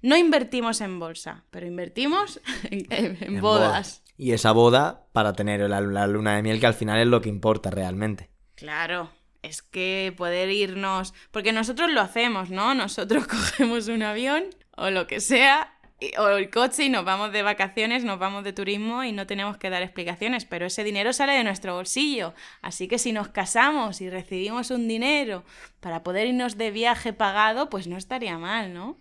no 0.02 0.16
invertimos 0.18 0.82
en 0.82 1.00
bolsa, 1.00 1.44
pero 1.52 1.68
invertimos 1.68 2.40
en, 2.72 3.42
bodas. 3.42 4.04
Y 4.18 4.32
esa 4.32 4.52
boda 4.52 5.08
para 5.12 5.34
tener 5.34 5.62
la, 5.70 5.82
la 5.82 6.08
luna 6.08 6.36
de 6.36 6.44
miel, 6.44 6.60
que 6.60 6.68
al 6.68 6.74
final 6.74 7.00
es 7.00 7.08
lo 7.08 7.22
que 7.22 7.30
importa 7.30 7.72
realmente. 7.72 8.30
Claro, 8.56 9.10
es 9.42 9.62
que 9.62 10.14
poder 10.18 10.50
irnos, 10.50 11.14
porque 11.32 11.54
nosotros 11.54 11.92
lo 11.92 12.02
hacemos, 12.02 12.50
¿no? 12.50 12.76
Nosotros 12.76 13.28
cogemos 13.28 13.88
un 13.88 14.04
avión 14.04 14.44
o 14.76 14.90
lo 14.90 15.08
que 15.08 15.20
sea 15.20 15.79
o 16.18 16.28
el 16.30 16.50
coche 16.50 16.86
y 16.86 16.90
nos 16.90 17.06
vamos 17.06 17.32
de 17.32 17.44
vacaciones, 17.44 18.04
nos 18.04 18.20
vamos 18.20 18.44
de 18.44 18.54
turismo 18.54 19.04
y 19.04 19.12
no 19.12 19.28
tenemos 19.28 19.58
que 19.58 19.70
dar 19.70 19.84
explicaciones, 19.84 20.46
pero 20.46 20.66
ese 20.66 20.84
dinero 20.84 21.14
sale 21.14 21.34
de 21.34 21.44
nuestro 21.44 21.76
bolsillo. 21.76 22.34
Así 22.62 22.88
que 22.88 22.98
si 22.98 23.12
nos 23.12 23.28
casamos 23.28 24.02
y 24.02 24.10
recibimos 24.10 24.72
un 24.72 24.88
dinero 24.88 25.44
para 25.80 26.04
poder 26.04 26.28
irnos 26.28 26.58
de 26.58 26.72
viaje 26.72 27.14
pagado, 27.14 27.70
pues 27.70 27.88
no 27.88 27.98
estaría 27.98 28.38
mal, 28.38 28.74
¿no? 28.74 28.98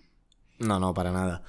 No, 0.58 0.80
no, 0.80 0.92
para 0.92 1.12
nada. 1.12 1.42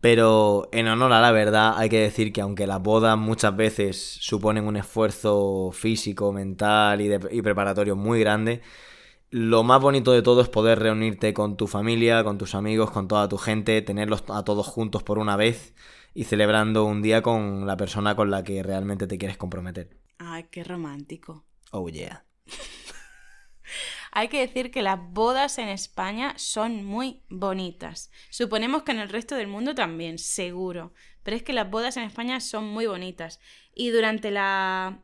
Pero 0.00 0.68
en 0.72 0.86
honor 0.88 1.14
a 1.14 1.20
la 1.22 1.32
verdad 1.32 1.78
hay 1.78 1.88
que 1.88 2.00
decir 2.00 2.30
que 2.30 2.42
aunque 2.42 2.66
las 2.66 2.82
bodas 2.82 3.16
muchas 3.16 3.56
veces 3.56 4.18
suponen 4.20 4.66
un 4.66 4.76
esfuerzo 4.76 5.70
físico, 5.72 6.30
mental 6.30 7.00
y, 7.00 7.10
y 7.30 7.40
preparatorio 7.40 7.96
muy 7.96 8.20
grande, 8.20 8.60
lo 9.34 9.64
más 9.64 9.80
bonito 9.80 10.12
de 10.12 10.22
todo 10.22 10.42
es 10.42 10.48
poder 10.48 10.78
reunirte 10.78 11.34
con 11.34 11.56
tu 11.56 11.66
familia, 11.66 12.22
con 12.22 12.38
tus 12.38 12.54
amigos, 12.54 12.92
con 12.92 13.08
toda 13.08 13.28
tu 13.28 13.36
gente, 13.36 13.82
tenerlos 13.82 14.22
a 14.28 14.44
todos 14.44 14.64
juntos 14.68 15.02
por 15.02 15.18
una 15.18 15.34
vez 15.34 15.74
y 16.14 16.22
celebrando 16.22 16.84
un 16.84 17.02
día 17.02 17.20
con 17.20 17.66
la 17.66 17.76
persona 17.76 18.14
con 18.14 18.30
la 18.30 18.44
que 18.44 18.62
realmente 18.62 19.08
te 19.08 19.18
quieres 19.18 19.36
comprometer. 19.36 19.90
Ay, 20.18 20.44
qué 20.52 20.62
romántico. 20.62 21.44
Oh, 21.72 21.88
yeah. 21.88 22.24
Hay 24.12 24.28
que 24.28 24.38
decir 24.38 24.70
que 24.70 24.82
las 24.82 25.00
bodas 25.10 25.58
en 25.58 25.66
España 25.66 26.34
son 26.36 26.84
muy 26.84 27.24
bonitas. 27.28 28.12
Suponemos 28.30 28.84
que 28.84 28.92
en 28.92 29.00
el 29.00 29.08
resto 29.08 29.34
del 29.34 29.48
mundo 29.48 29.74
también, 29.74 30.18
seguro. 30.18 30.92
Pero 31.24 31.36
es 31.36 31.42
que 31.42 31.52
las 31.52 31.68
bodas 31.68 31.96
en 31.96 32.04
España 32.04 32.38
son 32.38 32.68
muy 32.68 32.86
bonitas. 32.86 33.40
Y 33.74 33.88
durante 33.88 34.30
la, 34.30 35.00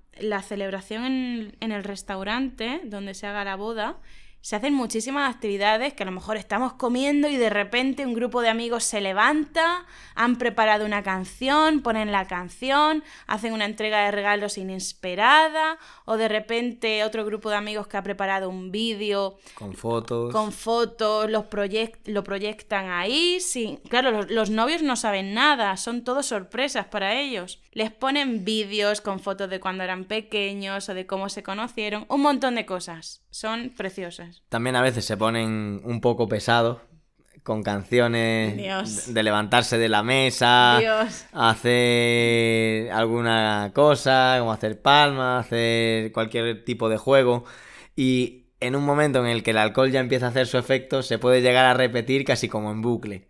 celebración 0.46 1.04
en, 1.04 1.56
en 1.58 1.72
el 1.72 1.82
restaurante 1.82 2.82
donde 2.84 3.14
se 3.14 3.26
haga 3.26 3.42
la 3.42 3.56
boda, 3.56 3.98
se 4.40 4.56
hacen 4.56 4.72
muchísimas 4.74 5.34
actividades 5.34 5.92
que 5.92 6.02
a 6.02 6.06
lo 6.06 6.12
mejor 6.12 6.36
estamos 6.36 6.72
comiendo 6.72 7.28
y 7.28 7.36
de 7.36 7.50
repente 7.50 8.06
un 8.06 8.14
grupo 8.14 8.40
de 8.40 8.48
amigos 8.48 8.84
se 8.84 9.00
levanta, 9.00 9.84
han 10.14 10.36
preparado 10.36 10.86
una 10.86 11.02
canción, 11.02 11.80
ponen 11.80 12.10
la 12.10 12.26
canción, 12.26 13.04
hacen 13.26 13.52
una 13.52 13.66
entrega 13.66 14.04
de 14.04 14.10
regalos 14.10 14.56
inesperada 14.56 15.78
o 16.06 16.16
de 16.16 16.28
repente 16.28 17.04
otro 17.04 17.24
grupo 17.24 17.50
de 17.50 17.56
amigos 17.56 17.86
que 17.86 17.96
ha 17.96 18.02
preparado 18.02 18.48
un 18.48 18.70
vídeo 18.70 19.36
Con 19.54 19.74
fotos. 19.74 20.32
con 20.32 20.52
fotos, 20.52 21.30
los 21.30 21.44
proyect 21.44 22.08
lo 22.08 22.24
proyectan 22.24 22.90
ahí. 22.90 23.40
Sí. 23.40 23.78
Claro, 23.88 24.10
los, 24.10 24.30
los 24.30 24.50
novios 24.50 24.82
no 24.82 24.96
saben 24.96 25.34
nada, 25.34 25.76
son 25.76 26.02
todo 26.02 26.22
sorpresas 26.22 26.86
para 26.86 27.20
ellos. 27.20 27.60
Les 27.72 27.90
ponen 27.92 28.44
vídeos 28.44 29.00
con 29.00 29.20
fotos 29.20 29.48
de 29.48 29.60
cuando 29.60 29.84
eran 29.84 30.04
pequeños 30.04 30.88
o 30.88 30.94
de 30.94 31.06
cómo 31.06 31.28
se 31.28 31.42
conocieron, 31.44 32.04
un 32.08 32.20
montón 32.20 32.56
de 32.56 32.66
cosas. 32.66 33.22
Son 33.30 33.70
preciosas. 33.76 34.42
También 34.48 34.74
a 34.74 34.82
veces 34.82 35.04
se 35.04 35.16
ponen 35.16 35.80
un 35.84 36.00
poco 36.00 36.26
pesados 36.28 36.78
con 37.44 37.62
canciones 37.62 38.56
Dios. 38.56 39.14
de- 39.14 39.22
levantarse 39.22 39.78
de 39.78 39.88
la 39.88 40.02
mesa, 40.02 40.78
Dios. 40.80 41.24
hacer 41.32 42.90
alguna 42.92 43.70
cosa, 43.74 44.36
como 44.40 44.52
hacer 44.52 44.82
palmas, 44.82 45.46
hacer 45.46 46.10
cualquier 46.12 46.64
tipo 46.64 46.88
de 46.88 46.96
juego. 46.98 47.44
Y 47.96 48.46
en 48.60 48.76
un 48.76 48.84
momento 48.84 49.20
en 49.20 49.26
el 49.30 49.42
que 49.42 49.52
el 49.52 49.58
alcohol 49.58 49.90
ya 49.90 50.00
empieza 50.00 50.26
a 50.26 50.30
hacer 50.30 50.46
su 50.46 50.58
efecto, 50.58 51.02
se 51.02 51.18
puede 51.18 51.40
llegar 51.40 51.64
a 51.66 51.74
repetir 51.74 52.24
casi 52.24 52.48
como 52.48 52.70
en 52.72 52.82
bucle. 52.82 53.26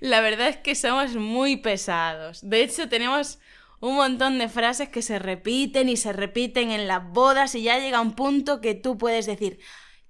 La 0.00 0.20
verdad 0.20 0.48
es 0.48 0.56
que 0.58 0.74
somos 0.74 1.14
muy 1.16 1.56
pesados. 1.56 2.40
De 2.42 2.62
hecho, 2.62 2.88
tenemos 2.88 3.38
un 3.80 3.96
montón 3.96 4.38
de 4.38 4.48
frases 4.48 4.88
que 4.88 5.02
se 5.02 5.18
repiten 5.18 5.88
y 5.88 5.96
se 5.96 6.12
repiten 6.12 6.70
en 6.70 6.86
las 6.88 7.06
bodas 7.12 7.54
y 7.54 7.62
ya 7.62 7.78
llega 7.78 8.00
un 8.00 8.14
punto 8.14 8.60
que 8.60 8.74
tú 8.74 8.96
puedes 8.98 9.26
decir 9.26 9.58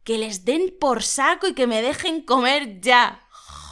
que 0.05 0.19
les 0.19 0.45
den 0.45 0.75
por 0.81 1.03
saco 1.03 1.49
y 1.49 1.55
que 1.55 1.67
me 1.67 1.83
dejen 1.83 2.23
comer 2.23 2.81
ya. 2.81 3.21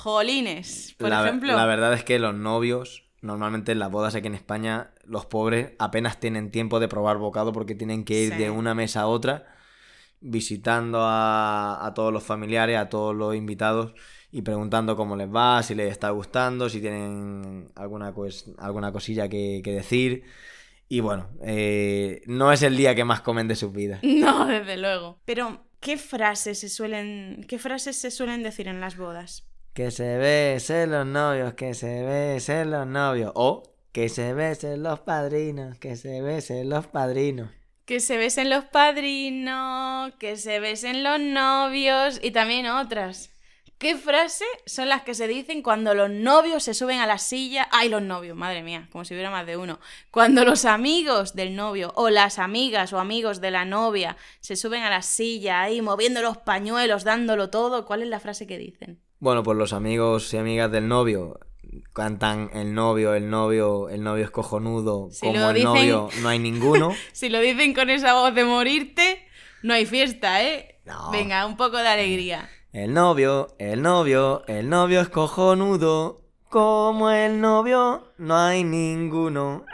Jolines, 0.03 0.95
por 0.99 1.11
la, 1.11 1.23
ejemplo. 1.23 1.55
la 1.55 1.67
verdad 1.67 1.93
es 1.93 2.03
que 2.03 2.19
los 2.19 2.35
novios, 2.35 3.05
normalmente 3.21 3.71
en 3.73 3.79
las 3.79 3.91
bodas 3.91 4.15
aquí 4.17 4.27
en 4.27 4.35
España, 4.35 4.91
los 5.05 5.27
pobres 5.27 5.73
apenas 5.79 6.19
tienen 6.19 6.51
tiempo 6.51 6.81
de 6.81 6.89
probar 6.89 7.19
bocado 7.19 7.53
porque 7.53 7.75
tienen 7.77 8.05
que 8.05 8.15
ir 8.25 8.33
Sí. 8.33 8.39
de 8.39 8.51
una 8.51 8.75
mesa 8.75 9.03
a 9.03 9.07
otra 9.07 9.47
visitando 10.21 11.01
a, 11.03 11.85
a 11.85 11.95
todos 11.95 12.13
los 12.13 12.23
familiares, 12.23 12.79
a 12.79 12.89
todos 12.89 13.15
los 13.15 13.35
invitados 13.35 13.95
y 14.33 14.43
preguntando 14.43 14.97
cómo 14.97 15.15
les 15.15 15.29
va, 15.29 15.63
si 15.63 15.75
les 15.75 15.93
está 15.93 16.11
gustando, 16.11 16.69
si 16.69 16.81
tienen 16.81 17.71
alguna, 17.77 18.13
cues- 18.15 18.53
alguna 18.59 18.91
cosilla 18.91 19.29
que, 19.29 19.61
que 19.63 19.73
decir. 19.73 20.25
Y 20.89 21.01
bueno, 21.01 21.29
eh, 21.43 22.23
no 22.27 22.51
es 22.53 22.63
el 22.63 22.77
día 22.77 22.95
que 22.95 23.05
más 23.05 23.21
comen 23.21 23.47
de 23.49 23.55
sus 23.57 23.73
vidas. 23.73 24.01
No, 24.05 24.47
desde 24.47 24.77
luego. 24.79 25.21
Pero, 25.25 25.65
¿qué 25.81 25.97
frases 25.99 26.59
se 26.61 26.69
suelen, 26.69 27.45
qué 27.49 27.59
frases 27.59 27.97
se 27.97 28.11
suelen 28.11 28.43
decir 28.43 28.69
en 28.69 28.81
las 28.81 28.97
bodas? 28.97 29.47
Que 29.75 29.91
se 29.91 30.19
besen 30.19 30.91
los 30.91 31.07
novios, 31.07 31.55
que 31.55 31.73
se 31.75 32.03
besen 32.03 32.71
los 32.71 32.87
novios. 32.87 33.33
O 33.35 33.63
que 33.93 34.09
se 34.09 34.33
besen 34.35 34.83
los 34.83 35.01
padrinos, 35.01 35.79
que 35.79 35.97
se 35.97 36.21
besen 36.23 36.69
los 36.71 36.87
padrinos. 36.87 37.51
Que 37.87 38.01
se 38.01 38.17
besen 38.17 38.49
los 38.51 38.65
padrinos, 38.67 40.13
que 40.19 40.37
se 40.37 40.61
besen 40.61 41.03
los 41.03 41.21
novios 41.21 42.21
y 42.23 42.31
también 42.31 42.67
otras. 42.67 43.31
¿Qué 43.83 43.97
frase 43.97 44.45
son 44.65 44.89
las 44.89 45.03
que 45.03 45.13
se 45.13 45.27
dicen 45.27 45.61
cuando 45.61 45.93
los 45.93 46.09
novios 46.09 46.63
se 46.63 46.73
suben 46.73 47.01
a 47.01 47.07
la 47.09 47.19
silla? 47.19 47.67
¡Ay, 47.73 47.89
los 47.89 48.01
novios! 48.01 48.37
Madre 48.37 48.63
mía, 48.63 48.87
como 48.93 49.05
si 49.05 49.13
hubiera 49.13 49.29
más 49.29 49.45
de 49.45 49.57
uno. 49.57 49.81
Cuando 50.13 50.45
los 50.45 50.65
amigos 50.67 51.35
del 51.35 51.57
novio 51.57 51.91
o 51.97 52.09
las 52.09 52.39
amigas 52.39 52.93
o 52.93 53.01
amigos 53.01 53.41
de 53.41 53.51
la 53.51 53.65
novia 53.65 54.17
se 54.39 54.55
suben 54.55 54.85
a 54.85 54.89
la 54.91 55.03
silla 55.03 55.63
ahí 55.63 55.83
moviendo 55.83 56.23
los 56.23 56.39
pañuelos, 56.39 57.03
dándolo 57.03 57.51
todo, 57.51 57.85
¿cuál 57.85 58.03
es 58.03 58.09
la 58.09 58.21
frase 58.21 58.47
que 58.47 58.57
dicen? 58.57 59.01
Bueno, 59.19 59.43
pues 59.43 59.59
los 59.59 59.73
amigos 59.73 60.33
y 60.33 60.37
amigas 60.37 60.71
del 60.71 60.87
novio 60.87 61.41
cantan 61.93 62.51
el 62.55 62.75
novio, 62.75 63.15
el 63.15 63.31
novio, 63.31 63.89
el 63.89 64.05
novio 64.05 64.25
es 64.25 64.31
cojonudo, 64.31 65.09
Si 65.11 65.27
como 65.27 65.51
el 65.51 65.57
dicen- 65.57 65.65
novio 65.65 66.09
no 66.21 66.29
hay 66.29 66.39
ninguno. 66.39 66.95
Si 67.13 67.29
lo 67.31 67.41
dicen 67.41 67.75
con 67.75 67.91
esa 67.91 68.15
voz 68.15 68.33
de 68.33 68.45
morirte, 68.45 69.27
no 69.65 69.75
hay 69.75 69.87
fiesta, 69.87 70.41
¿eh? 70.45 70.79
No. 70.85 71.11
Venga, 71.11 71.47
un 71.47 71.57
poco 71.57 71.79
de 71.79 71.89
alegría. 71.89 72.49
El 72.73 72.95
novio, 72.95 73.55
el 73.59 73.83
novio, 73.83 74.45
el 74.49 74.71
novio 74.71 75.03
es 75.03 75.11
cojonudo, 75.11 76.23
como 76.49 77.11
el 77.11 77.39
novio 77.39 78.15
no 78.17 78.35
hay 78.35 78.65
ninguno. 78.65 79.67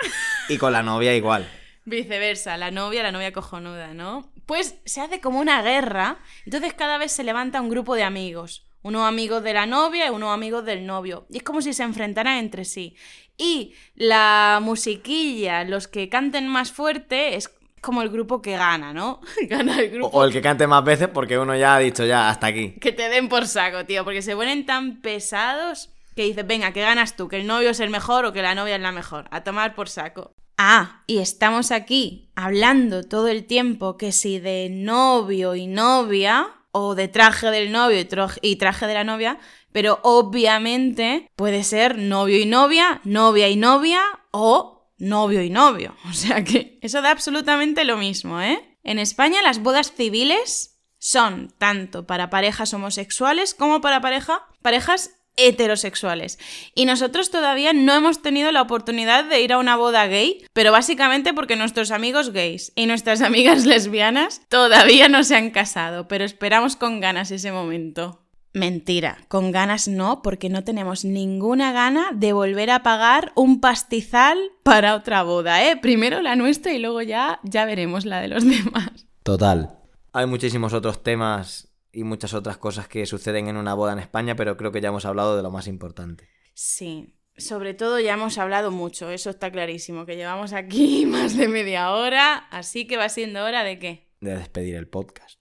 Y 0.48 0.58
con 0.58 0.72
la 0.72 0.82
novia 0.82 1.14
igual. 1.14 1.48
Viceversa, 1.84 2.56
la 2.56 2.72
novia, 2.72 3.04
la 3.04 3.12
novia 3.12 3.32
cojonuda, 3.32 3.94
¿no? 3.94 4.32
Pues 4.46 4.80
se 4.84 5.00
hace 5.00 5.20
como 5.20 5.38
una 5.38 5.62
guerra, 5.62 6.18
entonces 6.44 6.74
cada 6.74 6.98
vez 6.98 7.12
se 7.12 7.22
levanta 7.22 7.60
un 7.60 7.70
grupo 7.70 7.94
de 7.94 8.02
amigos. 8.02 8.66
Unos 8.82 9.02
amigos 9.02 9.44
de 9.44 9.54
la 9.54 9.66
novia 9.66 10.08
y 10.08 10.10
unos 10.10 10.34
amigos 10.34 10.64
del 10.64 10.84
novio. 10.84 11.24
Y 11.30 11.36
es 11.36 11.44
como 11.44 11.62
si 11.62 11.74
se 11.74 11.84
enfrentaran 11.84 12.38
entre 12.38 12.64
sí. 12.64 12.96
Y 13.36 13.74
la 13.94 14.58
musiquilla, 14.60 15.62
los 15.62 15.86
que 15.86 16.08
canten 16.08 16.48
más 16.48 16.72
fuerte, 16.72 17.36
es 17.36 17.48
como 17.80 18.02
el 18.02 18.10
grupo 18.10 18.40
que 18.42 18.56
gana, 18.56 18.92
¿no? 18.92 19.20
Gana 19.48 19.78
el 19.80 19.88
O, 19.88 19.94
grupo 19.94 20.18
o 20.18 20.24
el 20.24 20.32
que 20.32 20.42
cante 20.42 20.66
más 20.66 20.84
veces 20.84 21.08
porque 21.08 21.38
uno 21.38 21.56
ya 21.56 21.76
ha 21.76 21.78
dicho 21.78 22.04
ya, 22.04 22.28
hasta 22.28 22.46
aquí. 22.48 22.72
que 22.80 22.92
te 22.92 23.08
den 23.08 23.28
por 23.28 23.46
saco, 23.46 23.84
tío, 23.84 24.04
porque 24.04 24.22
se 24.22 24.34
ponen 24.34 24.66
tan 24.66 25.00
pesados 25.00 25.90
que 26.16 26.24
dices, 26.24 26.46
venga, 26.46 26.72
que 26.72 26.80
ganas 26.80 27.16
tú, 27.16 27.28
que 27.28 27.36
el 27.36 27.46
novio 27.46 27.70
es 27.70 27.80
el 27.80 27.90
mejor 27.90 28.24
o 28.24 28.32
que 28.32 28.42
la 28.42 28.54
novia 28.54 28.76
es 28.76 28.82
la 28.82 28.92
mejor, 28.92 29.26
a 29.30 29.44
tomar 29.44 29.74
por 29.74 29.88
saco. 29.88 30.32
Ah, 30.56 31.04
y 31.06 31.18
estamos 31.18 31.70
aquí 31.70 32.32
hablando 32.34 33.04
todo 33.04 33.28
el 33.28 33.44
tiempo 33.44 33.96
que 33.96 34.10
si 34.10 34.40
de 34.40 34.68
novio 34.68 35.54
y 35.54 35.68
novia, 35.68 36.48
o 36.72 36.94
de 36.94 37.08
traje 37.08 37.48
del 37.50 37.72
novio 37.72 37.98
y 38.42 38.56
traje 38.56 38.86
de 38.86 38.94
la 38.94 39.04
novia, 39.04 39.38
pero 39.72 40.00
obviamente 40.02 41.28
puede 41.36 41.62
ser 41.64 41.98
novio 41.98 42.38
y 42.38 42.46
novia, 42.46 43.00
novia 43.04 43.48
y 43.48 43.56
novia, 43.56 44.00
o 44.30 44.77
novio 44.98 45.42
y 45.42 45.50
novio. 45.50 45.96
O 46.08 46.12
sea 46.12 46.44
que 46.44 46.78
eso 46.82 47.02
da 47.02 47.10
absolutamente 47.10 47.84
lo 47.84 47.96
mismo, 47.96 48.40
¿eh? 48.40 48.78
En 48.82 48.98
España 48.98 49.42
las 49.42 49.62
bodas 49.62 49.92
civiles 49.92 50.80
son 50.98 51.54
tanto 51.58 52.06
para 52.06 52.30
parejas 52.30 52.74
homosexuales 52.74 53.54
como 53.54 53.80
para 53.80 54.00
pareja, 54.00 54.46
parejas 54.62 55.10
heterosexuales. 55.38 56.38
Y 56.74 56.84
nosotros 56.84 57.30
todavía 57.30 57.72
no 57.72 57.94
hemos 57.94 58.20
tenido 58.20 58.50
la 58.52 58.62
oportunidad 58.62 59.24
de 59.24 59.40
ir 59.40 59.52
a 59.52 59.58
una 59.58 59.76
boda 59.76 60.06
gay, 60.06 60.44
pero 60.52 60.72
básicamente 60.72 61.32
porque 61.32 61.56
nuestros 61.56 61.90
amigos 61.90 62.32
gays 62.32 62.72
y 62.74 62.86
nuestras 62.86 63.22
amigas 63.22 63.64
lesbianas 63.64 64.42
todavía 64.48 65.08
no 65.08 65.24
se 65.24 65.36
han 65.36 65.50
casado, 65.50 66.08
pero 66.08 66.24
esperamos 66.24 66.76
con 66.76 67.00
ganas 67.00 67.30
ese 67.30 67.52
momento. 67.52 68.27
Mentira, 68.58 69.18
con 69.28 69.52
ganas 69.52 69.86
no, 69.86 70.20
porque 70.20 70.48
no 70.48 70.64
tenemos 70.64 71.04
ninguna 71.04 71.70
gana 71.70 72.10
de 72.12 72.32
volver 72.32 72.70
a 72.70 72.82
pagar 72.82 73.30
un 73.36 73.60
pastizal 73.60 74.36
para 74.64 74.96
otra 74.96 75.22
boda, 75.22 75.64
¿eh? 75.64 75.76
Primero 75.76 76.20
la 76.22 76.34
nuestra 76.34 76.72
y 76.72 76.80
luego 76.80 77.00
ya, 77.02 77.38
ya 77.44 77.64
veremos 77.66 78.04
la 78.04 78.20
de 78.20 78.26
los 78.26 78.44
demás. 78.48 79.06
Total. 79.22 79.78
Hay 80.12 80.26
muchísimos 80.26 80.72
otros 80.72 81.04
temas 81.04 81.72
y 81.92 82.02
muchas 82.02 82.34
otras 82.34 82.58
cosas 82.58 82.88
que 82.88 83.06
suceden 83.06 83.46
en 83.46 83.56
una 83.56 83.74
boda 83.74 83.92
en 83.92 84.00
España, 84.00 84.34
pero 84.34 84.56
creo 84.56 84.72
que 84.72 84.80
ya 84.80 84.88
hemos 84.88 85.04
hablado 85.04 85.36
de 85.36 85.44
lo 85.44 85.52
más 85.52 85.68
importante. 85.68 86.28
Sí, 86.54 87.14
sobre 87.36 87.74
todo 87.74 88.00
ya 88.00 88.14
hemos 88.14 88.38
hablado 88.38 88.72
mucho, 88.72 89.10
eso 89.10 89.30
está 89.30 89.52
clarísimo, 89.52 90.04
que 90.04 90.16
llevamos 90.16 90.52
aquí 90.52 91.06
más 91.06 91.36
de 91.36 91.46
media 91.46 91.92
hora, 91.92 92.48
así 92.50 92.88
que 92.88 92.96
va 92.96 93.08
siendo 93.08 93.44
hora 93.44 93.62
de 93.62 93.78
qué? 93.78 94.08
De 94.20 94.36
despedir 94.36 94.74
el 94.74 94.88
podcast, 94.88 95.38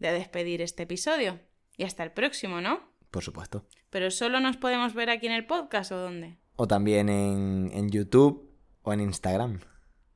De 0.00 0.10
despedir 0.10 0.60
este 0.60 0.82
episodio. 0.82 1.38
Y 1.78 1.84
hasta 1.84 2.02
el 2.02 2.12
próximo, 2.12 2.60
¿no? 2.60 2.88
por 3.10 3.24
supuesto. 3.24 3.64
Pero 3.90 4.10
solo 4.10 4.40
nos 4.40 4.56
podemos 4.56 4.94
ver 4.94 5.10
aquí 5.10 5.26
en 5.26 5.32
el 5.32 5.46
podcast 5.46 5.92
o 5.92 5.96
dónde? 5.96 6.36
O 6.56 6.66
también 6.66 7.08
en, 7.08 7.70
en 7.72 7.88
YouTube 7.90 8.50
o 8.82 8.92
en 8.92 9.00
Instagram. 9.00 9.60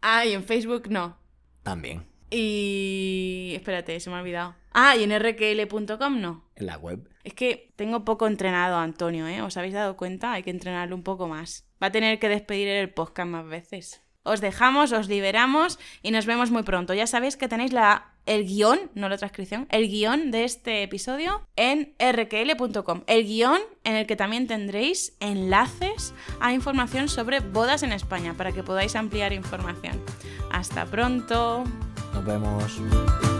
Ah, 0.03 0.27
y 0.27 0.33
en 0.33 0.45
Facebook 0.45 0.89
no. 0.91 1.17
También. 1.63 2.05
Y... 2.31 3.53
Espérate, 3.55 3.99
se 4.01 4.11
me 4.11 4.17
ha 4.17 4.21
olvidado. 4.21 4.57
Ah, 4.73 4.97
y 4.97 5.05
en 5.05 5.19
rkl.com 5.19 6.21
no. 6.21 6.45
En 6.57 6.67
la 6.67 6.79
web. 6.79 7.09
Es 7.25 7.35
que 7.35 7.73
tengo 7.77 8.05
poco 8.05 8.27
entrenado 8.27 8.77
a 8.77 8.83
Antonio, 8.83 9.27
¿eh? 9.29 9.43
¿Os 9.43 9.57
habéis 9.57 9.75
dado 9.75 9.97
cuenta? 9.97 10.33
Hay 10.33 10.43
que 10.43 10.51
entrenarlo 10.51 10.97
un 10.97 11.03
poco 11.03 11.29
más. 11.29 11.69
Va 11.83 11.89
a 11.89 11.93
tener 11.93 12.19
que 12.19 12.29
despedir 12.29 12.69
el 12.69 12.91
podcast 12.91 13.29
más 13.29 13.47
veces. 13.47 14.03
Os 14.25 14.41
dejamos, 14.41 14.93
os 14.93 15.09
liberamos 15.09 15.79
y 16.03 16.11
nos 16.11 16.27
vemos 16.27 16.51
muy 16.51 16.63
pronto. 16.63 16.95
Ya 16.95 17.07
sabéis 17.07 17.37
que 17.37 17.49
tenéis 17.49 17.73
la, 17.73 18.12
el 18.27 18.47
guion, 18.47 18.91
no 18.95 19.09
la 19.09 19.18
transcripción, 19.18 19.66
el 19.70 19.89
guion 19.89 20.31
de 20.31 20.45
este 20.45 20.83
episodio 20.83 21.47
en 21.57 21.95
rkl.com. 21.99 23.03
El 23.07 23.25
guion 23.25 23.61
en 23.85 23.97
el 23.97 24.07
que 24.07 24.16
también 24.16 24.47
tendréis 24.47 25.14
enlaces 25.20 26.14
a 26.41 26.53
información 26.53 27.09
sobre 27.09 27.41
bodas 27.41 27.83
en 27.83 27.93
España 27.93 28.35
para 28.35 28.53
que 28.53 28.62
podáis 28.62 28.97
ampliar 28.97 29.33
información. 29.33 30.01
Hasta 30.51 30.87
pronto. 30.87 31.64
Nos 32.14 32.25
vemos. 32.25 33.32